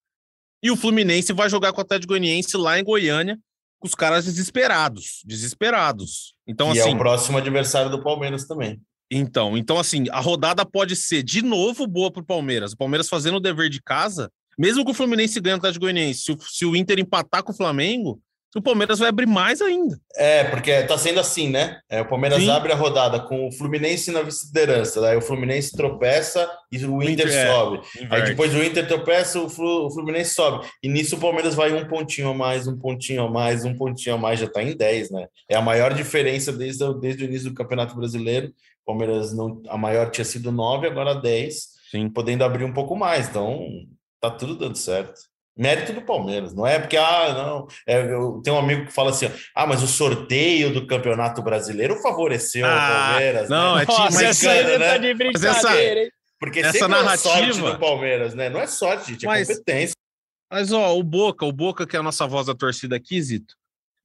E 0.62 0.72
o 0.72 0.76
Fluminense 0.76 1.34
vai 1.34 1.50
jogar 1.50 1.72
com 1.72 1.80
o 1.80 1.84
Atlético 1.84 2.13
Goianiense 2.13 2.58
lá 2.58 2.80
em 2.80 2.84
Goiânia. 2.84 3.38
com 3.80 3.88
os 3.88 3.93
caras 3.93 4.26
desesperados, 4.26 5.22
desesperados. 5.24 6.34
Então, 6.48 6.74
e 6.74 6.80
assim. 6.80 6.89
é 6.89 6.96
o 6.96 6.98
próximo 6.98 7.38
adversário 7.38 7.91
do 7.91 8.02
Palmeiras 8.02 8.48
também. 8.48 8.82
Então, 9.10 9.58
então, 9.58 9.78
assim, 9.78 10.06
a 10.10 10.20
rodada 10.20 10.65
pode 10.65 10.96
ser 10.96 11.24
de 11.24 11.41
novo 11.41 11.86
boa 11.86 12.12
para 12.12 12.22
o 12.22 12.26
Palmeiras. 12.26 12.74
O 12.74 12.78
Palmeiras 12.78 13.08
fazendo 13.08 13.38
o 13.38 13.39
dever 13.39 13.70
de 13.70 13.82
casa, 13.82 14.32
mesmo 14.58 14.84
que 14.84 14.91
o 14.91 14.93
Fluminense 14.93 15.39
ganhe 15.39 15.54
o 15.54 15.58
Atlético 15.58 15.86
Goianiense, 15.86 16.22
se 16.22 16.32
o, 16.32 16.38
se 16.41 16.65
o 16.65 16.76
Inter 16.76 17.00
empatar 17.00 17.43
com 17.43 17.52
o 17.52 17.56
Flamengo, 17.56 18.20
o 18.56 18.62
Palmeiras 18.62 19.00
vai 19.00 19.10
abrir 19.10 19.26
mais 19.28 19.62
ainda. 19.62 20.00
É, 20.16 20.46
porque 20.46 20.84
tá 20.84 20.98
sendo 20.98 21.20
assim, 21.20 21.50
né? 21.50 21.80
É, 21.90 22.02
o 22.02 22.08
Palmeiras 22.08 22.40
Sim. 22.42 22.50
abre 22.50 22.72
a 22.72 22.76
rodada 22.76 23.20
com 23.20 23.48
o 23.48 23.52
Fluminense 23.52 24.12
na 24.12 24.22
vice-liderança, 24.22 25.00
daí 25.02 25.16
o 25.18 25.22
Fluminense 25.22 25.76
tropeça 25.76 26.50
e 26.72 26.78
o 26.86 27.04
Inter, 27.04 27.28
Inter, 27.28 27.34
é, 27.38 27.48
sobe. 27.54 27.82
Aí 27.98 28.04
Inverte. 28.06 28.30
depois 28.30 28.56
o 28.56 28.64
Inter 28.64 28.88
tropeça, 28.88 29.40
o 29.42 29.50
Flu- 29.50 29.88
o 29.88 29.92
Fluminense 29.92 30.34
sobe. 30.34 30.66
E 30.82 30.88
nisso 30.88 31.18
o 31.18 31.20
Palmeiras 31.20 31.54
vai 31.56 31.72
um 31.74 31.88
pontinho 31.88 32.30
a 32.30 32.34
mais, 32.34 32.68
um 32.68 32.78
pontinho 32.78 33.24
a 33.24 33.30
mais, 33.30 33.66
um 33.66 33.76
pontinho 33.76 34.16
a 34.16 34.18
mais, 34.18 34.40
já 34.40 34.48
tá 34.50 34.64
em 34.64 34.76
10, 34.76 35.12
né? 35.12 35.28
É 35.50 35.56
a 35.56 35.62
maior 35.62 35.94
diferença 35.94 36.52
desde, 36.52 36.84
o- 36.84 36.94
desde 36.94 37.24
o 37.24 37.28
início 37.28 37.50
do 37.50 37.56
Campeonato 37.56 37.96
Brasileiro. 37.96 38.48
O 38.84 38.86
Palmeiras 38.88 39.34
não, 39.34 39.62
a 39.68 39.78
maior 39.78 40.10
tinha 40.10 40.24
sido 40.26 40.52
9, 40.52 40.88
agora 40.88 41.14
10, 41.14 41.68
Sim. 41.92 42.10
podendo 42.10 42.44
abrir 42.44 42.64
um 42.64 42.74
pouco 42.74 42.96
mais. 42.96 43.28
Então, 43.30 43.68
tá 44.22 44.32
tudo 44.32 44.56
dando 44.56 44.78
certo. 44.78 45.20
Mérito 45.58 45.91
do 45.93 46.02
Palmeiras, 46.02 46.54
não 46.54 46.67
é 46.67 46.78
porque, 46.80 46.96
ah, 46.98 47.34
não. 47.34 47.67
É, 47.88 48.02
eu 48.13 48.41
tenho 48.43 48.56
um 48.56 48.60
amigo 48.60 48.86
que 48.86 48.93
fala 48.93 49.10
assim: 49.10 49.32
ah, 49.56 49.65
mas 49.65 49.82
o 49.82 49.88
sorteio 49.88 50.72
do 50.74 50.86
Campeonato 50.86 51.41
Brasileiro 51.41 51.96
favoreceu 52.02 52.65
o 52.65 52.70
Ah, 52.70 53.10
Palmeiras. 53.12 53.50
não, 53.50 53.76
né? 53.76 53.84
é 53.84 53.86
time 53.86 53.98
Nossa, 53.98 54.26
essa 54.26 54.50
americana, 54.52 54.86
tá 54.86 55.00
né? 55.00 55.13
de 55.13 55.24
Mas 55.34 55.43
essa- 55.43 55.62
brincadeira, 55.70 56.00
hein? 56.02 56.12
Porque 56.39 56.60
essa 56.60 56.70
é 56.78 56.80
sorte 56.80 56.91
narrativa- 56.91 57.72
do 57.72 57.80
Palmeiras, 57.80 58.34
né? 58.36 58.50
Não 58.50 58.60
é 58.60 58.67
sorte, 58.67 59.12
gente, 59.12 59.26
é 59.26 59.28
Mas- 59.28 59.48
competência. 59.48 59.96
Mas, 60.52 60.72
ó, 60.72 60.96
o 60.98 61.04
Boca, 61.04 61.46
o 61.46 61.52
Boca, 61.52 61.86
que 61.88 61.96
é 61.96 62.00
a 62.00 62.04
nossa 62.04 62.26
voz 62.28 62.46
da 62.48 62.54
torcida 62.56 62.96
aqui, 62.96 63.22
Zito. 63.22 63.56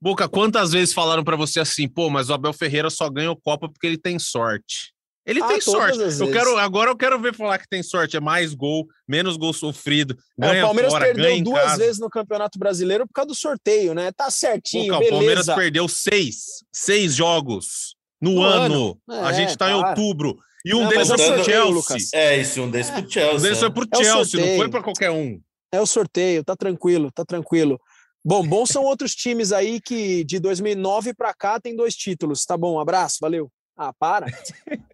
Boca, 0.01 0.29
quantas 0.29 0.73
vezes 0.73 0.93
falaram 0.93 1.23
pra 1.23 1.37
você 1.37 1.61
assim, 1.61 1.87
pô, 1.87 2.11
mas 2.11 2.31
o 2.31 2.35
Abel 2.35 2.53
Ferreira 2.53 2.91
só 2.91 3.09
ganha 3.09 3.31
o 3.31 3.37
Copa 3.37 3.69
porque 3.69 3.87
ele 3.87 3.99
tem 3.99 4.19
sorte. 4.19 4.93
Ele 5.25 5.41
Ah, 5.43 5.47
tem 5.47 5.61
sorte. 5.61 5.99
Eu 5.99 6.05
vezes. 6.05 6.33
quero, 6.33 6.57
agora 6.59 6.91
eu 6.91 6.97
quero 6.97 7.19
ver 7.21 7.33
falar 7.35 7.59
que 7.59 7.69
tem 7.69 7.83
sorte. 7.83 8.17
É 8.17 8.21
mais 8.21 8.55
gol, 8.55 8.87
menos 9.07 9.37
gol 9.37 9.53
sofrido. 9.53 10.17
É, 10.41 10.47
Ganha 10.49 10.63
o 10.65 10.67
Palmeiras 10.67 10.93
fora, 10.93 11.05
perdeu 11.07 11.43
duas 11.45 11.63
casa. 11.63 11.77
vezes 11.79 12.01
no 12.01 12.11
Campeonato 12.11 12.59
Brasileiro 12.59 13.07
por 13.07 13.13
causa 13.13 13.29
do 13.29 13.35
sorteio, 13.35 13.95
né? 13.95 14.11
Tá 14.13 14.31
certinho, 14.31 14.93
Boca, 14.95 15.07
o 15.07 15.11
Palmeiras 15.11 15.47
perdeu 15.47 15.87
seis, 15.87 16.65
seis 16.73 17.15
jogos 17.15 17.95
no, 18.21 18.33
No 18.33 18.43
ano. 18.43 18.99
ano. 19.09 19.25
a 19.27 19.31
É, 19.31 19.35
gente 19.35 19.57
tá 19.57 19.71
em 19.71 19.79
para. 19.79 19.89
outubro. 19.91 20.39
E 20.65 20.75
um 20.75 20.83
Não, 20.83 20.89
deles 20.89 21.09
foi 21.09 21.21
é 21.21 21.33
pro 21.35 21.45
Chelsea. 21.45 21.65
Lucas. 21.73 22.13
É, 22.13 22.37
isso, 22.39 22.63
um 22.63 22.71
desses 22.71 22.91
pro 22.93 23.11
Chelsea. 23.11 23.39
Um 23.39 23.43
deles 23.43 23.59
foi 23.59 23.71
pro 23.71 23.83
É 23.93 23.97
o 23.99 24.05
Chelsea, 24.05 24.41
não 24.47 24.57
foi 24.57 24.69
pra 24.71 24.83
qualquer 24.83 25.11
um. 25.11 25.41
É 25.73 25.81
o 25.81 25.87
sorteio, 25.87 26.45
tá 26.45 26.55
tranquilo, 26.57 27.11
tá 27.13 27.25
tranquilo. 27.25 27.81
Bom, 28.25 28.47
bom 28.47 28.65
são 28.67 28.85
outros 28.85 29.15
times 29.15 29.51
aí 29.53 29.81
que 29.81 30.23
de 30.25 30.39
2009 30.39 31.15
pra 31.15 31.33
cá 31.35 31.59
tem 31.61 31.75
dois 31.75 31.95
títulos. 31.97 32.45
Tá 32.45 32.57
bom, 32.57 32.79
abraço, 32.79 33.19
valeu. 33.21 33.51
Ah, 33.77 33.93
para. 33.93 34.27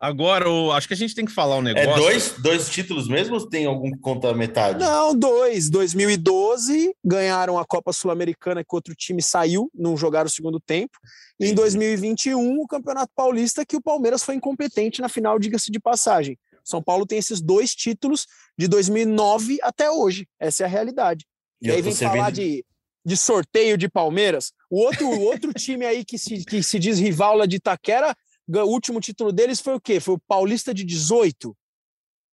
Agora, 0.00 0.46
eu 0.46 0.72
acho 0.72 0.88
que 0.88 0.94
a 0.94 0.96
gente 0.96 1.14
tem 1.14 1.24
que 1.24 1.30
falar 1.30 1.56
um 1.58 1.68
É 1.68 1.74
negócio. 1.74 2.02
dois, 2.02 2.34
dois 2.38 2.68
títulos 2.68 3.06
mesmo 3.06 3.36
ou 3.36 3.48
tem 3.48 3.66
algum 3.66 3.92
que 3.92 4.00
conta 4.00 4.34
metade? 4.34 4.80
Não, 4.80 5.14
dois. 5.14 5.70
2012 5.70 6.92
ganharam 7.04 7.56
a 7.56 7.64
Copa 7.64 7.92
Sul-Americana 7.92 8.64
que 8.64 8.74
outro 8.74 8.96
time 8.96 9.22
saiu, 9.22 9.70
não 9.72 9.96
jogaram 9.96 10.26
o 10.26 10.30
segundo 10.30 10.58
tempo. 10.58 10.98
E 11.38 11.46
em 11.46 11.54
2021 11.54 12.60
o 12.60 12.66
Campeonato 12.66 13.12
Paulista 13.14 13.64
que 13.64 13.76
o 13.76 13.80
Palmeiras 13.80 14.24
foi 14.24 14.34
incompetente 14.34 15.00
na 15.00 15.08
final, 15.08 15.38
diga-se 15.38 15.70
de 15.70 15.78
passagem. 15.78 16.36
São 16.64 16.82
Paulo 16.82 17.06
tem 17.06 17.18
esses 17.18 17.40
dois 17.40 17.72
títulos 17.72 18.26
de 18.58 18.66
2009 18.66 19.58
até 19.62 19.88
hoje. 19.88 20.26
Essa 20.40 20.64
é 20.64 20.66
a 20.66 20.68
realidade. 20.68 21.24
E, 21.60 21.68
eu 21.68 21.76
aí 21.76 21.82
vem 21.82 21.94
falar 21.94 22.32
de, 22.32 22.64
de 23.04 23.16
sorteio 23.16 23.78
de 23.78 23.88
Palmeiras. 23.88 24.52
O 24.68 24.80
outro, 24.80 25.06
o 25.06 25.20
outro 25.22 25.52
time 25.54 25.86
aí 25.86 26.04
que 26.04 26.18
se, 26.18 26.44
que 26.44 26.60
se 26.60 26.78
diz 26.78 26.98
rival 26.98 27.36
lá 27.36 27.46
de 27.46 27.56
Itaquera, 27.56 28.16
o 28.48 28.58
último 28.64 29.00
título 29.00 29.32
deles 29.32 29.60
foi 29.60 29.74
o 29.74 29.80
quê? 29.80 30.00
Foi 30.00 30.14
o 30.14 30.18
Paulista 30.28 30.72
de 30.74 30.84
18? 30.84 31.56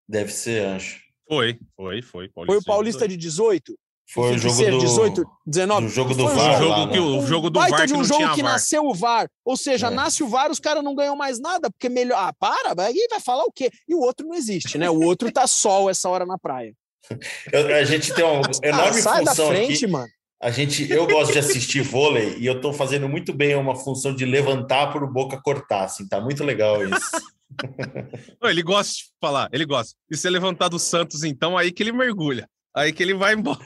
Deve 0.08 0.32
ser, 0.32 0.66
acho. 0.68 1.00
Foi, 1.28 1.58
foi, 1.76 2.02
foi. 2.02 2.30
Foi 2.46 2.56
o 2.56 2.64
Paulista 2.64 3.06
de 3.06 3.16
18? 3.16 3.78
Foi 4.10 4.30
o 4.30 4.32
Que 4.32 4.38
jogo 4.38 4.54
ser 4.54 4.70
do... 4.70 4.78
18, 4.78 5.24
19. 5.46 5.86
do 5.86 5.92
jogo 5.92 6.14
do 6.14 6.24
Foi 6.26 6.34
VAR 6.34 6.58
jogo 6.58 6.70
lá, 6.70 6.88
que 6.90 6.98
o- 6.98 7.26
jogo 7.26 7.50
do 7.50 7.60
VAR 7.60 7.86
de 7.86 7.92
um 7.92 8.02
jogo 8.02 8.34
que 8.34 8.42
VAR. 8.42 8.52
nasceu 8.52 8.86
o 8.86 8.94
VAR. 8.94 9.28
Ou 9.44 9.54
seja, 9.54 9.88
É. 9.88 9.90
nasce 9.90 10.22
o 10.22 10.28
VAR, 10.28 10.50
os 10.50 10.58
caras 10.58 10.82
não 10.82 10.94
ganham 10.94 11.14
mais 11.14 11.38
nada, 11.38 11.70
porque 11.70 11.90
melhor. 11.90 12.16
Ah, 12.18 12.32
para, 12.32 12.74
aí 12.86 13.06
vai 13.10 13.20
falar 13.20 13.44
o 13.44 13.52
quê? 13.52 13.70
E 13.86 13.94
o 13.94 14.00
outro 14.00 14.26
não 14.26 14.34
existe, 14.34 14.78
né? 14.78 14.88
O 14.88 15.02
outro 15.02 15.30
tá 15.30 15.46
sol 15.46 15.90
essa 15.90 16.08
hora 16.08 16.24
na 16.24 16.38
praia. 16.38 16.72
Eu- 17.52 17.74
a 17.76 17.84
gente 17.84 18.14
tem 18.14 18.24
uma 18.24 18.40
Ah, 18.64 18.66
enorme 18.68 19.02
sai 19.02 19.24
da 19.24 19.32
função 19.32 19.48
frente, 19.48 19.84
aqui. 19.84 19.86
mano. 19.92 20.08
A 20.40 20.50
gente, 20.52 20.88
eu 20.90 21.06
gosto 21.06 21.32
de 21.32 21.38
assistir 21.40 21.82
vôlei 21.82 22.36
e 22.38 22.46
eu 22.46 22.60
tô 22.60 22.72
fazendo 22.72 23.08
muito 23.08 23.32
bem 23.32 23.56
uma 23.56 23.74
função 23.74 24.14
de 24.14 24.24
levantar 24.24 24.92
para 24.92 25.04
o 25.04 25.12
Boca 25.12 25.40
cortar, 25.42 25.84
assim, 25.84 26.06
tá 26.06 26.20
muito 26.20 26.44
legal 26.44 26.84
isso. 26.86 27.10
Ele 28.44 28.62
gosta 28.62 28.92
de 28.92 29.04
falar, 29.20 29.48
ele 29.52 29.64
gosta. 29.64 29.96
E 30.08 30.16
se 30.16 30.28
levantar 30.30 30.68
do 30.68 30.78
Santos, 30.78 31.24
então, 31.24 31.56
aí 31.56 31.72
que 31.72 31.82
ele 31.82 31.90
mergulha. 31.90 32.48
Aí 32.74 32.92
que 32.92 33.02
ele 33.02 33.14
vai 33.14 33.34
embora. 33.34 33.58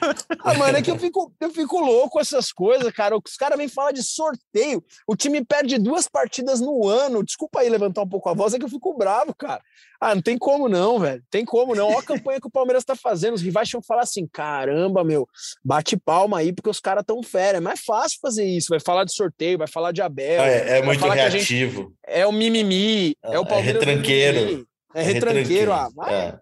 Ah, 0.43 0.55
mano, 0.55 0.79
é 0.79 0.83
que 0.83 0.91
eu 0.91 0.99
fico, 0.99 1.35
eu 1.41 1.51
fico 1.51 1.79
louco 1.81 2.11
com 2.11 2.21
essas 2.21 2.51
coisas, 2.51 2.91
cara. 2.93 3.17
Os 3.17 3.37
caras 3.37 3.59
vêm 3.59 3.69
falar 3.69 3.93
de 3.93 4.03
sorteio. 4.03 4.83
O 5.07 5.15
time 5.15 5.45
perde 5.45 5.79
duas 5.79 6.09
partidas 6.09 6.61
no 6.61 6.89
ano. 6.89 7.23
Desculpa 7.23 7.61
aí 7.61 7.69
levantar 7.69 8.03
um 8.03 8.09
pouco 8.09 8.29
a 8.31 8.35
voz, 8.35 8.55
é 8.55 8.59
que 8.59 8.65
eu 8.65 8.69
fico 8.71 8.97
bravo, 8.97 9.35
cara. 9.35 9.61
Ah, 10.01 10.15
não 10.15 10.23
tem 10.23 10.39
como 10.39 10.69
não, 10.69 10.99
velho. 10.99 11.23
Tem 11.31 11.45
como 11.45 11.75
não. 11.75 11.89
Olha 11.89 11.99
a 11.99 12.03
campanha 12.03 12.41
que 12.41 12.47
o 12.47 12.51
Palmeiras 12.51 12.85
tá 12.85 12.97
fazendo. 12.97 13.35
Os 13.35 13.43
rivais 13.43 13.69
tinham 13.69 13.81
que 13.81 13.87
falar 13.87 14.03
assim: 14.03 14.27
caramba, 14.27 15.05
meu, 15.05 15.29
bate 15.65 15.97
palma 15.97 16.39
aí, 16.39 16.53
porque 16.53 16.71
os 16.71 16.81
caras 16.81 17.05
tão 17.07 17.23
fera. 17.23 17.59
É 17.59 17.61
mais 17.61 17.81
fácil 17.81 18.19
fazer 18.21 18.45
isso. 18.45 18.69
Vai 18.71 18.81
falar 18.81 19.05
de 19.05 19.15
sorteio, 19.15 19.59
vai 19.59 19.69
falar 19.69 19.93
de 19.93 20.01
Abel. 20.01 20.43
É, 20.43 20.79
é 20.79 20.83
muito 20.83 21.05
a 21.05 21.15
gente- 21.29 21.33
reativo. 21.33 21.93
É 22.07 22.27
o 22.27 22.33
mimimi. 22.33 23.15
É, 23.23 23.39
o 23.39 23.43
É 23.43 23.47
Palmeiras. 23.47 23.81
do 23.83 23.87
retranqueiro. 23.87 24.67
Mimimi. 24.95 25.11
É 25.11 25.13
retranqueiro. 25.13 25.73
Ah, 25.73 25.89
vai. 25.95 26.15
É. 26.15 26.41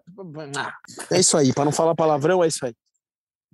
Ah, 0.57 0.73
é 1.11 1.19
isso 1.19 1.37
aí. 1.37 1.53
Para 1.53 1.65
não 1.65 1.71
falar 1.71 1.95
palavrão, 1.95 2.43
é 2.43 2.47
isso 2.47 2.65
aí. 2.65 2.73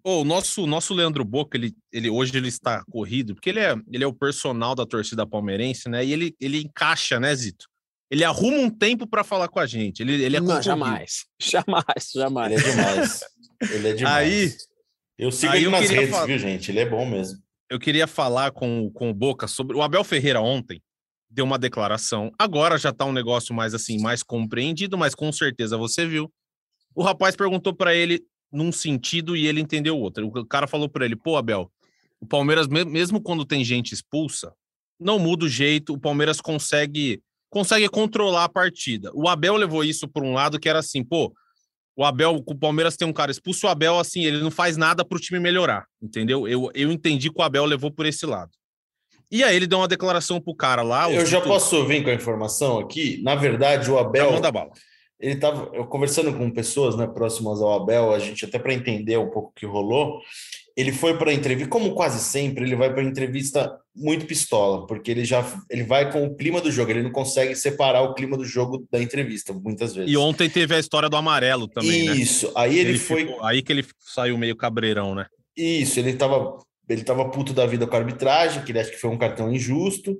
Ô, 0.04 0.22
o 0.22 0.24
nosso, 0.24 0.66
nosso 0.66 0.94
Leandro 0.94 1.26
Boca, 1.26 1.58
ele, 1.58 1.76
ele, 1.92 2.10
hoje 2.10 2.36
ele 2.38 2.48
está 2.48 2.84
corrido, 2.90 3.36
porque 3.36 3.50
ele 3.50 3.60
é, 3.60 3.76
ele 3.92 4.04
é 4.04 4.08
o 4.08 4.14
personal 4.14 4.74
da 4.74 4.86
torcida 4.86 5.26
palmeirense, 5.28 5.90
né? 5.90 6.06
E 6.06 6.14
ele, 6.14 6.36
ele 6.40 6.62
encaixa, 6.62 7.20
né, 7.20 7.36
Zito? 7.36 7.66
Ele 8.10 8.24
arruma 8.24 8.58
um 8.58 8.70
tempo 8.70 9.06
para 9.06 9.22
falar 9.24 9.50
com 9.50 9.60
a 9.60 9.66
gente. 9.66 10.02
Ele, 10.02 10.24
ele 10.24 10.38
é 10.38 10.40
não, 10.40 10.62
jamais. 10.62 11.26
Jamais, 11.42 12.12
jamais. 12.16 12.54
Ele 12.54 12.70
é 12.70 12.72
demais. 12.72 13.24
Ele 13.70 13.88
é 13.90 13.94
demais. 13.94 14.28
Aí- 14.54 14.58
eu 15.20 15.32
sigo 15.32 15.52
aí 15.52 15.60
ele 15.60 15.66
eu 15.66 15.72
nas 15.72 15.90
redes, 15.90 16.10
falar- 16.12 16.26
viu, 16.28 16.38
gente? 16.38 16.72
Ele 16.72 16.80
é 16.80 16.86
bom 16.88 17.04
mesmo. 17.06 17.40
eu 17.70 17.80
queria 17.80 18.06
falar 18.08 18.52
com, 18.52 18.90
com 18.92 19.10
o 19.10 19.14
Boca 19.14 19.48
sobre. 19.48 19.76
O 19.76 19.82
Abel 19.82 20.04
Ferreira 20.04 20.40
ontem 20.40 20.82
deu 21.30 21.46
uma 21.46 21.58
declaração. 21.58 22.32
Agora 22.38 22.78
já 22.78 22.92
tá 22.94 23.06
um 23.06 23.12
negócio 23.12 23.54
mais 23.54 23.74
assim, 23.74 24.00
mais 24.00 24.24
compreendido, 24.24 24.98
mas 24.98 25.14
com 25.14 25.32
certeza 25.32 25.78
você 25.78 26.06
viu. 26.06 26.32
O 26.96 27.04
rapaz 27.04 27.36
perguntou 27.36 27.74
para 27.74 27.94
ele 27.96 28.24
num 28.52 28.72
sentido 28.72 29.36
e 29.36 29.46
ele 29.46 29.62
entendeu 29.62 29.98
outro. 29.98 30.28
O 30.28 30.46
cara 30.46 30.68
falou 30.68 30.90
para 30.90 31.06
ele: 31.06 31.16
pô, 31.16 31.38
Abel, 31.38 31.72
o 32.20 32.26
Palmeiras, 32.26 32.68
me- 32.68 32.86
mesmo 32.86 33.22
quando 33.22 33.46
tem 33.46 33.64
gente 33.64 33.94
expulsa, 33.94 34.54
não 35.00 35.20
muda 35.20 35.46
o 35.46 35.50
jeito, 35.50 35.94
o 35.94 36.00
Palmeiras 36.00 36.42
consegue 36.42 37.22
consegue 37.50 37.88
controlar 37.88 38.44
a 38.46 38.50
partida. 38.50 39.10
O 39.14 39.28
Abel 39.28 39.56
levou 39.56 39.84
isso 39.84 40.08
por 40.08 40.24
um 40.24 40.34
lado 40.34 40.60
que 40.60 40.68
era 40.68 40.80
assim, 40.80 41.02
pô, 41.02 41.34
o 41.96 42.04
Abel, 42.04 42.44
o 42.46 42.56
Palmeiras 42.56 42.98
tem 42.98 43.08
um 43.08 43.14
cara 43.14 43.32
expulso, 43.32 43.66
o 43.66 43.70
Abel, 43.70 43.98
assim, 43.98 44.26
ele 44.26 44.40
não 44.40 44.52
faz 44.52 44.76
nada 44.76 45.04
para 45.06 45.16
o 45.16 45.20
time 45.20 45.40
melhorar, 45.40 45.86
entendeu? 46.02 46.48
Eu, 46.48 46.70
eu 46.76 46.92
entendi 46.92 47.32
que 47.32 47.40
o 47.40 47.44
Abel 47.44 47.66
levou 47.66 47.90
por 47.90 48.06
esse 48.06 48.26
lado. 48.26 48.52
E 49.32 49.44
aí 49.44 49.56
ele 49.56 49.68
deu 49.68 49.80
uma 49.80 49.88
declaração 49.88 50.40
pro 50.40 50.56
cara 50.56 50.82
lá. 50.82 51.12
eu 51.12 51.26
já 51.26 51.42
posso 51.42 51.86
vir 51.86 52.04
com 52.04 52.10
a 52.10 52.14
informação 52.14 52.80
aqui. 52.80 53.22
Na 53.24 53.36
verdade, 53.36 53.90
o 53.92 53.98
Abel. 53.98 54.28
Já 54.28 54.32
manda 54.32 54.52
bala. 54.52 54.72
ele 55.20 55.34
estava 55.34 55.70
eu 55.74 55.86
conversando 55.86 56.34
com 56.34 56.50
pessoas 56.52 56.96
né, 56.96 57.06
próximas 57.08 57.62
ao 57.62 57.74
Abel, 57.74 58.14
a 58.14 58.20
gente 58.20 58.46
até 58.46 58.58
para 58.58 58.74
entender 58.74 59.18
um 59.18 59.30
pouco 59.30 59.50
o 59.50 59.54
que 59.60 59.66
rolou. 59.66 60.20
Ele 60.78 60.92
foi 60.92 61.18
para 61.18 61.32
a 61.32 61.34
entrevista, 61.34 61.70
como 61.72 61.96
quase 61.96 62.20
sempre, 62.24 62.64
ele 62.64 62.76
vai 62.76 62.94
para 62.94 63.02
a 63.02 63.06
entrevista 63.06 63.76
muito 63.96 64.28
pistola, 64.28 64.86
porque 64.86 65.10
ele 65.10 65.26
já 65.26 65.44
ele 65.72 65.84
vai 65.84 66.12
com 66.12 66.24
o 66.24 66.36
clima 66.36 66.62
do 66.62 66.72
jogo, 66.72 66.92
ele 66.92 67.02
não 67.02 67.12
consegue 67.12 67.56
separar 67.56 68.04
o 68.04 68.14
clima 68.14 68.38
do 68.38 68.46
jogo 68.46 68.88
da 68.92 69.02
entrevista, 69.02 69.52
muitas 69.54 69.96
vezes. 69.96 70.12
E 70.12 70.16
ontem 70.16 70.48
teve 70.48 70.76
a 70.76 70.80
história 70.80 71.10
do 71.10 71.18
amarelo 71.18 71.68
também, 71.68 72.06
né? 72.06 72.16
Isso, 72.16 72.52
aí 72.56 72.78
ele, 72.78 72.96
foi. 73.00 73.26
ficou- 73.26 73.44
aí 73.44 73.64
que 73.64 73.74
ele 73.74 73.84
saiu 74.00 74.38
meio 74.38 74.56
cabreirão, 74.56 75.16
né? 75.16 75.26
Isso, 75.58 76.00
ele 76.00 76.12
estava 76.12 76.60
ele 76.90 77.04
tava 77.04 77.30
puto 77.30 77.54
da 77.54 77.66
vida 77.66 77.86
com 77.88 77.96
a 77.96 78.00
arbitragem, 78.00 78.64
que 78.64 78.72
ele 78.72 78.80
acha 78.80 78.92
que 78.92 78.98
foi 78.98 79.10
um 79.10 79.18
cartão 79.18 79.52
injusto. 79.54 80.18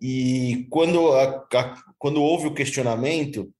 E 0.00 0.66
quando, 0.70 1.12
a- 1.12 1.46
a- 1.54 1.74
quando 1.98 2.22
houve 2.22 2.46
o 2.46 2.54
questionamento, 2.54 3.52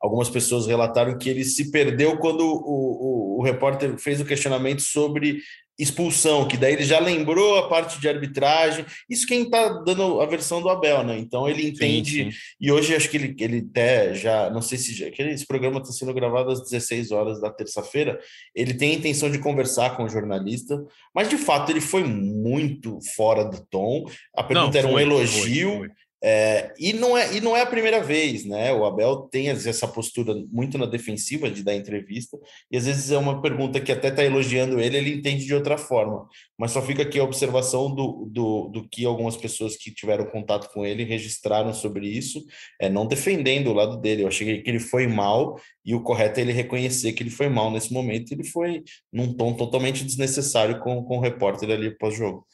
algumas 0.00 0.28
pessoas 0.28 0.66
relataram 0.66 1.16
que 1.18 1.28
ele 1.28 1.44
se 1.44 1.70
perdeu 1.70 2.18
quando 2.18 2.40
o, 2.44 3.36
o, 3.36 3.38
o 3.38 3.42
repórter 3.42 3.96
fez 3.98 4.20
o 4.20 4.24
questionamento 4.24 4.82
sobre 4.82 5.38
expulsão, 5.78 6.46
que 6.46 6.56
daí 6.56 6.74
ele 6.74 6.84
já 6.84 7.00
lembrou 7.00 7.58
a 7.58 7.68
parte 7.68 8.00
de 8.00 8.08
arbitragem. 8.08 8.84
Isso 9.08 9.26
quem 9.26 9.42
está 9.42 9.68
dando 9.68 10.20
a 10.20 10.26
versão 10.26 10.62
do 10.62 10.68
Abel, 10.68 11.02
né? 11.02 11.18
Então 11.18 11.48
ele 11.48 11.68
entende. 11.68 12.24
Sim, 12.24 12.30
sim. 12.30 12.36
E 12.60 12.70
hoje 12.70 12.94
acho 12.94 13.10
que 13.10 13.16
ele, 13.16 13.34
ele 13.38 13.66
até 13.70 14.14
já, 14.14 14.50
não 14.50 14.62
sei 14.62 14.78
se 14.78 14.94
já, 14.94 15.10
que 15.10 15.22
esse 15.22 15.46
programa 15.46 15.80
está 15.80 15.92
sendo 15.92 16.14
gravado 16.14 16.50
às 16.50 16.62
16 16.62 17.10
horas 17.10 17.40
da 17.40 17.50
terça-feira. 17.50 18.18
Ele 18.54 18.74
tem 18.74 18.92
a 18.92 18.94
intenção 18.94 19.30
de 19.30 19.38
conversar 19.38 19.96
com 19.96 20.04
o 20.04 20.08
jornalista, 20.08 20.80
mas 21.14 21.28
de 21.28 21.36
fato 21.36 21.70
ele 21.70 21.80
foi 21.80 22.04
muito 22.04 22.98
fora 23.16 23.44
do 23.44 23.60
tom. 23.66 24.04
A 24.36 24.44
pergunta 24.44 24.80
não, 24.82 24.88
era 24.88 24.88
um 24.88 24.98
elogio. 24.98 25.70
Foi, 25.70 25.88
foi. 25.88 26.03
É, 26.26 26.72
e, 26.78 26.94
não 26.94 27.18
é, 27.18 27.36
e 27.36 27.40
não 27.42 27.54
é 27.54 27.60
a 27.60 27.66
primeira 27.66 28.02
vez, 28.02 28.46
né? 28.46 28.72
O 28.72 28.86
Abel 28.86 29.28
tem 29.30 29.50
essa 29.50 29.86
postura 29.86 30.34
muito 30.50 30.78
na 30.78 30.86
defensiva 30.86 31.50
de 31.50 31.62
dar 31.62 31.74
entrevista, 31.74 32.38
e 32.70 32.78
às 32.78 32.86
vezes 32.86 33.10
é 33.10 33.18
uma 33.18 33.42
pergunta 33.42 33.78
que 33.78 33.92
até 33.92 34.08
está 34.08 34.24
elogiando 34.24 34.80
ele, 34.80 34.96
ele 34.96 35.12
entende 35.16 35.44
de 35.44 35.54
outra 35.54 35.76
forma. 35.76 36.26
Mas 36.58 36.70
só 36.70 36.80
fica 36.80 37.02
aqui 37.02 37.18
a 37.20 37.24
observação 37.24 37.94
do, 37.94 38.26
do, 38.32 38.68
do 38.68 38.88
que 38.88 39.04
algumas 39.04 39.36
pessoas 39.36 39.76
que 39.76 39.92
tiveram 39.92 40.24
contato 40.24 40.72
com 40.72 40.86
ele 40.86 41.04
registraram 41.04 41.74
sobre 41.74 42.08
isso, 42.08 42.42
é, 42.80 42.88
não 42.88 43.06
defendendo 43.06 43.66
o 43.68 43.74
lado 43.74 43.98
dele. 43.98 44.22
Eu 44.22 44.28
achei 44.28 44.62
que 44.62 44.70
ele 44.70 44.80
foi 44.80 45.06
mal, 45.06 45.60
e 45.84 45.94
o 45.94 46.02
correto 46.02 46.40
é 46.40 46.42
ele 46.42 46.52
reconhecer 46.52 47.12
que 47.12 47.22
ele 47.22 47.28
foi 47.28 47.50
mal 47.50 47.70
nesse 47.70 47.92
momento, 47.92 48.32
ele 48.32 48.44
foi 48.44 48.82
num 49.12 49.30
tom 49.34 49.52
totalmente 49.52 50.02
desnecessário 50.02 50.80
com, 50.80 51.04
com 51.04 51.18
o 51.18 51.20
repórter 51.20 51.70
ali 51.70 51.90
pós-jogo. 51.98 52.46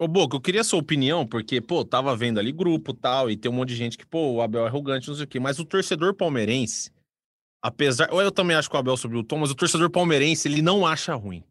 Ô, 0.00 0.08
Boca, 0.08 0.34
eu 0.34 0.40
queria 0.40 0.62
a 0.62 0.64
sua 0.64 0.78
opinião, 0.78 1.26
porque, 1.26 1.60
pô, 1.60 1.84
tava 1.84 2.16
vendo 2.16 2.40
ali 2.40 2.50
grupo 2.52 2.94
tal, 2.94 3.30
e 3.30 3.36
tem 3.36 3.50
um 3.50 3.54
monte 3.54 3.68
de 3.68 3.76
gente 3.76 3.98
que, 3.98 4.06
pô, 4.06 4.32
o 4.32 4.40
Abel 4.40 4.64
é 4.64 4.66
arrogante, 4.66 5.06
não 5.06 5.14
sei 5.14 5.24
o 5.24 5.28
quê, 5.28 5.38
mas 5.38 5.58
o 5.58 5.64
torcedor 5.64 6.14
palmeirense, 6.14 6.90
apesar. 7.62 8.08
Ou 8.10 8.22
eu 8.22 8.32
também 8.32 8.56
acho 8.56 8.70
que 8.70 8.74
o 8.74 8.78
Abel 8.78 8.96
subiu 8.96 9.18
o 9.18 9.22
tom, 9.22 9.36
mas 9.36 9.50
o 9.50 9.54
torcedor 9.54 9.90
palmeirense, 9.90 10.48
ele 10.48 10.62
não 10.62 10.86
acha 10.86 11.14
ruim. 11.14 11.44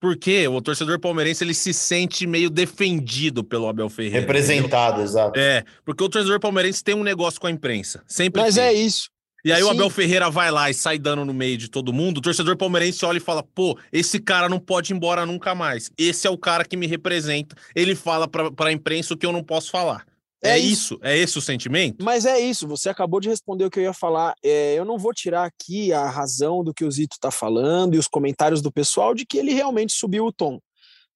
Porque 0.00 0.46
o 0.46 0.62
torcedor 0.62 1.00
palmeirense 1.00 1.42
ele 1.42 1.52
se 1.52 1.74
sente 1.74 2.28
meio 2.28 2.48
defendido 2.48 3.42
pelo 3.42 3.66
Abel 3.66 3.90
Ferreira. 3.90 4.20
Representado, 4.20 5.00
entendeu? 5.00 5.04
exato. 5.04 5.40
É, 5.40 5.64
porque 5.84 6.04
o 6.04 6.08
torcedor 6.08 6.38
palmeirense 6.38 6.84
tem 6.84 6.94
um 6.94 7.02
negócio 7.02 7.40
com 7.40 7.48
a 7.48 7.50
imprensa. 7.50 8.04
Sempre 8.06 8.40
Mas 8.40 8.54
tem. 8.54 8.64
é 8.64 8.72
isso. 8.72 9.10
E 9.44 9.52
aí 9.52 9.62
Sim. 9.62 9.68
o 9.68 9.70
Abel 9.70 9.90
Ferreira 9.90 10.30
vai 10.30 10.50
lá 10.50 10.70
e 10.70 10.74
sai 10.74 10.98
dando 10.98 11.24
no 11.24 11.32
meio 11.32 11.56
de 11.56 11.68
todo 11.68 11.92
mundo. 11.92 12.18
O 12.18 12.22
torcedor 12.22 12.56
palmeirense 12.56 13.04
olha 13.04 13.18
e 13.18 13.20
fala: 13.20 13.42
pô, 13.42 13.78
esse 13.92 14.18
cara 14.18 14.48
não 14.48 14.58
pode 14.58 14.92
ir 14.92 14.96
embora 14.96 15.24
nunca 15.24 15.54
mais. 15.54 15.90
Esse 15.96 16.26
é 16.26 16.30
o 16.30 16.38
cara 16.38 16.64
que 16.64 16.76
me 16.76 16.86
representa. 16.86 17.56
Ele 17.74 17.94
fala 17.94 18.28
pra, 18.28 18.50
pra 18.50 18.72
imprensa 18.72 19.14
o 19.14 19.16
que 19.16 19.26
eu 19.26 19.32
não 19.32 19.42
posso 19.42 19.70
falar. 19.70 20.04
É, 20.42 20.52
é 20.52 20.58
isso. 20.58 20.94
isso. 20.94 21.00
é 21.02 21.16
esse 21.16 21.38
o 21.38 21.42
sentimento? 21.42 22.02
Mas 22.02 22.24
é 22.24 22.40
isso, 22.40 22.66
você 22.66 22.88
acabou 22.88 23.20
de 23.20 23.28
responder 23.28 23.64
o 23.64 23.70
que 23.70 23.78
eu 23.78 23.84
ia 23.84 23.92
falar. 23.92 24.34
É, 24.42 24.74
eu 24.74 24.84
não 24.84 24.98
vou 24.98 25.12
tirar 25.12 25.44
aqui 25.44 25.92
a 25.92 26.08
razão 26.08 26.64
do 26.64 26.72
que 26.72 26.84
o 26.84 26.90
Zito 26.90 27.16
tá 27.20 27.30
falando 27.30 27.94
e 27.94 27.98
os 27.98 28.08
comentários 28.08 28.62
do 28.62 28.72
pessoal 28.72 29.14
de 29.14 29.26
que 29.26 29.36
ele 29.36 29.52
realmente 29.52 29.92
subiu 29.92 30.24
o 30.24 30.32
tom. 30.32 30.58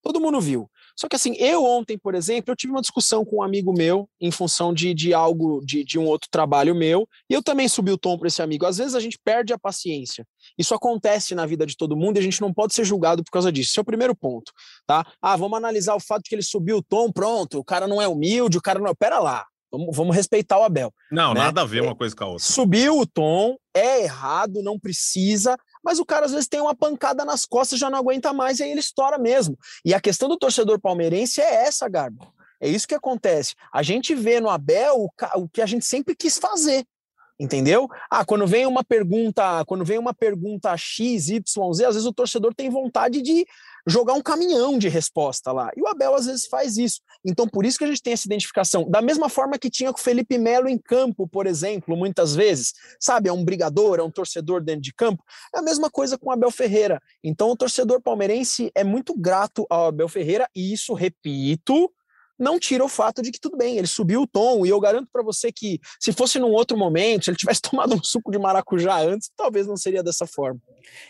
Todo 0.02 0.20
mundo 0.20 0.40
viu. 0.40 0.70
Só 0.96 1.09
que 1.09 1.16
assim, 1.16 1.35
eu 1.37 1.64
ontem, 1.64 1.98
por 1.98 2.14
exemplo, 2.14 2.52
eu 2.52 2.57
tive 2.57 2.72
uma 2.72 2.80
discussão 2.80 3.24
com 3.24 3.37
um 3.37 3.42
amigo 3.42 3.72
meu 3.72 4.09
em 4.20 4.30
função 4.30 4.72
de, 4.72 4.94
de 4.94 5.12
algo, 5.12 5.61
de, 5.64 5.85
de 5.85 5.98
um 5.98 6.04
outro 6.04 6.28
trabalho 6.30 6.74
meu, 6.74 7.09
e 7.28 7.35
eu 7.35 7.42
também 7.42 7.68
subi 7.68 7.90
o 7.90 7.98
tom 7.98 8.16
para 8.16 8.28
esse 8.28 8.40
amigo. 8.40 8.64
Às 8.64 8.78
vezes 8.78 8.94
a 8.94 9.00
gente 9.00 9.18
perde 9.24 9.52
a 9.52 9.59
paciência. 9.59 10.26
Isso 10.59 10.74
acontece 10.74 11.35
na 11.35 11.46
vida 11.46 11.66
de 11.66 11.76
todo 11.76 11.96
mundo 11.96 12.16
e 12.16 12.20
a 12.20 12.22
gente 12.22 12.40
não 12.40 12.52
pode 12.52 12.74
ser 12.74 12.85
julgado 12.85 13.24
por 13.24 13.30
causa 13.30 13.50
disso. 13.50 13.70
Esse 13.70 13.78
é 13.78 13.83
o 13.83 13.85
primeiro 13.85 14.14
ponto, 14.14 14.52
tá? 14.87 15.04
Ah, 15.20 15.37
vamos 15.37 15.59
analisar 15.59 15.94
o 15.94 16.00
fato 16.00 16.22
de 16.22 16.28
que 16.28 16.35
ele 16.35 16.42
subiu 16.42 16.78
o 16.78 16.83
tom, 16.83 17.11
pronto, 17.11 17.59
o 17.59 17.64
cara 17.64 17.88
não 17.88 18.00
é 18.00 18.07
humilde, 18.07 18.59
o 18.59 18.62
cara 18.62 18.78
não. 18.78 18.94
Pera 18.94 19.18
lá, 19.18 19.44
Vamos, 19.74 19.96
vamos, 19.96 20.14
respeitar 20.14 20.59
o 20.59 20.62
Abel. 20.62 20.92
Não, 21.11 21.35
né? 21.35 21.40
nada 21.40 21.62
a 21.62 21.64
ver 21.64 21.83
uma 21.83 21.96
coisa 21.96 22.14
com 22.14 22.22
a 22.22 22.28
outra. 22.28 22.44
Subiu 22.44 23.00
o 23.00 23.07
tom, 23.07 23.57
é 23.74 24.02
errado, 24.02 24.62
não 24.62 24.78
precisa, 24.78 25.57
mas 25.84 25.98
o 25.98 26.04
cara 26.04 26.26
às 26.26 26.32
vezes 26.32 26.48
tem 26.48 26.60
uma 26.60 26.74
pancada 26.74 27.24
nas 27.24 27.44
costas, 27.44 27.78
já 27.78 27.90
não 27.90 27.98
aguenta 27.98 28.32
mais 28.32 28.58
e 28.58 28.62
aí 28.62 28.70
ele 28.70 28.80
estoura 28.80 29.18
mesmo. 29.18 29.58
E 29.84 29.92
a 29.92 30.00
questão 30.00 30.28
do 30.28 30.38
torcedor 30.38 30.80
palmeirense 30.80 31.40
é 31.40 31.66
essa, 31.66 31.88
Garbo. 31.88 32.32
É 32.60 32.68
isso 32.68 32.88
que 32.88 32.94
acontece. 32.94 33.54
A 33.72 33.82
gente 33.82 34.14
vê 34.14 34.40
no 34.40 34.48
Abel 34.48 34.96
o, 34.96 35.10
o 35.36 35.48
que 35.48 35.60
a 35.60 35.66
gente 35.66 35.84
sempre 35.84 36.14
quis 36.16 36.38
fazer. 36.38 36.86
Entendeu? 37.44 37.90
Ah, 38.11 38.24
quando 38.24 38.46
vem 38.46 38.64
uma 38.64 38.83
pergunta, 38.83 39.62
quando 39.66 39.85
vem 39.85 39.98
uma 39.98 40.14
pergunta 40.14 40.74
X, 40.78 41.28
Y, 41.28 41.72
Z, 41.74 41.85
às 41.85 41.94
vezes 41.94 42.09
o 42.09 42.12
torcedor 42.12 42.54
tem 42.54 42.70
vontade 42.70 43.20
de 43.20 43.44
jogar 43.87 44.14
um 44.14 44.22
caminhão 44.22 44.78
de 44.78 44.88
resposta 44.88 45.52
lá. 45.52 45.70
E 45.76 45.83
o 45.83 45.87
Abel 45.87 46.14
às 46.14 46.24
vezes 46.24 46.46
faz 46.46 46.78
isso. 46.78 47.02
Então, 47.22 47.46
por 47.46 47.66
isso 47.66 47.76
que 47.76 47.85
a 47.85 47.87
gente 47.87 48.02
tem 48.02 48.14
essa 48.14 48.26
identificação. 48.26 48.88
Da 48.88 49.02
mesma 49.02 49.28
forma 49.28 49.59
que 49.59 49.68
tinha 49.68 49.92
com 49.92 49.98
o 49.98 50.02
Felipe 50.02 50.38
Melo 50.38 50.70
em 50.70 50.78
campo, 50.78 51.28
por 51.28 51.46
exemplo, 51.46 51.94
muitas 51.94 52.35
vezes, 52.35 52.72
sabe? 52.98 53.28
É 53.28 53.33
um 53.33 53.44
brigador, 53.44 53.98
é 53.98 54.02
um 54.02 54.11
torcedor 54.11 54.62
dentro 54.62 54.80
de 54.80 54.94
campo. 54.94 55.22
É 55.54 55.59
a 55.59 55.62
mesma 55.62 55.90
coisa 55.90 56.16
com 56.16 56.30
o 56.30 56.33
Abel 56.33 56.50
Ferreira. 56.50 56.98
Então, 57.22 57.50
o 57.50 57.57
torcedor 57.57 58.00
palmeirense 58.00 58.72
é 58.74 58.83
muito 58.83 59.14
grato 59.14 59.66
ao 59.68 59.88
Abel 59.88 60.09
Ferreira, 60.09 60.48
e 60.57 60.72
isso, 60.72 60.94
repito, 60.94 61.92
não 62.38 62.58
tira 62.58 62.84
o 62.84 62.88
fato 62.88 63.22
de 63.22 63.30
que 63.30 63.40
tudo 63.40 63.56
bem, 63.56 63.78
ele 63.78 63.86
subiu 63.86 64.22
o 64.22 64.26
tom, 64.26 64.64
e 64.66 64.68
eu 64.68 64.80
garanto 64.80 65.08
para 65.12 65.22
você 65.22 65.52
que 65.52 65.80
se 66.00 66.12
fosse 66.12 66.38
num 66.38 66.50
outro 66.50 66.76
momento, 66.76 67.24
se 67.24 67.30
ele 67.30 67.36
tivesse 67.36 67.60
tomado 67.70 67.94
um 67.94 68.02
suco 68.02 68.30
de 68.30 68.38
maracujá 68.38 68.98
antes, 68.98 69.30
talvez 69.36 69.66
não 69.66 69.76
seria 69.76 70.02
dessa 70.02 70.26
forma. 70.26 70.60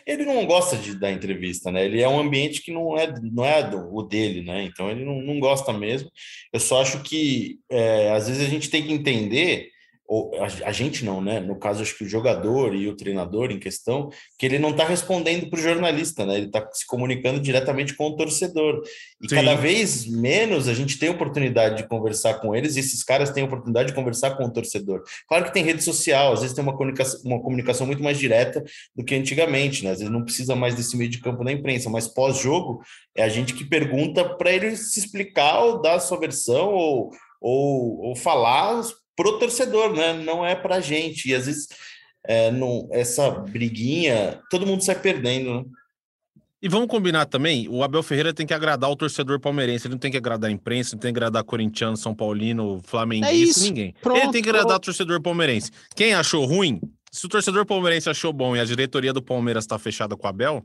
Ele 0.06 0.24
não 0.24 0.46
gosta 0.46 0.76
de 0.76 0.94
dar 0.94 1.10
entrevista, 1.10 1.70
né? 1.70 1.84
Ele 1.84 2.00
é 2.00 2.08
um 2.08 2.18
ambiente 2.18 2.62
que 2.62 2.72
não 2.72 2.96
é, 2.96 3.12
não 3.22 3.44
é 3.44 3.68
o 3.74 4.02
dele, 4.02 4.42
né? 4.42 4.62
Então 4.62 4.90
ele 4.90 5.04
não, 5.04 5.20
não 5.20 5.40
gosta 5.40 5.72
mesmo. 5.72 6.10
Eu 6.52 6.60
só 6.60 6.80
acho 6.80 7.02
que 7.02 7.58
é, 7.70 8.12
às 8.12 8.28
vezes 8.28 8.46
a 8.46 8.48
gente 8.48 8.70
tem 8.70 8.86
que 8.86 8.92
entender 8.92 9.73
ou 10.06 10.32
a, 10.42 10.70
gente 10.70 11.02
não, 11.02 11.20
né? 11.22 11.40
No 11.40 11.58
caso, 11.58 11.82
acho 11.82 11.96
que 11.96 12.04
o 12.04 12.08
jogador 12.08 12.74
e 12.74 12.86
o 12.88 12.96
treinador 12.96 13.50
em 13.50 13.58
questão, 13.58 14.10
que 14.38 14.44
ele 14.44 14.58
não 14.58 14.70
está 14.70 14.84
respondendo 14.84 15.48
para 15.48 15.58
o 15.58 15.62
jornalista, 15.62 16.26
né? 16.26 16.36
Ele 16.36 16.46
está 16.46 16.68
se 16.72 16.86
comunicando 16.86 17.40
diretamente 17.40 17.94
com 17.94 18.08
o 18.08 18.16
torcedor. 18.16 18.82
E 19.22 19.28
Sim. 19.28 19.36
cada 19.36 19.54
vez 19.54 20.06
menos 20.06 20.68
a 20.68 20.74
gente 20.74 20.98
tem 20.98 21.08
oportunidade 21.08 21.78
de 21.78 21.88
conversar 21.88 22.34
com 22.34 22.54
eles, 22.54 22.76
e 22.76 22.80
esses 22.80 23.02
caras 23.02 23.30
têm 23.30 23.44
oportunidade 23.44 23.88
de 23.88 23.94
conversar 23.94 24.36
com 24.36 24.44
o 24.44 24.52
torcedor. 24.52 25.02
Claro 25.26 25.46
que 25.46 25.54
tem 25.54 25.64
rede 25.64 25.82
social, 25.82 26.34
às 26.34 26.40
vezes 26.40 26.54
tem 26.54 26.62
uma 26.62 26.76
comunicação, 26.76 27.20
uma 27.24 27.40
comunicação 27.40 27.86
muito 27.86 28.02
mais 28.02 28.18
direta 28.18 28.62
do 28.94 29.04
que 29.04 29.14
antigamente, 29.14 29.84
né? 29.84 29.92
Às 29.92 29.98
vezes 30.00 30.12
não 30.12 30.24
precisa 30.24 30.54
mais 30.54 30.74
desse 30.74 30.98
meio 30.98 31.08
de 31.08 31.20
campo 31.20 31.42
da 31.42 31.50
imprensa, 31.50 31.88
mas 31.88 32.06
pós-jogo 32.06 32.82
é 33.16 33.22
a 33.22 33.28
gente 33.28 33.54
que 33.54 33.64
pergunta 33.64 34.36
para 34.36 34.52
ele 34.52 34.76
se 34.76 35.00
explicar 35.00 35.60
ou 35.60 35.80
dar 35.80 35.94
a 35.94 36.00
sua 36.00 36.20
versão 36.20 36.74
ou, 36.74 37.10
ou, 37.40 38.00
ou 38.00 38.16
falar 38.16 38.82
pro 39.16 39.38
torcedor, 39.38 39.92
né? 39.92 40.12
Não 40.12 40.44
é 40.44 40.54
pra 40.54 40.80
gente. 40.80 41.28
E 41.28 41.34
às 41.34 41.46
vezes 41.46 41.68
é, 42.26 42.50
não, 42.50 42.88
essa 42.90 43.30
briguinha, 43.30 44.40
todo 44.50 44.66
mundo 44.66 44.82
sai 44.82 44.98
perdendo, 44.98 45.54
né? 45.54 45.64
E 46.62 46.68
vamos 46.68 46.88
combinar 46.88 47.26
também, 47.26 47.68
o 47.68 47.82
Abel 47.82 48.02
Ferreira 48.02 48.32
tem 48.32 48.46
que 48.46 48.54
agradar 48.54 48.90
o 48.90 48.96
torcedor 48.96 49.38
palmeirense, 49.38 49.86
ele 49.86 49.96
não 49.96 49.98
tem 49.98 50.10
que 50.10 50.16
agradar 50.16 50.48
a 50.48 50.52
imprensa, 50.52 50.96
não 50.96 51.00
tem 51.00 51.12
que 51.12 51.18
agradar 51.18 51.44
corintiano, 51.44 51.94
São 51.94 52.14
Paulino, 52.14 52.80
flamenguista, 52.86 53.60
é 53.60 53.64
ninguém. 53.64 53.94
Pronto, 54.00 54.18
ele 54.18 54.32
tem 54.32 54.42
que 54.42 54.48
agradar 54.48 54.68
pronto. 54.68 54.82
o 54.82 54.86
torcedor 54.86 55.20
palmeirense. 55.20 55.70
Quem 55.94 56.14
achou 56.14 56.46
ruim, 56.46 56.80
se 57.12 57.26
o 57.26 57.28
torcedor 57.28 57.66
palmeirense 57.66 58.08
achou 58.08 58.32
bom 58.32 58.56
e 58.56 58.60
a 58.60 58.64
diretoria 58.64 59.12
do 59.12 59.22
Palmeiras 59.22 59.64
está 59.64 59.78
fechada 59.78 60.16
com 60.16 60.26
o 60.26 60.30
Abel, 60.30 60.64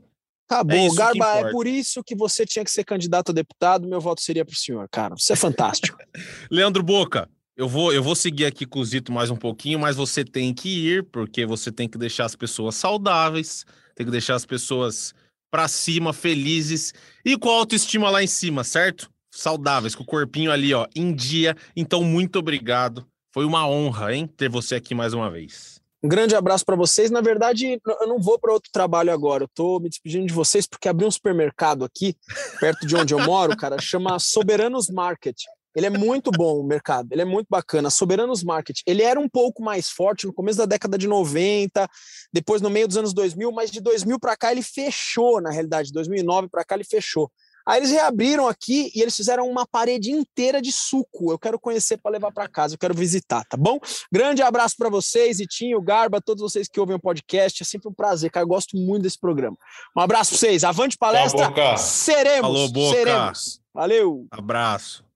Acabou. 0.50 0.74
É 0.74 0.94
Garba, 0.96 1.48
é 1.48 1.50
por 1.52 1.66
isso 1.66 2.02
que 2.02 2.16
você 2.16 2.44
tinha 2.44 2.64
que 2.64 2.72
ser 2.72 2.82
candidato 2.82 3.30
a 3.30 3.32
deputado, 3.34 3.86
meu 3.86 4.00
voto 4.00 4.20
seria 4.20 4.44
para 4.44 4.52
o 4.52 4.56
senhor, 4.56 4.88
cara. 4.90 5.14
Você 5.16 5.34
é 5.34 5.36
fantástico. 5.36 5.96
Leandro 6.50 6.82
Boca, 6.82 7.28
eu 7.60 7.68
vou, 7.68 7.92
eu 7.92 8.02
vou 8.02 8.16
seguir 8.16 8.46
aqui 8.46 8.64
com 8.64 8.78
o 8.80 8.84
Zito 8.84 9.12
mais 9.12 9.30
um 9.30 9.36
pouquinho, 9.36 9.78
mas 9.78 9.94
você 9.94 10.24
tem 10.24 10.54
que 10.54 10.88
ir, 10.88 11.04
porque 11.04 11.44
você 11.44 11.70
tem 11.70 11.86
que 11.86 11.98
deixar 11.98 12.24
as 12.24 12.34
pessoas 12.34 12.74
saudáveis, 12.74 13.66
tem 13.94 14.06
que 14.06 14.10
deixar 14.10 14.34
as 14.34 14.46
pessoas 14.46 15.12
para 15.50 15.68
cima, 15.68 16.14
felizes 16.14 16.94
e 17.22 17.36
com 17.36 17.50
a 17.50 17.52
autoestima 17.52 18.08
lá 18.08 18.22
em 18.22 18.26
cima, 18.26 18.64
certo? 18.64 19.10
Saudáveis, 19.30 19.94
com 19.94 20.02
o 20.02 20.06
corpinho 20.06 20.50
ali, 20.50 20.72
ó, 20.72 20.86
em 20.96 21.14
dia. 21.14 21.54
Então, 21.76 22.02
muito 22.02 22.38
obrigado. 22.38 23.06
Foi 23.30 23.44
uma 23.44 23.68
honra, 23.68 24.14
hein, 24.14 24.26
ter 24.26 24.48
você 24.48 24.76
aqui 24.76 24.94
mais 24.94 25.12
uma 25.12 25.30
vez. 25.30 25.82
Um 26.02 26.08
grande 26.08 26.34
abraço 26.34 26.64
para 26.64 26.76
vocês. 26.76 27.10
Na 27.10 27.20
verdade, 27.20 27.78
eu 27.86 28.08
não 28.08 28.18
vou 28.18 28.38
para 28.38 28.54
outro 28.54 28.70
trabalho 28.72 29.12
agora. 29.12 29.44
Eu 29.44 29.50
tô 29.54 29.78
me 29.78 29.90
despedindo 29.90 30.26
de 30.26 30.32
vocês 30.32 30.66
porque 30.66 30.88
abri 30.88 31.04
um 31.04 31.10
supermercado 31.10 31.84
aqui, 31.84 32.16
perto 32.58 32.86
de 32.86 32.96
onde 32.96 33.12
eu 33.12 33.20
moro, 33.20 33.54
cara, 33.54 33.78
chama 33.78 34.18
Soberanos 34.18 34.88
Market. 34.88 35.36
Ele 35.74 35.86
é 35.86 35.90
muito 35.90 36.30
bom 36.30 36.60
o 36.60 36.64
mercado, 36.64 37.12
ele 37.12 37.22
é 37.22 37.24
muito 37.24 37.46
bacana. 37.48 37.90
Soberanos 37.90 38.42
Market, 38.42 38.80
ele 38.86 39.02
era 39.02 39.18
um 39.18 39.28
pouco 39.28 39.62
mais 39.62 39.88
forte 39.88 40.26
no 40.26 40.32
começo 40.32 40.58
da 40.58 40.66
década 40.66 40.98
de 40.98 41.06
90, 41.06 41.88
depois 42.32 42.60
no 42.60 42.70
meio 42.70 42.88
dos 42.88 42.96
anos 42.96 43.12
2000, 43.12 43.52
mas 43.52 43.70
de 43.70 43.80
2000 43.80 44.18
para 44.18 44.36
cá 44.36 44.52
ele 44.52 44.62
fechou, 44.62 45.40
na 45.40 45.50
realidade, 45.50 45.88
de 45.88 45.94
2009 45.94 46.48
para 46.48 46.64
cá 46.64 46.74
ele 46.74 46.84
fechou. 46.84 47.30
Aí 47.66 47.78
eles 47.78 47.90
reabriram 47.90 48.48
aqui 48.48 48.90
e 48.94 49.00
eles 49.00 49.14
fizeram 49.14 49.48
uma 49.48 49.66
parede 49.66 50.10
inteira 50.10 50.60
de 50.60 50.72
suco. 50.72 51.30
Eu 51.30 51.38
quero 51.38 51.58
conhecer 51.58 51.98
para 51.98 52.10
levar 52.10 52.32
para 52.32 52.48
casa, 52.48 52.74
eu 52.74 52.78
quero 52.78 52.94
visitar, 52.94 53.44
tá 53.44 53.56
bom? 53.56 53.78
Grande 54.12 54.42
abraço 54.42 54.74
para 54.76 54.88
vocês, 54.88 55.40
Itinho, 55.40 55.80
Garba, 55.80 56.20
todos 56.20 56.42
vocês 56.42 56.68
que 56.68 56.80
ouvem 56.80 56.96
o 56.96 57.00
podcast. 57.00 57.62
É 57.62 57.66
sempre 57.66 57.88
um 57.88 57.94
prazer, 57.94 58.30
cara. 58.30 58.44
Eu 58.44 58.48
gosto 58.48 58.76
muito 58.76 59.02
desse 59.02 59.18
programa. 59.18 59.56
Um 59.96 60.00
abraço 60.00 60.30
para 60.30 60.38
vocês. 60.38 60.64
Avante 60.64 60.96
palestra. 60.96 61.46
Seremos. 61.78 62.50
Alô, 62.50 62.68
Boca. 62.68 62.96
Seremos. 62.96 63.60
Valeu. 63.72 64.26
Abraço. 64.30 65.09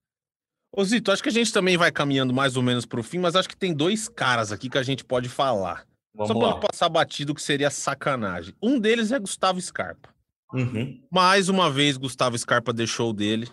Ô 0.77 0.85
Zito, 0.85 1.13
acho 1.13 1.23
que 1.23 1.29
a 1.29 1.33
gente 1.33 1.53
também 1.53 1.77
vai 1.77 1.93
caminhando 1.93 2.35
mais 2.35 2.57
ou 2.57 2.63
menos 2.63 2.85
para 2.85 2.99
o 2.99 3.03
fim, 3.03 3.19
mas 3.19 3.37
acho 3.37 3.49
que 3.49 3.57
tem 3.57 3.73
dois 3.73 4.09
caras 4.09 4.51
aqui 4.51 4.69
que 4.69 4.79
a 4.79 4.83
gente 4.83 5.05
pode 5.05 5.29
falar. 5.29 5.87
Vamos 6.13 6.33
Só 6.33 6.39
para 6.39 6.67
passar 6.69 6.89
batido 6.89 7.35
que 7.35 7.43
seria 7.43 7.71
sacanagem. 7.71 8.55
Um 8.61 8.79
deles 8.79 9.13
é 9.13 9.19
Gustavo 9.19 9.61
Scarpa. 9.61 10.09
Uhum. 10.53 11.01
Mais 11.11 11.49
uma 11.49 11.71
vez, 11.71 11.97
Gustavo 11.97 12.37
Scarpa 12.37 12.73
deixou 12.73 13.13
dele. 13.13 13.49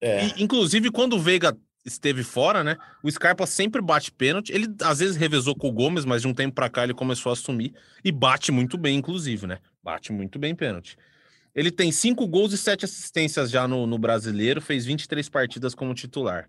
É. 0.00 0.26
E, 0.26 0.42
inclusive, 0.42 0.90
quando 0.90 1.14
o 1.14 1.20
Veiga 1.20 1.56
esteve 1.84 2.22
fora, 2.22 2.62
né? 2.64 2.76
O 3.02 3.10
Scarpa 3.10 3.46
sempre 3.46 3.80
bate 3.80 4.12
pênalti. 4.12 4.52
Ele 4.52 4.66
às 4.82 4.98
vezes 4.98 5.16
revezou 5.16 5.54
com 5.54 5.68
o 5.68 5.72
Gomes, 5.72 6.04
mas 6.04 6.22
de 6.22 6.28
um 6.28 6.34
tempo 6.34 6.54
para 6.54 6.68
cá 6.68 6.84
ele 6.84 6.94
começou 6.94 7.30
a 7.30 7.32
assumir 7.34 7.72
e 8.04 8.12
bate 8.12 8.52
muito 8.52 8.76
bem, 8.76 8.98
inclusive, 8.98 9.46
né? 9.46 9.58
Bate 9.82 10.12
muito 10.12 10.38
bem 10.38 10.54
pênalti. 10.54 10.96
Ele 11.58 11.72
tem 11.72 11.90
cinco 11.90 12.24
gols 12.24 12.52
e 12.52 12.56
sete 12.56 12.84
assistências 12.84 13.50
já 13.50 13.66
no, 13.66 13.84
no 13.84 13.98
brasileiro, 13.98 14.60
fez 14.60 14.86
23 14.86 15.28
partidas 15.28 15.74
como 15.74 15.92
titular. 15.92 16.48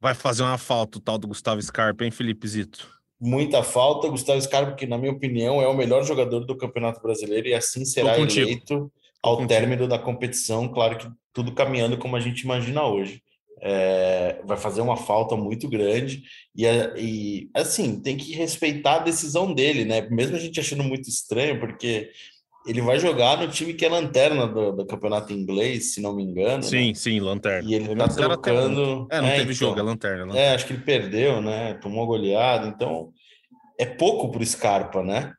Vai 0.00 0.12
fazer 0.12 0.42
uma 0.42 0.58
falta 0.58 0.98
o 0.98 1.00
tal 1.00 1.16
do 1.16 1.28
Gustavo 1.28 1.62
Scarpa, 1.62 2.04
hein, 2.04 2.10
Felipe 2.10 2.48
Zito? 2.48 2.90
Muita 3.20 3.62
falta. 3.62 4.08
Gustavo 4.08 4.42
Scarpa, 4.42 4.74
que 4.74 4.88
na 4.88 4.98
minha 4.98 5.12
opinião 5.12 5.62
é 5.62 5.68
o 5.68 5.76
melhor 5.76 6.02
jogador 6.02 6.40
do 6.40 6.56
Campeonato 6.56 7.00
Brasileiro 7.00 7.46
e 7.46 7.54
assim 7.54 7.84
será 7.84 8.18
eleito 8.18 8.90
ao 9.22 9.46
término 9.46 9.86
da 9.86 10.00
competição. 10.00 10.66
Claro 10.66 10.98
que 10.98 11.08
tudo 11.32 11.54
caminhando 11.54 11.96
como 11.96 12.16
a 12.16 12.20
gente 12.20 12.40
imagina 12.40 12.84
hoje 12.84 13.22
é, 13.62 14.40
vai 14.44 14.56
fazer 14.56 14.80
uma 14.80 14.96
falta 14.96 15.36
muito 15.36 15.68
grande 15.68 16.24
e, 16.56 16.66
e, 16.96 17.50
assim 17.54 18.00
tem 18.00 18.16
que 18.16 18.32
respeitar 18.32 18.96
a 18.96 19.04
decisão 19.04 19.54
dele, 19.54 19.84
né? 19.84 20.00
Mesmo 20.10 20.34
a 20.34 20.40
gente 20.40 20.58
achando 20.58 20.82
muito 20.82 21.08
estranho, 21.08 21.60
porque 21.60 22.10
ele 22.66 22.80
vai 22.82 22.98
jogar 22.98 23.38
no 23.38 23.48
time 23.48 23.74
que 23.74 23.84
é 23.84 23.88
lanterna 23.88 24.46
do, 24.46 24.72
do 24.72 24.86
campeonato 24.86 25.32
inglês, 25.32 25.94
se 25.94 26.00
não 26.00 26.14
me 26.14 26.22
engano. 26.22 26.62
Sim, 26.62 26.88
né? 26.88 26.94
sim, 26.94 27.18
lanterna. 27.20 27.68
E 27.68 27.74
ele 27.74 27.96
tá 27.96 28.08
trocando. 28.08 29.06
É, 29.10 29.20
não 29.20 29.28
é, 29.28 29.36
teve 29.36 29.54
então, 29.54 29.54
jogo, 29.54 29.80
é 29.80 29.82
lanterna, 29.82 30.24
lanterna. 30.26 30.40
É, 30.40 30.54
acho 30.54 30.66
que 30.66 30.74
ele 30.74 30.82
perdeu, 30.82 31.40
né? 31.40 31.74
Tomou 31.74 32.06
goleada, 32.06 32.66
então 32.68 33.12
é 33.78 33.86
pouco 33.86 34.30
para 34.30 34.42
o 34.42 34.46
Scarpa, 34.46 35.02
né? 35.02 35.32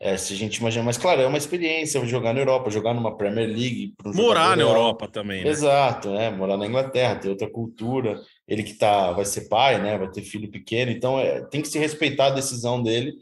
É, 0.00 0.16
se 0.16 0.34
a 0.34 0.36
gente 0.36 0.56
imagina, 0.56 0.84
mas 0.84 0.98
claro, 0.98 1.22
é 1.22 1.26
uma 1.26 1.38
experiência 1.38 2.04
jogar 2.04 2.34
na 2.34 2.40
Europa, 2.40 2.68
jogar 2.68 2.92
numa 2.92 3.16
Premier 3.16 3.48
League. 3.48 3.94
Um 4.04 4.12
morar 4.12 4.56
na 4.56 4.62
Europa 4.62 5.08
também, 5.08 5.44
né? 5.44 5.50
Exato, 5.50 6.10
é, 6.10 6.30
morar 6.30 6.56
na 6.56 6.66
Inglaterra, 6.66 7.16
ter 7.16 7.28
outra 7.28 7.48
cultura. 7.48 8.20
Ele 8.46 8.62
que 8.64 8.74
tá, 8.74 9.12
vai 9.12 9.24
ser 9.24 9.48
pai, 9.48 9.80
né? 9.80 9.96
Vai 9.96 10.10
ter 10.10 10.22
filho 10.22 10.50
pequeno, 10.50 10.90
então 10.90 11.18
é, 11.18 11.40
tem 11.46 11.62
que 11.62 11.68
se 11.68 11.78
respeitar 11.78 12.26
a 12.26 12.34
decisão 12.34 12.82
dele, 12.82 13.14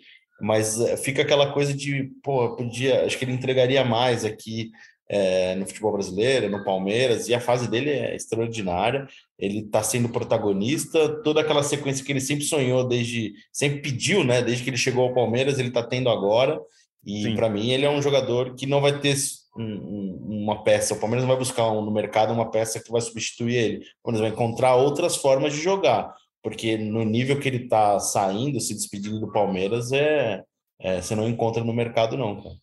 mas 0.43 0.81
é, 0.81 0.97
fica 0.97 1.23
aquela 1.23 1.53
coisa 1.53 1.73
de, 1.73 2.11
pô, 2.23 2.57
podia, 2.57 3.05
acho 3.05 3.17
que 3.17 3.25
ele 3.25 3.33
entregaria 3.33 3.85
mais 3.85 4.25
aqui 4.25 4.73
é, 5.09 5.55
no 5.55 5.67
futebol 5.67 5.93
brasileiro, 5.93 6.51
no 6.51 6.65
Palmeiras, 6.65 7.29
e 7.29 7.35
a 7.35 7.41
fase 7.41 7.71
dele 7.71 7.91
é 7.91 8.17
extraordinária. 8.17 9.07
Ele 9.39 9.61
está 9.61 9.83
sendo 9.83 10.09
protagonista, 10.09 11.23
toda 11.23 11.41
aquela 11.41 11.63
sequência 11.63 12.05
que 12.05 12.11
ele 12.11 12.21
sempre 12.21 12.45
sonhou, 12.45 12.89
desde 12.89 13.35
sempre 13.53 13.81
pediu, 13.81 14.25
né? 14.25 14.43
Desde 14.43 14.65
que 14.65 14.71
ele 14.71 14.77
chegou 14.77 15.05
ao 15.05 15.15
Palmeiras, 15.15 15.59
ele 15.59 15.69
está 15.69 15.83
tendo 15.83 16.09
agora. 16.09 16.61
E 17.05 17.35
para 17.35 17.49
mim, 17.49 17.71
ele 17.71 17.85
é 17.85 17.91
um 17.91 18.03
jogador 18.03 18.55
que 18.55 18.67
não 18.67 18.81
vai 18.81 18.99
ter 18.99 19.15
um, 19.57 19.63
um, 19.63 20.43
uma 20.43 20.65
peça. 20.65 20.95
O 20.95 20.99
Palmeiras 20.99 21.25
não 21.25 21.35
vai 21.35 21.39
buscar 21.39 21.71
um, 21.71 21.83
no 21.83 21.91
mercado 21.91 22.33
uma 22.33 22.51
peça 22.51 22.83
que 22.83 22.91
vai 22.91 23.01
substituir 23.01 23.55
ele. 23.55 23.77
O 23.79 24.05
Palmeiras 24.05 24.31
vai 24.31 24.31
encontrar 24.31 24.77
outras 24.77 25.17
formas 25.17 25.53
de 25.53 25.61
jogar, 25.61 26.13
porque 26.43 26.77
no 26.77 27.05
nível 27.05 27.39
que 27.39 27.49
ele 27.49 27.65
está 27.65 27.99
saindo, 28.01 28.61
se 28.61 28.75
despedindo 28.75 29.21
do 29.21 29.31
Palmeiras, 29.31 29.93
é, 29.93 30.43
é 30.81 31.01
você 31.01 31.15
não 31.15 31.29
encontra 31.29 31.63
no 31.63 31.73
mercado, 31.73 32.17
não, 32.17 32.43
cara. 32.43 32.57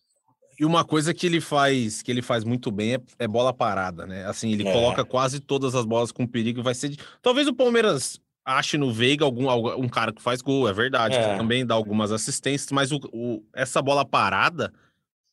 E 0.58 0.64
uma 0.66 0.84
coisa 0.84 1.14
que 1.14 1.26
ele 1.26 1.40
faz, 1.40 2.02
que 2.02 2.10
ele 2.10 2.20
faz 2.20 2.44
muito 2.44 2.70
bem 2.70 2.94
é, 2.94 3.00
é 3.20 3.26
bola 3.26 3.50
parada, 3.50 4.06
né? 4.06 4.26
Assim, 4.26 4.52
ele 4.52 4.68
é. 4.68 4.70
coloca 4.70 5.02
quase 5.06 5.40
todas 5.40 5.74
as 5.74 5.86
bolas 5.86 6.12
com 6.12 6.26
perigo. 6.26 6.62
Vai 6.62 6.74
ser. 6.74 6.94
Talvez 7.22 7.48
o 7.48 7.54
Palmeiras 7.54 8.20
ache 8.44 8.76
no 8.76 8.92
Veiga 8.92 9.24
algum, 9.24 9.48
um 9.78 9.88
cara 9.88 10.12
que 10.12 10.20
faz 10.20 10.42
gol, 10.42 10.68
é 10.68 10.72
verdade. 10.74 11.16
É. 11.16 11.36
também 11.38 11.64
dá 11.64 11.74
algumas 11.74 12.12
assistências, 12.12 12.70
mas 12.72 12.92
o, 12.92 13.00
o, 13.10 13.42
essa 13.54 13.80
bola 13.80 14.04
parada, 14.04 14.70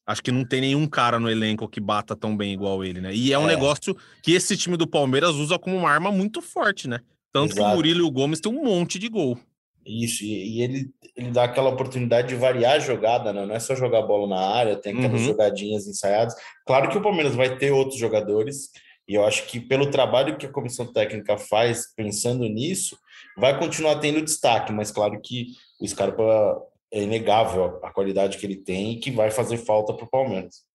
acho 0.05 0.23
que 0.23 0.31
não 0.31 0.45
tem 0.45 0.61
nenhum 0.61 0.87
cara 0.87 1.19
no 1.19 1.29
elenco 1.29 1.67
que 1.67 1.81
bata 1.81 2.15
tão 2.15 2.37
bem 2.37 2.53
igual 2.53 2.81
ele, 2.85 3.01
né? 3.01 3.13
E 3.13 3.33
é 3.33 3.37
um 3.37 3.49
é. 3.49 3.53
negócio 3.53 3.97
que 4.23 4.31
esse 4.31 4.55
time 4.55 4.77
do 4.77 4.87
Palmeiras 4.87 5.31
usa 5.31 5.59
como 5.59 5.75
uma 5.75 5.89
arma 5.89 6.09
muito 6.09 6.41
forte, 6.41 6.87
né? 6.87 7.01
Tanto 7.37 7.53
Exato. 7.53 7.67
que 7.67 7.73
o 7.73 7.75
Murilo 7.75 7.99
e 7.99 8.03
o 8.03 8.11
Gomes 8.11 8.41
tem 8.41 8.51
um 8.51 8.63
monte 8.63 8.97
de 8.97 9.07
gol. 9.07 9.37
Isso, 9.85 10.23
e, 10.23 10.57
e, 10.57 10.61
ele, 10.61 10.89
ele 11.15 11.31
dá 11.31 11.43
aquela 11.43 11.69
oportunidade 11.69 12.29
de 12.29 12.35
variar 12.35 12.73
a 12.73 12.79
jogada, 12.79 13.31
né? 13.31 13.45
não 13.45 13.55
é 13.55 13.59
só 13.59 13.75
jogar 13.75 14.01
bola 14.01 14.27
na 14.27 14.39
área, 14.39 14.75
tem 14.75 14.97
aquelas 14.97 15.21
uhum. 15.21 15.27
jogadinhas 15.27 15.87
ensaiadas. 15.87 16.35
Claro 16.65 16.89
que 16.89 16.97
o 16.97 17.01
Palmeiras 17.01 17.35
vai 17.35 17.57
ter 17.57 17.71
outros 17.71 17.97
jogadores, 17.97 18.69
e 19.07 19.13
eu 19.13 19.23
acho 19.23 19.45
que 19.45 19.59
pelo 19.59 19.89
trabalho 19.89 20.35
que 20.35 20.45
a 20.45 20.51
comissão 20.51 20.91
técnica 20.91 21.37
faz 21.37 21.93
pensando 21.95 22.43
nisso, 22.43 22.97
vai 23.37 23.57
continuar 23.57 23.99
tendo 23.99 24.21
destaque, 24.21 24.73
mas 24.73 24.91
claro 24.91 25.21
que 25.21 25.47
o 25.79 25.87
Scarpa 25.87 26.61
é 26.91 27.03
inegável 27.03 27.79
a 27.83 27.91
qualidade 27.91 28.37
que 28.37 28.45
ele 28.45 28.57
tem 28.57 28.93
e 28.93 28.99
que 28.99 29.11
vai 29.11 29.31
fazer 29.31 29.57
falta 29.57 29.93
para 29.93 30.05
o 30.05 30.09
Palmeiras. 30.09 30.66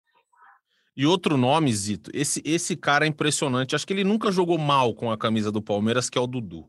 E 0.97 1.07
outro 1.07 1.37
nome, 1.37 1.73
Zito, 1.73 2.11
esse, 2.13 2.43
esse 2.45 2.77
cara 2.77 3.07
é 3.07 3.09
impressionante. 3.09 3.75
Acho 3.75 3.87
que 3.87 3.93
ele 3.93 4.05
nunca 4.05 4.31
jogou 4.31 4.59
mal 4.59 4.95
com 4.95 5.11
a 5.11 5.17
camisa 5.17 5.51
do 5.51 5.63
Palmeiras, 5.63 6.11
que 6.11 6.19
é 6.19 6.21
o 6.21 6.27
Dudu. 6.27 6.69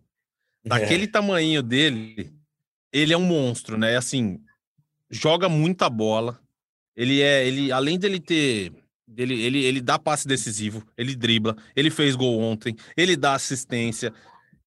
Daquele 0.66 1.04
é. 1.04 1.08
tamanho 1.08 1.62
dele, 1.62 2.34
ele 2.92 3.12
é 3.12 3.18
um 3.18 3.26
monstro, 3.26 3.78
né? 3.78 3.98
Assim, 3.98 4.40
joga 5.10 5.50
muita 5.50 5.90
bola. 5.90 6.40
Ele 6.96 7.22
é, 7.22 7.46
ele 7.46 7.72
além 7.72 8.00
dele 8.00 8.20
ter 8.20 8.72
ele, 9.18 9.42
ele, 9.42 9.64
ele 9.64 9.82
dá 9.82 10.00
passe 10.00 10.28
decisivo, 10.28 10.84
ele 10.98 11.16
dribla, 11.16 11.56
ele 11.76 11.90
fez 11.92 12.16
gol 12.16 12.40
ontem, 12.40 12.76
ele 12.96 13.16
dá 13.16 13.34
assistência. 13.34 14.14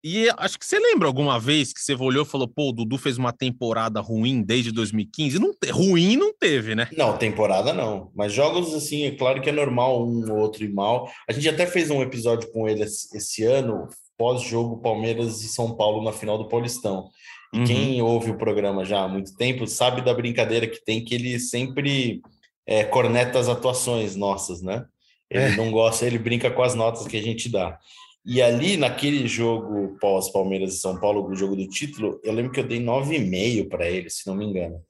E 0.04 0.28
acho 0.36 0.58
que 0.58 0.66
você 0.66 0.80
lembra 0.80 1.06
alguma 1.06 1.38
vez 1.38 1.72
que 1.72 1.80
você 1.80 1.94
olhou 1.94 2.24
e 2.24 2.28
falou, 2.28 2.48
pô, 2.48 2.70
o 2.70 2.72
Dudu 2.72 2.98
fez 2.98 3.18
uma 3.18 3.32
temporada 3.32 4.00
ruim 4.00 4.42
desde 4.42 4.72
2015? 4.72 5.38
Não, 5.38 5.54
ruim 5.70 6.16
não 6.16 6.34
teve, 6.34 6.74
né? 6.74 6.88
Não, 6.96 7.16
temporada 7.16 7.72
não. 7.72 8.10
Mas 8.14 8.32
jogos 8.32 8.74
assim, 8.74 9.04
é 9.04 9.12
claro 9.12 9.40
que 9.40 9.48
é 9.48 9.52
normal 9.52 10.04
um 10.04 10.28
ou 10.32 10.38
outro 10.38 10.64
ir 10.64 10.72
mal. 10.72 11.08
A 11.28 11.32
gente 11.32 11.48
até 11.48 11.66
fez 11.66 11.88
um 11.88 12.02
episódio 12.02 12.50
com 12.50 12.68
ele 12.68 12.82
esse 12.82 13.44
ano, 13.44 13.86
pós-jogo 14.18 14.82
Palmeiras 14.82 15.42
e 15.42 15.48
São 15.48 15.76
Paulo 15.76 16.02
na 16.02 16.12
final 16.12 16.36
do 16.36 16.48
Paulistão. 16.48 17.08
E 17.52 17.58
uhum. 17.58 17.64
quem 17.64 18.02
ouve 18.02 18.30
o 18.30 18.38
programa 18.38 18.84
já 18.84 19.04
há 19.04 19.08
muito 19.08 19.36
tempo 19.36 19.66
sabe 19.68 20.00
da 20.00 20.12
brincadeira 20.12 20.66
que 20.66 20.82
tem, 20.84 21.04
que 21.04 21.14
ele 21.14 21.38
sempre 21.38 22.22
é, 22.66 22.82
corneta 22.82 23.38
as 23.38 23.48
atuações 23.48 24.16
nossas, 24.16 24.62
né? 24.62 24.84
Ele 25.30 25.44
é. 25.44 25.56
não 25.56 25.70
gosta, 25.70 26.06
ele 26.06 26.18
brinca 26.18 26.50
com 26.50 26.62
as 26.62 26.74
notas 26.74 27.06
que 27.06 27.16
a 27.16 27.22
gente 27.22 27.48
dá. 27.48 27.78
E 28.24 28.40
ali, 28.40 28.76
naquele 28.76 29.26
jogo 29.26 29.96
pós-Palmeiras 30.00 30.74
e 30.74 30.78
São 30.78 30.98
Paulo, 30.98 31.26
o 31.26 31.34
jogo 31.34 31.56
do 31.56 31.68
título, 31.68 32.20
eu 32.22 32.32
lembro 32.32 32.52
que 32.52 32.60
eu 32.60 32.66
dei 32.66 32.80
9,5 32.80 33.68
para 33.68 33.90
ele, 33.90 34.08
se 34.08 34.26
não 34.26 34.36
me 34.36 34.44
engano. 34.44 34.80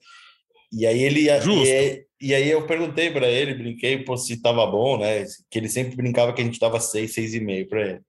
E 0.71 0.85
aí 0.85 1.03
ele. 1.03 1.29
E, 1.29 2.05
e 2.21 2.33
aí 2.33 2.49
eu 2.49 2.65
perguntei 2.65 3.11
para 3.11 3.27
ele, 3.27 3.53
brinquei 3.53 4.03
pô, 4.03 4.15
se 4.17 4.41
tava 4.41 4.65
bom, 4.65 4.97
né? 4.97 5.25
Que 5.49 5.59
ele 5.59 5.69
sempre 5.69 5.95
brincava 5.95 6.33
que 6.33 6.41
a 6.41 6.45
gente 6.45 6.59
dava 6.59 6.79
6, 6.79 7.13
6,5 7.13 7.69
para 7.69 7.81
ele. 7.81 8.01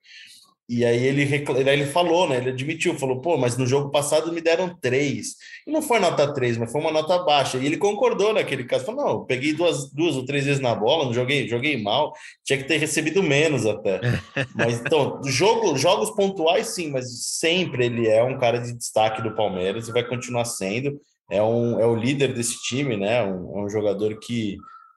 E 0.66 0.82
aí 0.82 1.04
ele, 1.04 1.22
ele 1.22 1.84
falou, 1.84 2.26
né? 2.26 2.38
Ele 2.38 2.48
admitiu, 2.48 2.98
falou, 2.98 3.20
pô, 3.20 3.36
mas 3.36 3.56
no 3.56 3.66
jogo 3.66 3.90
passado 3.90 4.32
me 4.32 4.40
deram 4.40 4.74
três. 4.80 5.36
E 5.66 5.70
não 5.70 5.82
foi 5.82 5.98
nota 5.98 6.32
três, 6.32 6.56
mas 6.56 6.72
foi 6.72 6.80
uma 6.80 6.90
nota 6.90 7.18
baixa. 7.18 7.58
E 7.58 7.66
ele 7.66 7.76
concordou 7.76 8.32
naquele 8.32 8.64
caso. 8.64 8.86
Falou, 8.86 9.04
não, 9.04 9.24
peguei 9.26 9.52
duas, 9.52 9.92
duas 9.92 10.16
ou 10.16 10.24
três 10.24 10.46
vezes 10.46 10.62
na 10.62 10.74
bola, 10.74 11.04
não 11.04 11.12
joguei, 11.12 11.46
joguei 11.46 11.82
mal, 11.82 12.14
tinha 12.42 12.58
que 12.58 12.64
ter 12.64 12.78
recebido 12.78 13.22
menos 13.22 13.66
até. 13.66 14.00
mas 14.56 14.80
então, 14.80 15.20
jogo, 15.24 15.76
jogos 15.76 16.10
pontuais, 16.12 16.68
sim, 16.68 16.90
mas 16.90 17.24
sempre 17.24 17.84
ele 17.84 18.08
é 18.08 18.22
um 18.22 18.38
cara 18.38 18.58
de 18.58 18.72
destaque 18.72 19.20
do 19.20 19.34
Palmeiras 19.34 19.86
e 19.86 19.92
vai 19.92 20.02
continuar 20.02 20.46
sendo. 20.46 20.98
É, 21.30 21.42
um, 21.42 21.78
é 21.78 21.86
o 21.86 21.94
líder 21.94 22.32
desse 22.32 22.62
time, 22.62 22.96
né? 22.96 23.22
Um, 23.22 23.58
é 23.58 23.64
um 23.64 23.68
jogador 23.68 24.18
que, 24.18 24.56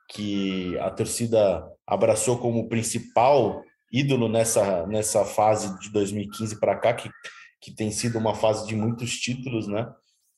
que 0.10 0.78
a 0.80 0.90
torcida 0.90 1.62
abraçou 1.86 2.38
como 2.38 2.70
principal 2.70 3.62
ídolo 3.92 4.28
nessa, 4.28 4.86
nessa 4.88 5.26
fase 5.26 5.78
de 5.80 5.92
2015 5.92 6.60
para 6.60 6.76
cá, 6.76 6.94
que, 6.94 7.10
que 7.62 7.74
tem 7.74 7.92
sido 7.92 8.18
uma 8.18 8.36
fase 8.36 8.68
de 8.68 8.76
muitos 8.76 9.18
títulos, 9.18 9.68
né? 9.68 9.88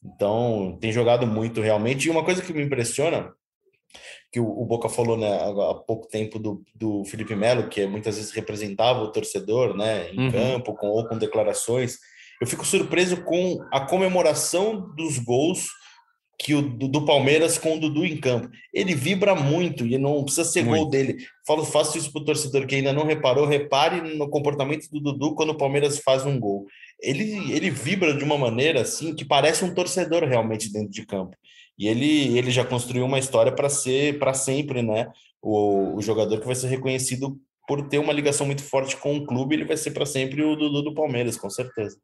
Então, 0.04 0.78
tem 0.80 0.92
jogado 0.92 1.28
muito 1.28 1.62
realmente. 1.62 2.08
E 2.08 2.12
uma 2.12 2.24
coisa 2.24 2.42
que 2.42 2.54
me 2.54 2.64
impressiona, 2.64 3.34
que 4.32 4.40
o, 4.40 4.46
o 4.46 4.66
Boca 4.66 4.88
falou 4.88 5.18
né, 5.18 5.34
há 5.34 5.74
pouco 5.76 6.08
tempo 6.08 6.40
do, 6.40 6.64
do 6.74 7.04
Felipe 7.06 7.36
Melo, 7.36 7.68
que 7.68 7.86
muitas 7.86 8.16
vezes 8.16 8.32
representava 8.32 9.02
o 9.02 9.12
torcedor 9.12 9.76
né, 9.76 10.12
em 10.12 10.26
uhum. 10.26 10.32
campo 10.32 10.76
com, 10.76 10.88
ou 10.88 11.08
com 11.08 11.18
declarações. 11.18 11.98
Eu 12.40 12.48
fico 12.48 12.66
surpreso 12.66 13.24
com 13.24 13.58
a 13.72 13.82
comemoração 13.82 14.94
dos 14.96 15.18
gols 15.20 15.68
que 16.42 16.56
o 16.56 16.62
do, 16.62 17.06
Palmeiras 17.06 17.58
com 17.58 17.76
o 17.76 17.80
Dudu 17.80 18.06
em 18.06 18.18
campo. 18.18 18.50
Ele 18.74 18.96
vibra 18.96 19.36
muito 19.36 19.86
e 19.86 19.98
não 19.98 20.24
precisa 20.24 20.46
ser 20.46 20.64
muito. 20.64 20.84
gol 20.84 20.90
dele. 20.90 21.18
Falo, 21.46 21.66
faço 21.66 21.98
isso 21.98 22.14
para 22.14 22.22
o 22.22 22.26
torcedor 22.26 22.66
que 22.66 22.76
ainda 22.76 22.94
não 22.94 23.06
reparou, 23.06 23.46
repare 23.46 24.16
no 24.16 24.30
comportamento 24.30 24.90
do 24.90 25.02
Dudu 25.02 25.36
quando 25.36 25.50
o 25.50 25.58
Palmeiras 25.58 26.00
faz 26.00 26.26
um 26.26 26.40
gol. 26.40 26.66
Ele, 27.02 27.52
ele 27.52 27.70
vibra 27.70 28.14
de 28.14 28.24
uma 28.24 28.38
maneira 28.38 28.82
assim 28.82 29.14
que 29.14 29.26
parece 29.26 29.66
um 29.66 29.74
torcedor 29.74 30.24
realmente 30.24 30.72
dentro 30.72 30.90
de 30.90 31.06
campo. 31.06 31.36
E 31.78 31.88
ele, 31.88 32.38
ele 32.38 32.52
já 32.52 32.64
construiu 32.64 33.06
uma 33.06 33.20
história 33.20 33.52
para 33.52 33.68
ser 33.70 34.18
para 34.18 34.34
sempre, 34.34 34.82
né? 34.82 35.10
O, 35.42 35.98
o 35.98 36.02
jogador 36.02 36.40
que 36.40 36.46
vai 36.46 36.56
ser 36.56 36.68
reconhecido 36.68 37.38
por 37.68 37.88
ter 37.88 38.00
uma 38.00 38.14
ligação 38.14 38.46
muito 38.46 38.64
forte 38.64 38.96
com 38.98 39.18
o 39.18 39.26
clube, 39.26 39.56
ele 39.56 39.66
vai 39.66 39.78
ser 39.78 39.92
para 39.92 40.06
sempre 40.06 40.42
o 40.42 40.56
Dudu 40.56 40.84
do 40.84 40.94
Palmeiras, 40.94 41.38
com 41.38 41.50
certeza. 41.50 41.98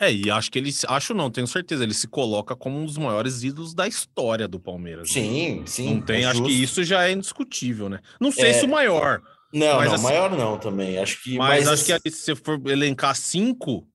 É, 0.00 0.12
e 0.12 0.30
acho 0.30 0.50
que 0.50 0.58
ele, 0.58 0.70
acho 0.88 1.14
não, 1.14 1.30
tenho 1.30 1.46
certeza, 1.46 1.84
ele 1.84 1.94
se 1.94 2.08
coloca 2.08 2.56
como 2.56 2.78
um 2.78 2.84
dos 2.84 2.98
maiores 2.98 3.42
ídolos 3.44 3.72
da 3.72 3.86
história 3.86 4.48
do 4.48 4.58
Palmeiras. 4.58 5.10
Sim, 5.10 5.60
né? 5.60 5.66
sim. 5.66 5.94
Não 5.94 6.00
tem, 6.00 6.24
é 6.24 6.26
acho 6.26 6.42
que 6.42 6.50
isso 6.50 6.82
já 6.82 7.06
é 7.06 7.12
indiscutível, 7.12 7.88
né? 7.88 8.00
Não 8.20 8.32
sei 8.32 8.50
é... 8.50 8.52
se 8.54 8.64
o 8.64 8.68
maior. 8.68 9.22
Não, 9.52 9.84
não, 9.84 9.94
assim, 9.94 10.04
maior 10.04 10.30
não 10.30 10.58
também. 10.58 10.98
Acho 10.98 11.22
que. 11.22 11.36
Mas, 11.36 11.66
mas 11.66 11.80
acho 11.80 12.00
que 12.00 12.10
se 12.10 12.22
você 12.22 12.34
for 12.34 12.60
elencar 12.66 13.14
cinco, 13.14 13.86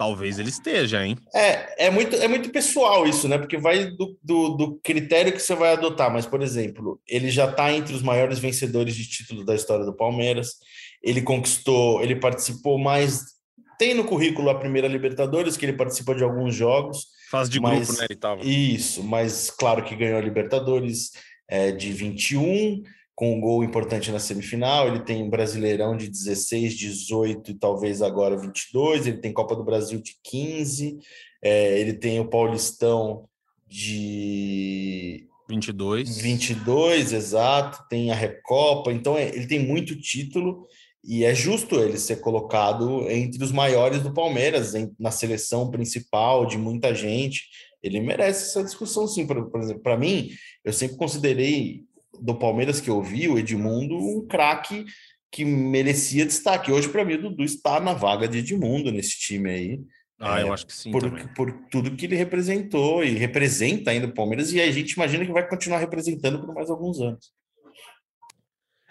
talvez 0.00 0.38
ele 0.38 0.48
esteja, 0.48 1.04
hein? 1.04 1.14
É, 1.34 1.86
é 1.86 1.90
muito, 1.90 2.16
é 2.16 2.26
muito 2.26 2.48
pessoal 2.48 3.06
isso, 3.06 3.28
né? 3.28 3.36
Porque 3.36 3.58
vai 3.58 3.90
do, 3.90 4.16
do, 4.22 4.48
do 4.56 4.80
critério 4.82 5.30
que 5.30 5.40
você 5.40 5.54
vai 5.54 5.72
adotar. 5.72 6.10
Mas, 6.10 6.24
por 6.24 6.40
exemplo, 6.40 6.98
ele 7.06 7.28
já 7.28 7.50
está 7.50 7.70
entre 7.70 7.94
os 7.94 8.02
maiores 8.02 8.38
vencedores 8.38 8.94
de 8.94 9.06
títulos 9.06 9.44
da 9.44 9.54
história 9.54 9.84
do 9.84 9.94
Palmeiras. 9.94 10.54
Ele 11.02 11.20
conquistou, 11.20 12.02
ele 12.02 12.16
participou 12.16 12.78
mais 12.78 13.39
tem 13.80 13.94
no 13.94 14.04
currículo 14.04 14.50
a 14.50 14.58
primeira 14.58 14.86
Libertadores, 14.86 15.56
que 15.56 15.64
ele 15.64 15.72
participa 15.72 16.14
de 16.14 16.22
alguns 16.22 16.54
jogos. 16.54 17.06
Faz 17.30 17.48
de 17.48 17.58
mas, 17.58 17.86
grupo, 17.86 17.98
né? 17.98 18.06
Ele 18.10 18.18
tava. 18.18 18.42
Isso, 18.44 19.02
mas 19.02 19.50
claro 19.50 19.82
que 19.82 19.96
ganhou 19.96 20.18
a 20.18 20.20
Libertadores 20.20 21.12
é, 21.48 21.72
de 21.72 21.90
21, 21.90 22.82
com 23.14 23.34
um 23.34 23.40
gol 23.40 23.64
importante 23.64 24.10
na 24.10 24.18
semifinal. 24.18 24.86
Ele 24.86 25.00
tem 25.00 25.22
um 25.22 25.30
Brasileirão 25.30 25.96
de 25.96 26.10
16, 26.10 26.76
18 26.76 27.52
e 27.52 27.54
talvez 27.54 28.02
agora 28.02 28.36
22. 28.36 29.06
Ele 29.06 29.16
tem 29.16 29.32
Copa 29.32 29.56
do 29.56 29.64
Brasil 29.64 29.98
de 29.98 30.12
15. 30.24 30.98
É, 31.42 31.80
ele 31.80 31.94
tem 31.94 32.20
o 32.20 32.28
Paulistão 32.28 33.24
de 33.66 35.26
22. 35.48 36.18
22, 36.18 37.14
exato. 37.14 37.82
Tem 37.88 38.10
a 38.10 38.14
Recopa. 38.14 38.92
Então, 38.92 39.16
é, 39.16 39.28
ele 39.34 39.46
tem 39.46 39.58
muito 39.58 39.98
título 39.98 40.66
e 41.02 41.24
é 41.24 41.34
justo 41.34 41.76
ele 41.76 41.98
ser 41.98 42.16
colocado 42.16 43.08
entre 43.10 43.42
os 43.42 43.52
maiores 43.52 44.02
do 44.02 44.12
Palmeiras, 44.12 44.74
em, 44.74 44.94
na 44.98 45.10
seleção 45.10 45.70
principal 45.70 46.46
de 46.46 46.58
muita 46.58 46.94
gente. 46.94 47.48
Ele 47.82 48.00
merece 48.00 48.44
essa 48.44 48.62
discussão, 48.62 49.08
sim. 49.08 49.26
Por, 49.26 49.50
por 49.50 49.60
exemplo, 49.60 49.82
para 49.82 49.96
mim, 49.96 50.30
eu 50.64 50.72
sempre 50.72 50.96
considerei 50.96 51.84
do 52.20 52.34
Palmeiras 52.34 52.80
que 52.80 52.90
eu 52.90 53.02
vi, 53.02 53.28
o 53.28 53.38
Edmundo, 53.38 53.96
um 53.96 54.26
craque 54.26 54.84
que 55.30 55.44
merecia 55.44 56.26
destaque. 56.26 56.72
Hoje, 56.72 56.88
para 56.88 57.04
mim, 57.04 57.14
o 57.14 57.22
Dudu 57.22 57.44
está 57.44 57.80
na 57.80 57.94
vaga 57.94 58.28
de 58.28 58.38
Edmundo 58.38 58.92
nesse 58.92 59.18
time 59.18 59.50
aí. 59.50 59.80
Ah, 60.18 60.40
é, 60.40 60.42
eu 60.42 60.52
acho 60.52 60.66
que 60.66 60.74
sim. 60.74 60.90
Por, 60.90 61.34
por, 61.34 61.52
tudo 61.70 61.96
que 61.96 62.04
ele 62.04 62.16
representou 62.16 63.02
e 63.02 63.12
representa 63.12 63.90
ainda 63.90 64.06
o 64.06 64.12
Palmeiras, 64.12 64.52
e 64.52 64.60
a 64.60 64.70
gente 64.70 64.92
imagina 64.92 65.24
que 65.24 65.32
vai 65.32 65.48
continuar 65.48 65.78
representando 65.78 66.44
por 66.44 66.54
mais 66.54 66.68
alguns 66.68 67.00
anos. 67.00 67.32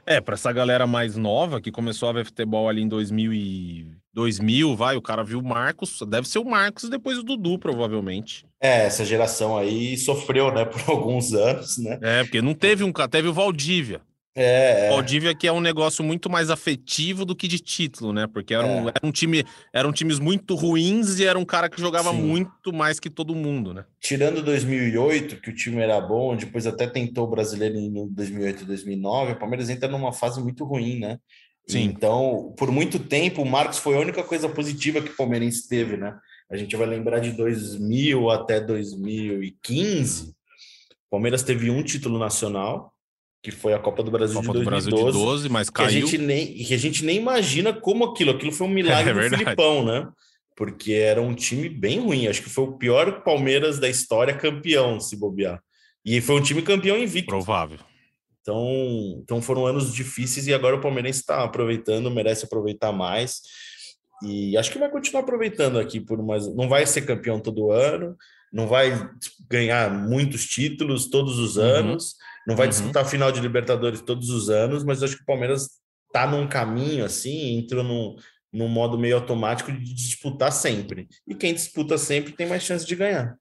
É, 0.10 0.20
para 0.20 0.34
essa 0.34 0.52
galera 0.52 0.88
mais 0.88 1.16
nova 1.16 1.62
que 1.62 1.72
começou 1.72 2.10
a 2.10 2.14
ver 2.14 2.26
futebol 2.26 2.68
ali 2.68 2.82
em 2.82 2.88
2000 2.88 3.32
e 3.32 3.92
2000, 4.12 4.76
vai, 4.76 4.98
o 4.98 5.02
cara 5.04 5.24
viu 5.24 5.38
o 5.38 5.48
Marcos, 5.48 6.00
deve 6.08 6.28
ser 6.28 6.40
o 6.40 6.46
Marcos 6.46 6.86
e 6.86 6.90
depois 6.90 7.20
o 7.20 7.24
Dudu, 7.24 7.60
provavelmente. 7.60 8.44
É, 8.60 8.88
essa 8.88 9.06
geração 9.06 9.56
aí 9.56 9.96
sofreu, 9.96 10.52
né, 10.52 10.66
por 10.66 10.82
alguns 10.90 11.32
anos, 11.32 11.78
né? 11.78 12.00
É, 12.02 12.24
porque 12.24 12.42
não 12.42 12.56
teve 12.56 12.84
um, 12.84 12.92
teve 12.92 13.28
o 13.28 13.34
Valdívia. 13.34 14.02
É, 14.36 14.86
é. 14.86 14.90
Valdívia 14.90 15.36
que 15.36 15.48
é 15.48 15.52
um 15.52 15.60
negócio 15.60 16.04
muito 16.04 16.30
mais 16.30 16.50
afetivo 16.50 17.26
do 17.26 17.36
que 17.36 17.48
de 17.48 17.60
título, 17.60 18.14
né? 18.14 18.28
Porque 18.28 18.54
era 18.54 18.66
um, 18.66 18.88
é. 18.88 18.94
era 18.96 19.08
um 19.08 19.12
time, 19.12 19.44
eram 19.74 19.92
times 19.92 20.20
muito 20.20 20.56
ruins 20.56 21.20
e 21.20 21.26
era 21.26 21.38
um 21.38 21.46
cara 21.46 21.70
que 21.70 21.82
jogava 21.82 22.12
Sim. 22.12 22.22
muito 22.22 22.72
mais 22.72 23.00
que 23.00 23.10
todo 23.10 23.36
mundo, 23.36 23.74
né? 23.74 23.86
Tirando 24.00 24.42
2008, 24.44 25.42
que 25.42 25.50
o 25.50 25.56
time 25.56 25.82
era 25.82 26.00
bom, 26.00 26.36
depois 26.36 26.68
até 26.68 26.88
tentou 26.88 27.26
o 27.26 27.30
brasileiro 27.30 27.76
em 27.76 28.08
2008 28.14 28.64
e 28.64 28.66
2009, 28.66 29.34
o 29.34 29.40
Palmeiras 29.40 29.70
entra 29.70 29.90
numa 29.90 30.14
fase 30.14 30.42
muito 30.42 30.64
ruim, 30.64 31.00
né? 31.00 31.18
Sim. 31.68 31.84
Então, 31.84 32.54
por 32.58 32.72
muito 32.72 32.98
tempo, 32.98 33.44
o 33.44 33.50
Marcos 33.50 33.78
foi 33.78 33.96
a 33.96 34.00
única 34.00 34.24
coisa 34.24 34.50
positiva 34.50 35.02
que 35.02 35.12
o 35.12 35.16
Palmeirense 35.16 35.68
teve, 35.68 35.98
né? 35.98 36.18
A 36.50 36.58
gente 36.58 36.76
vai 36.76 36.88
lembrar 36.88 37.20
de 37.20 37.32
2000 37.32 38.30
até 38.32 38.60
2015. 38.60 40.30
O 40.30 41.12
Palmeiras 41.12 41.44
teve 41.44 41.70
um 41.70 41.84
título 41.84 42.18
nacional, 42.18 42.92
que 43.42 43.52
foi 43.52 43.74
a 43.74 43.80
Copa 43.80 44.04
do 44.04 44.12
Brasil 44.12 44.42
Copa 44.42 44.60
de 44.60 44.66
2012, 44.66 44.90
Brasil 44.90 45.12
de 45.12 45.26
12, 45.26 45.50
mas 45.50 45.70
caiu. 45.70 45.90
Que 45.90 45.98
a 45.98 46.00
gente 46.02 46.18
nem, 46.18 46.54
que 46.54 46.74
a 46.74 46.78
gente 46.78 47.06
nem 47.06 47.18
imagina 47.18 47.74
como 47.74 48.04
aquilo. 48.04 48.32
Aquilo 48.32 48.52
foi 48.52 48.68
um 48.68 48.72
milagre 48.72 49.12
é 49.26 49.30
do 49.30 49.38
Filipão, 49.38 49.86
né? 49.86 50.08
Porque 50.56 50.94
era 50.94 51.22
um 51.22 51.34
time 51.34 51.70
bem 51.70 52.00
ruim. 52.00 52.28
Acho 52.28 52.44
que 52.44 52.50
foi 52.50 52.66
o 52.66 52.74
pior 52.74 53.24
Palmeiras 53.24 53.80
da 53.80 53.88
história 53.88 54.36
campeão, 54.36 55.00
se 55.00 55.16
bobear. 55.16 55.62
E 56.04 56.20
foi 56.20 56.36
um 56.36 56.42
time 56.42 56.62
campeão 56.62 56.98
invicto. 56.98 57.30
Provável. 57.30 57.80
Então, 58.42 59.22
então 59.24 59.42
foram 59.42 59.66
anos 59.66 59.94
difíceis 59.94 60.48
e 60.48 60.54
agora 60.54 60.76
o 60.76 60.82
Palmeirense 60.82 61.20
está 61.20 61.44
aproveitando, 61.44 62.12
merece 62.12 62.46
aproveitar 62.46 62.92
mais. 62.92 63.42
E 64.24 64.58
acho 64.58 64.72
que 64.72 64.80
vai 64.80 64.90
continuar 64.90 65.22
aproveitando 65.22 65.80
aqui 65.80 66.02
por 66.02 66.22
mais. 66.22 66.54
Não 66.54 66.68
vai 66.68 66.86
ser 66.86 67.04
campeão 67.04 67.40
todo 67.40 67.72
ano, 67.72 68.18
não 68.52 68.68
vai 68.68 69.10
ganhar 69.50 69.90
muitos 69.90 70.46
títulos 70.46 71.10
todos 71.10 71.40
os 71.40 71.56
uhum. 71.56 71.64
anos. 71.64 72.12
Uhum 72.12 72.29
não 72.48 72.56
vai 72.56 72.68
uhum. 72.68 72.72
disputar 72.72 73.04
a 73.04 73.08
final 73.08 73.32
de 73.32 73.40
Libertadores 73.40 74.02
todos 74.02 74.30
os 74.30 74.50
anos, 74.50 74.84
mas 74.84 75.04
acho 75.04 75.16
que 75.16 75.24
o 75.24 75.26
Palmeiras 75.26 75.70
tá 76.12 76.26
num 76.26 76.48
caminho 76.48 77.06
assim, 77.06 77.58
entrou 77.58 77.84
num, 77.84 78.16
num 78.52 78.68
modo 78.68 78.98
meio 78.98 79.16
automático 79.16 79.72
de 79.72 79.94
disputar 79.94 80.52
sempre. 80.52 81.08
E 81.28 81.36
quem 81.36 81.54
disputa 81.54 81.98
sempre 81.98 82.34
tem 82.34 82.48
mais 82.48 82.64
chance 82.64 82.86
de 82.86 82.96
ganhar. 82.96 83.36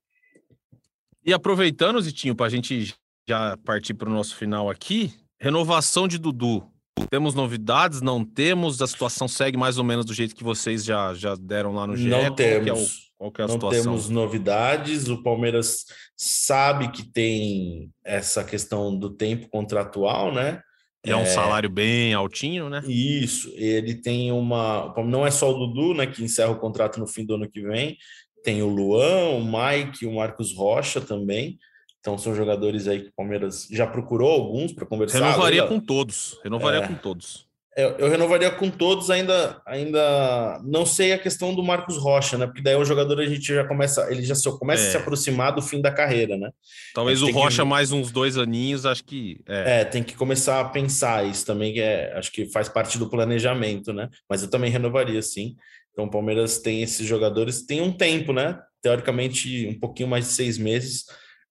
E 1.25 1.33
aproveitando, 1.33 2.01
Zitinho, 2.01 2.35
para 2.35 2.47
a 2.47 2.51
gente 2.51 2.95
já 3.29 3.57
partir 3.59 3.95
para 3.95 4.09
o 4.09 4.13
nosso 4.13 4.35
final 4.37 4.71
aqui, 4.71 5.13
renovação 5.39 6.09
de 6.09 6.19
Dudu. 6.19 6.67
Temos 7.11 7.35
novidades? 7.35 8.01
Não 8.01 8.25
temos? 8.25 8.83
A 8.83 8.87
situação 8.87 9.29
segue 9.29 9.57
mais 9.57 9.79
ou 9.79 9.85
menos 9.85 10.05
do 10.05 10.13
jeito 10.13 10.35
que 10.35 10.43
vocês 10.43 10.85
já, 10.85 11.15
já 11.15 11.35
deram 11.35 11.73
lá 11.73 11.87
no 11.87 11.97
GE? 11.97 12.09
Não 12.09 12.35
temos. 12.35 13.08
Qual 13.19 13.33
é 13.37 13.43
a 13.43 13.47
não 13.47 13.55
situação? 13.55 13.83
temos 13.83 14.09
novidades. 14.09 15.09
O 15.09 15.23
Palmeiras 15.23 15.85
sabe 16.17 16.93
que 16.93 17.03
tem 17.03 17.91
essa 18.05 18.45
questão 18.45 18.97
do 18.97 19.11
tempo 19.11 19.49
contratual, 19.49 20.33
né? 20.33 20.63
é 21.05 21.17
um 21.17 21.23
é... 21.23 21.27
salário 21.27 21.71
bem 21.71 22.15
altinho, 22.15 22.69
né? 22.69 22.83
Isso. 22.87 23.53
Ele 23.57 23.95
tem 23.95 24.31
uma. 24.31 24.95
Não 25.05 25.27
é 25.27 25.31
só 25.31 25.51
o 25.51 25.67
Dudu, 25.67 25.95
né? 25.95 26.07
Que 26.07 26.23
encerra 26.23 26.51
o 26.51 26.59
contrato 26.59 27.01
no 27.01 27.07
fim 27.07 27.25
do 27.25 27.35
ano 27.35 27.51
que 27.51 27.61
vem. 27.61 27.97
Tem 28.45 28.63
o 28.63 28.69
Luan, 28.69 29.31
o 29.31 29.45
Mike, 29.45 30.07
o 30.07 30.15
Marcos 30.15 30.55
Rocha 30.55 31.01
também. 31.01 31.59
Então 32.01 32.17
são 32.17 32.35
jogadores 32.35 32.87
aí 32.87 33.03
que 33.03 33.09
o 33.09 33.15
Palmeiras 33.17 33.67
já 33.71 33.87
procurou 33.87 34.31
alguns 34.31 34.73
para 34.73 34.87
conversar. 34.87 35.19
Renovaria 35.19 35.67
com 35.67 35.81
todos. 35.81 36.39
Renovaria 36.45 36.81
é... 36.81 36.87
com 36.87 36.95
todos. 36.95 37.48
Eu, 37.79 37.91
eu, 37.91 38.09
renovaria 38.09 38.51
com 38.51 38.69
todos, 38.69 39.09
ainda, 39.09 39.63
ainda 39.65 40.61
não 40.65 40.85
sei 40.85 41.13
a 41.13 41.19
questão 41.19 41.55
do 41.55 41.63
Marcos 41.63 41.97
Rocha, 41.97 42.37
né? 42.37 42.45
Porque 42.45 42.61
daí 42.61 42.75
o 42.75 42.85
jogador 42.85 43.21
a 43.21 43.25
gente 43.25 43.55
já 43.55 43.65
começa, 43.65 44.11
ele 44.11 44.21
já 44.25 44.35
começa 44.59 44.83
é. 44.83 44.89
a 44.89 44.91
se 44.91 44.97
aproximar 44.97 45.55
do 45.55 45.63
fim 45.63 45.81
da 45.81 45.93
carreira, 45.93 46.37
né? 46.37 46.51
Talvez 46.93 47.23
o 47.23 47.31
Rocha 47.31 47.63
que... 47.63 47.69
mais 47.69 47.93
uns 47.93 48.11
dois 48.11 48.37
aninhos, 48.37 48.85
acho 48.85 49.05
que. 49.05 49.41
É. 49.47 49.83
é. 49.83 49.85
tem 49.85 50.03
que 50.03 50.17
começar 50.17 50.61
a 50.61 50.65
pensar 50.65 51.25
isso 51.25 51.47
também, 51.47 51.73
que 51.73 51.81
é, 51.81 52.13
acho 52.19 52.33
que 52.33 52.47
faz 52.47 52.69
parte 52.69 52.99
do 52.99 53.09
planejamento, 53.09 53.93
né? 53.93 54.09
Mas 54.29 54.43
eu 54.43 54.51
também 54.51 54.73
renovaria, 54.73 55.23
sim. 55.23 55.55
Então 55.93 56.07
o 56.07 56.11
Palmeiras 56.11 56.59
tem 56.59 56.83
esses 56.83 57.07
jogadores, 57.07 57.65
tem 57.65 57.81
um 57.81 57.93
tempo, 57.93 58.33
né? 58.33 58.59
Teoricamente, 58.83 59.69
um 59.69 59.79
pouquinho 59.79 60.09
mais 60.09 60.27
de 60.27 60.33
seis 60.33 60.59
meses 60.59 61.05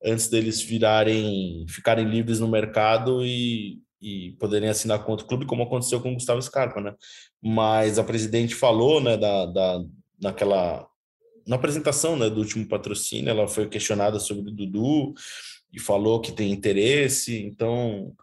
antes 0.03 0.27
deles 0.27 0.61
virarem, 0.61 1.65
ficarem 1.69 2.05
livres 2.05 2.41
no 2.41 2.49
mercado 2.49 3.25
e 3.25 3.79
e 4.01 4.33
poderem 4.39 4.69
assinar 4.69 5.03
com 5.03 5.11
outro 5.11 5.27
clube, 5.27 5.45
como 5.45 5.63
aconteceu 5.63 5.99
com 5.99 6.11
o 6.11 6.13
Gustavo 6.13 6.41
Scarpa, 6.41 6.79
né? 6.79 6.93
Mas 7.41 7.97
a 7.97 8.03
presidente 8.03 8.55
falou, 8.55 9.01
né, 9.01 9.17
da, 9.17 9.45
da, 9.45 9.83
naquela 10.21 10.87
na 11.47 11.55
apresentação 11.55 12.17
né, 12.17 12.29
do 12.29 12.41
último 12.41 12.67
patrocínio, 12.67 13.29
ela 13.29 13.47
foi 13.47 13.69
questionada 13.69 14.19
sobre 14.19 14.51
o 14.51 14.53
Dudu 14.53 15.13
e 15.71 15.79
falou 15.79 16.19
que 16.19 16.33
tem 16.33 16.51
interesse, 16.51 17.41
então 17.41 18.13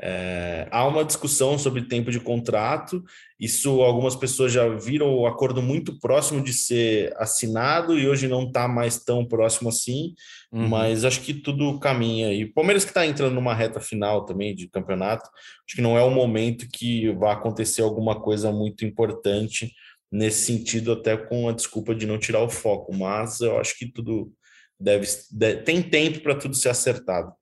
é, 0.00 0.66
há 0.72 0.86
uma 0.86 1.04
discussão 1.04 1.58
sobre 1.58 1.82
tempo 1.82 2.10
de 2.10 2.18
contrato. 2.18 3.02
Isso 3.38 3.80
algumas 3.80 4.16
pessoas 4.16 4.52
já 4.52 4.68
viram 4.68 5.14
o 5.14 5.26
acordo 5.26 5.62
muito 5.62 5.98
próximo 6.00 6.42
de 6.42 6.52
ser 6.52 7.14
assinado 7.16 7.98
e 7.98 8.08
hoje 8.08 8.26
não 8.26 8.44
está 8.44 8.66
mais 8.66 8.98
tão 8.98 9.24
próximo 9.24 9.68
assim. 9.68 10.14
Uhum. 10.52 10.68
Mas 10.68 11.04
acho 11.04 11.20
que 11.20 11.32
tudo 11.32 11.78
caminha. 11.78 12.32
E 12.32 12.44
o 12.44 12.52
Palmeiras 12.52 12.84
que 12.84 12.90
está 12.90 13.06
entrando 13.06 13.34
numa 13.34 13.54
reta 13.54 13.80
final 13.80 14.24
também 14.24 14.54
de 14.54 14.68
campeonato, 14.68 15.28
acho 15.66 15.76
que 15.76 15.82
não 15.82 15.96
é 15.96 16.02
o 16.02 16.10
momento 16.10 16.68
que 16.72 17.12
vai 17.12 17.32
acontecer 17.32 17.82
alguma 17.82 18.20
coisa 18.20 18.50
muito 18.50 18.84
importante 18.84 19.72
nesse 20.10 20.44
sentido, 20.44 20.92
até 20.92 21.16
com 21.16 21.48
a 21.48 21.52
desculpa 21.52 21.94
de 21.94 22.06
não 22.06 22.18
tirar 22.18 22.42
o 22.42 22.50
foco. 22.50 22.92
Mas 22.94 23.40
eu 23.40 23.58
acho 23.58 23.76
que 23.78 23.86
tudo 23.86 24.32
deve, 24.78 25.06
deve 25.30 25.62
tem 25.62 25.82
tempo 25.82 26.20
para 26.20 26.34
tudo 26.34 26.54
ser 26.54 26.70
acertado. 26.70 27.32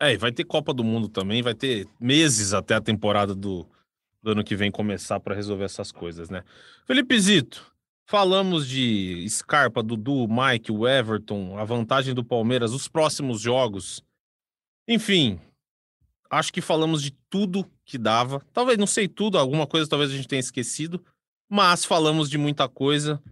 É, 0.00 0.12
e 0.12 0.16
vai 0.16 0.30
ter 0.30 0.44
Copa 0.44 0.74
do 0.74 0.84
Mundo 0.84 1.08
também, 1.08 1.42
vai 1.42 1.54
ter 1.54 1.88
meses 1.98 2.52
até 2.52 2.74
a 2.74 2.80
temporada 2.80 3.34
do, 3.34 3.66
do 4.22 4.32
ano 4.32 4.44
que 4.44 4.54
vem 4.54 4.70
começar 4.70 5.18
para 5.20 5.34
resolver 5.34 5.64
essas 5.64 5.90
coisas, 5.90 6.28
né? 6.28 6.44
Felipe 6.86 7.18
Zito, 7.18 7.72
falamos 8.06 8.68
de 8.68 9.26
Scarpa, 9.28 9.82
Dudu, 9.82 10.28
Mike, 10.28 10.70
o 10.70 10.86
Everton, 10.86 11.58
a 11.58 11.64
vantagem 11.64 12.14
do 12.14 12.22
Palmeiras, 12.24 12.72
os 12.72 12.88
próximos 12.88 13.40
jogos. 13.40 14.04
Enfim, 14.86 15.40
acho 16.30 16.52
que 16.52 16.60
falamos 16.60 17.02
de 17.02 17.12
tudo 17.30 17.64
que 17.84 17.96
dava. 17.96 18.44
Talvez, 18.52 18.76
não 18.76 18.86
sei 18.86 19.08
tudo, 19.08 19.38
alguma 19.38 19.66
coisa 19.66 19.88
talvez 19.88 20.10
a 20.10 20.14
gente 20.14 20.28
tenha 20.28 20.40
esquecido, 20.40 21.02
mas 21.48 21.84
falamos 21.84 22.28
de 22.28 22.36
muita 22.36 22.68
coisa 22.68 23.22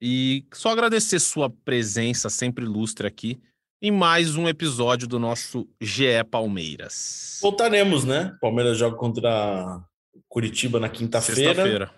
E 0.00 0.46
só 0.52 0.70
agradecer 0.70 1.18
sua 1.18 1.50
presença 1.50 2.30
sempre 2.30 2.64
ilustre 2.64 3.06
aqui 3.06 3.40
em 3.84 3.90
mais 3.90 4.34
um 4.34 4.48
episódio 4.48 5.06
do 5.06 5.18
nosso 5.18 5.68
GE 5.78 6.24
Palmeiras. 6.30 7.38
Voltaremos, 7.42 8.02
né? 8.02 8.34
Palmeiras 8.40 8.78
joga 8.78 8.96
contra 8.96 9.78
Curitiba 10.26 10.80
na 10.80 10.88
quinta-feira. 10.88 11.54
Sexta-feira. 11.54 11.90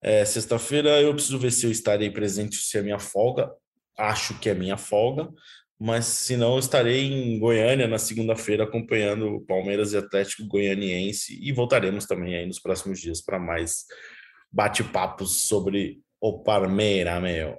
É, 0.00 0.24
Sexta-feira 0.24 1.02
eu 1.02 1.12
preciso 1.12 1.36
ver 1.36 1.50
se 1.50 1.66
eu 1.66 1.72
estarei 1.72 2.08
presente, 2.08 2.54
se 2.54 2.78
é 2.78 2.82
minha 2.82 3.00
folga. 3.00 3.50
Acho 3.98 4.38
que 4.38 4.48
é 4.48 4.54
minha 4.54 4.76
folga. 4.76 5.28
Mas 5.76 6.04
se 6.04 6.36
não, 6.36 6.52
eu 6.52 6.60
estarei 6.60 7.12
em 7.12 7.36
Goiânia 7.40 7.88
na 7.88 7.98
segunda-feira 7.98 8.62
acompanhando 8.62 9.26
o 9.26 9.40
Palmeiras 9.40 9.92
e 9.92 9.96
Atlético 9.96 10.46
Goianiense. 10.46 11.36
E 11.42 11.50
voltaremos 11.50 12.06
também 12.06 12.36
aí 12.36 12.46
nos 12.46 12.60
próximos 12.60 13.00
dias 13.00 13.20
para 13.20 13.40
mais 13.40 13.86
bate-papos 14.52 15.48
sobre 15.48 15.98
o 16.20 16.44
Palmeiras, 16.44 17.20
meu. 17.20 17.58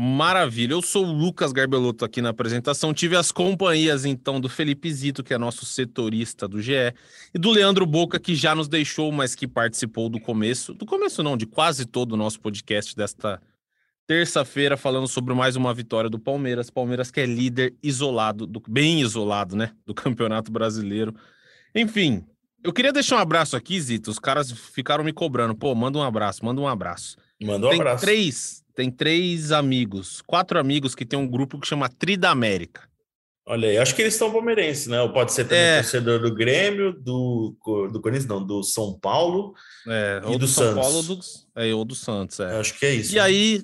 Maravilha. 0.00 0.74
Eu 0.74 0.80
sou 0.80 1.04
o 1.04 1.10
Lucas 1.10 1.50
Garbelotto 1.50 2.04
aqui 2.04 2.22
na 2.22 2.28
apresentação. 2.28 2.94
Tive 2.94 3.16
as 3.16 3.32
companhias, 3.32 4.04
então, 4.04 4.40
do 4.40 4.48
Felipe 4.48 4.92
Zito, 4.92 5.24
que 5.24 5.34
é 5.34 5.38
nosso 5.38 5.66
setorista 5.66 6.46
do 6.46 6.62
GE, 6.62 6.94
e 7.34 7.36
do 7.36 7.50
Leandro 7.50 7.84
Boca, 7.84 8.20
que 8.20 8.36
já 8.36 8.54
nos 8.54 8.68
deixou, 8.68 9.10
mas 9.10 9.34
que 9.34 9.48
participou 9.48 10.08
do 10.08 10.20
começo. 10.20 10.72
Do 10.72 10.86
começo, 10.86 11.20
não, 11.20 11.36
de 11.36 11.46
quase 11.46 11.84
todo 11.84 12.12
o 12.12 12.16
nosso 12.16 12.38
podcast 12.40 12.94
desta 12.94 13.42
terça-feira, 14.06 14.76
falando 14.76 15.08
sobre 15.08 15.34
mais 15.34 15.56
uma 15.56 15.74
vitória 15.74 16.08
do 16.08 16.20
Palmeiras. 16.20 16.70
Palmeiras 16.70 17.10
que 17.10 17.18
é 17.18 17.26
líder 17.26 17.74
isolado, 17.82 18.46
do, 18.46 18.62
bem 18.68 19.00
isolado, 19.00 19.56
né? 19.56 19.72
Do 19.84 19.92
Campeonato 19.92 20.52
Brasileiro. 20.52 21.12
Enfim, 21.74 22.24
eu 22.62 22.72
queria 22.72 22.92
deixar 22.92 23.16
um 23.16 23.20
abraço 23.20 23.56
aqui, 23.56 23.80
Zito. 23.80 24.12
Os 24.12 24.20
caras 24.20 24.52
ficaram 24.52 25.02
me 25.02 25.12
cobrando. 25.12 25.56
Pô, 25.56 25.74
manda 25.74 25.98
um 25.98 26.02
abraço, 26.02 26.44
manda 26.44 26.60
um 26.60 26.68
abraço. 26.68 27.16
Manda 27.40 27.66
um 27.66 27.70
tem 27.70 27.80
abraço. 27.80 28.04
três, 28.04 28.64
tem 28.74 28.90
três 28.90 29.52
amigos, 29.52 30.22
quatro 30.26 30.58
amigos 30.58 30.94
que 30.94 31.04
tem 31.06 31.18
um 31.18 31.26
grupo 31.28 31.58
que 31.58 31.66
chama 31.66 31.88
Trida 31.88 32.30
América. 32.30 32.88
Olha 33.46 33.68
aí, 33.70 33.78
acho 33.78 33.94
que 33.96 34.02
eles 34.02 34.12
estão 34.14 34.30
palmeirenses, 34.30 34.88
né? 34.88 35.00
Ou 35.00 35.10
pode 35.10 35.32
ser 35.32 35.44
também 35.44 35.58
É. 35.58 35.80
torcedor 35.80 36.20
do 36.20 36.34
Grêmio, 36.34 36.92
do, 36.92 37.56
do 37.90 38.00
Corinthians, 38.02 38.26
não, 38.26 38.44
do 38.44 38.62
São 38.62 38.98
Paulo. 38.98 39.54
É, 39.86 40.20
E 40.22 40.26
ou 40.26 40.38
do 40.38 40.46
São 40.46 40.64
Santos. 40.64 40.80
Paulo 40.82 40.96
ou 40.98 41.02
do, 41.02 41.20
é, 41.56 41.74
ou 41.74 41.84
do 41.84 41.94
Santos, 41.94 42.40
é. 42.40 42.58
Acho 42.60 42.78
que 42.78 42.84
é 42.84 42.94
isso. 42.94 43.14
E 43.14 43.18
aí, 43.18 43.62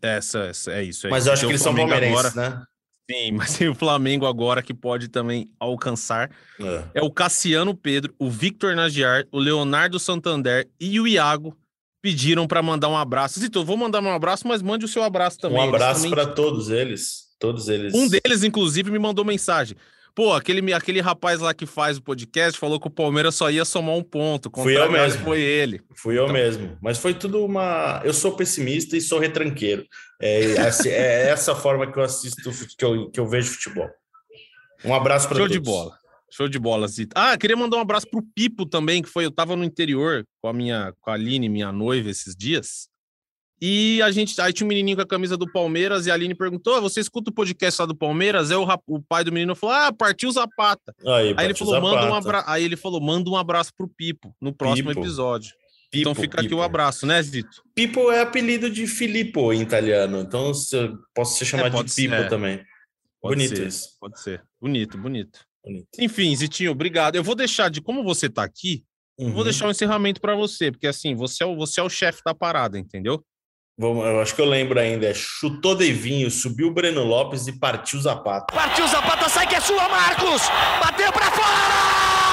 essa, 0.00 0.38
essa- 0.44 0.72
é 0.72 0.84
isso. 0.84 1.08
É 1.08 1.10
Mas 1.10 1.24
isso. 1.24 1.28
eu 1.30 1.32
acho 1.32 1.40
Tem 1.42 1.48
que 1.48 1.52
eles 1.52 1.62
são 1.62 1.74
palmeirenses, 1.74 2.16
agora, 2.36 2.50
né? 2.50 2.62
Sim, 3.10 3.32
mas 3.36 3.58
tem 3.58 3.68
o 3.68 3.74
Flamengo 3.74 4.24
agora 4.24 4.62
que 4.62 4.72
pode 4.72 5.08
também 5.08 5.50
alcançar. 5.58 6.30
É. 6.60 6.84
É 7.00 7.02
o 7.02 7.10
Cassiano 7.10 7.74
Pedro, 7.74 8.14
o 8.20 8.30
Victor 8.30 8.76
Nagiar, 8.76 9.24
o 9.32 9.38
Leonardo 9.40 9.98
Santander 9.98 10.68
e 10.78 11.00
o 11.00 11.08
Iago 11.08 11.56
pediram 12.04 12.46
para 12.46 12.62
mandar 12.62 12.90
um 12.90 12.96
abraço. 12.98 13.40
Zito, 13.40 13.60
eu 13.60 13.64
vou 13.64 13.78
mandar 13.78 14.02
um 14.02 14.10
abraço, 14.12 14.46
mas 14.46 14.60
mande 14.60 14.84
o 14.84 14.88
seu 14.88 15.02
abraço 15.02 15.38
também. 15.38 15.56
Um 15.58 15.62
abraço 15.70 16.02
também- 16.02 16.10
para 16.10 16.26
todos 16.26 16.68
eles. 16.68 17.24
Todos 17.40 17.66
eles. 17.70 17.94
Um 17.94 18.06
deles, 18.06 18.44
inclusive, 18.44 18.90
me 18.90 18.98
mandou 18.98 19.24
mensagem. 19.24 19.74
Pô, 20.14 20.34
aquele, 20.34 20.72
aquele 20.74 21.00
rapaz 21.00 21.40
lá 21.40 21.54
que 21.54 21.64
faz 21.64 21.96
o 21.96 22.02
podcast 22.02 22.60
falou 22.60 22.78
que 22.78 22.86
o 22.86 22.90
Palmeiras 22.90 23.34
só 23.34 23.50
ia 23.50 23.64
somar 23.64 23.94
um 23.96 24.02
ponto. 24.02 24.50
Fui 24.54 24.76
eu 24.76 24.92
mesmo. 24.92 25.24
Foi 25.24 25.40
ele. 25.40 25.80
Fui 25.96 26.18
eu 26.18 26.24
Então. 26.24 26.34
mesmo. 26.34 26.76
Mas 26.82 26.98
foi 26.98 27.14
tudo 27.14 27.42
uma. 27.42 28.02
Eu 28.04 28.12
sou 28.12 28.32
pessimista 28.32 28.98
e 28.98 29.00
sou 29.00 29.18
retranqueiro. 29.18 29.86
É, 30.20 30.58
assim, 30.60 30.90
é 30.90 31.30
essa 31.30 31.54
forma 31.56 31.90
que 31.90 31.98
eu 31.98 32.02
assisto, 32.02 32.42
que 32.78 32.84
eu, 32.84 33.10
que 33.10 33.18
eu 33.18 33.26
vejo 33.26 33.50
futebol. 33.52 33.88
Um 34.84 34.94
abraço 34.94 35.26
para 35.26 35.38
Show 35.38 35.46
todos. 35.48 35.56
de 35.56 35.64
bola. 35.70 35.96
Show 36.36 36.48
de 36.48 36.58
bola, 36.58 36.88
Zito. 36.88 37.12
Ah, 37.14 37.38
queria 37.38 37.56
mandar 37.56 37.76
um 37.76 37.80
abraço 37.80 38.10
pro 38.10 38.20
Pipo 38.34 38.66
também, 38.66 39.00
que 39.00 39.08
foi. 39.08 39.24
Eu 39.24 39.30
tava 39.30 39.54
no 39.54 39.62
interior 39.62 40.26
com 40.42 40.48
a 40.48 40.52
minha, 40.52 40.92
com 41.00 41.08
a 41.08 41.14
Aline, 41.14 41.48
minha 41.48 41.70
noiva, 41.70 42.10
esses 42.10 42.34
dias. 42.34 42.88
E 43.62 44.02
a 44.02 44.10
gente. 44.10 44.40
Aí 44.40 44.52
tinha 44.52 44.64
um 44.66 44.68
menininho 44.68 44.96
com 44.96 45.02
a 45.04 45.06
camisa 45.06 45.36
do 45.36 45.50
Palmeiras 45.50 46.06
e 46.06 46.10
a 46.10 46.14
Aline 46.14 46.34
perguntou: 46.34 46.74
"Ah, 46.74 46.80
você 46.80 46.98
escuta 46.98 47.30
o 47.30 47.32
podcast 47.32 47.80
lá 47.80 47.86
do 47.86 47.94
Palmeiras? 47.94 48.50
Aí 48.50 48.56
o, 48.56 48.66
o 48.88 49.00
pai 49.00 49.22
do 49.22 49.30
menino 49.30 49.54
falou: 49.54 49.76
Ah, 49.76 49.92
partiu 49.92 50.28
Zapata. 50.32 50.92
Aí, 51.06 51.34
Aí 51.36 51.44
ele 51.46 51.54
falou: 51.54 51.80
manda 51.80 52.10
um 52.10 52.14
abraço. 52.14 52.50
Aí 52.50 52.64
ele 52.64 52.76
falou: 52.76 53.00
manda 53.00 53.30
um 53.30 53.36
abraço 53.36 53.70
pro 53.76 53.86
Pipo 53.86 54.34
no 54.40 54.52
próximo 54.52 54.88
Pipo. 54.88 55.02
episódio. 55.02 55.52
Pipo, 55.88 56.10
então 56.10 56.14
fica 56.16 56.40
aqui 56.40 56.48
Pipo. 56.48 56.60
o 56.60 56.64
abraço, 56.64 57.06
né, 57.06 57.22
Zito? 57.22 57.62
Pipo 57.76 58.10
é 58.10 58.22
apelido 58.22 58.68
de 58.68 58.88
Filippo 58.88 59.52
em 59.52 59.62
italiano. 59.62 60.22
Então 60.22 60.50
posso 61.14 61.38
ser 61.38 61.44
chamado 61.44 61.70
de 61.70 61.76
pode 61.76 61.92
ser, 61.92 62.02
Pipo 62.02 62.14
é. 62.14 62.28
também. 62.28 62.56
Pode 63.22 63.36
Bonito 63.36 63.56
ser, 63.56 63.68
isso. 63.68 63.90
Pode 64.00 64.20
ser. 64.20 64.42
Bonito, 64.60 64.98
bonito. 64.98 65.38
Bonito. 65.64 65.88
Enfim, 65.98 66.34
Zitinho, 66.36 66.72
obrigado. 66.72 67.16
Eu 67.16 67.24
vou 67.24 67.34
deixar 67.34 67.70
de 67.70 67.80
como 67.80 68.02
você 68.04 68.28
tá 68.28 68.42
aqui, 68.44 68.84
eu 69.18 69.28
vou 69.30 69.38
Uhum. 69.38 69.44
deixar 69.44 69.66
um 69.66 69.70
encerramento 69.70 70.20
para 70.20 70.34
você, 70.34 70.70
porque 70.70 70.86
assim, 70.86 71.14
você 71.14 71.42
é 71.42 71.46
o, 71.46 71.56
você 71.56 71.80
é 71.80 71.82
o 71.82 71.88
chefe 71.88 72.20
da 72.24 72.34
parada, 72.34 72.78
entendeu? 72.78 73.24
Vamos, 73.78 74.04
eu 74.06 74.20
acho 74.20 74.34
que 74.34 74.40
eu 74.40 74.44
lembro 74.44 74.78
ainda. 74.78 75.06
É 75.06 75.14
chutou 75.14 75.74
Devinho, 75.74 76.30
subiu 76.30 76.68
o 76.68 76.72
Breno 76.72 77.02
Lopes 77.02 77.46
e 77.48 77.58
partiu 77.58 78.00
Zapata. 78.00 78.54
Partiu 78.54 78.86
Zapata, 78.86 79.28
sai 79.28 79.46
que 79.48 79.54
é 79.56 79.60
sua, 79.60 79.88
Marcos! 79.88 80.42
Bateu 80.80 81.12
pra 81.12 81.30
fora! 81.32 82.23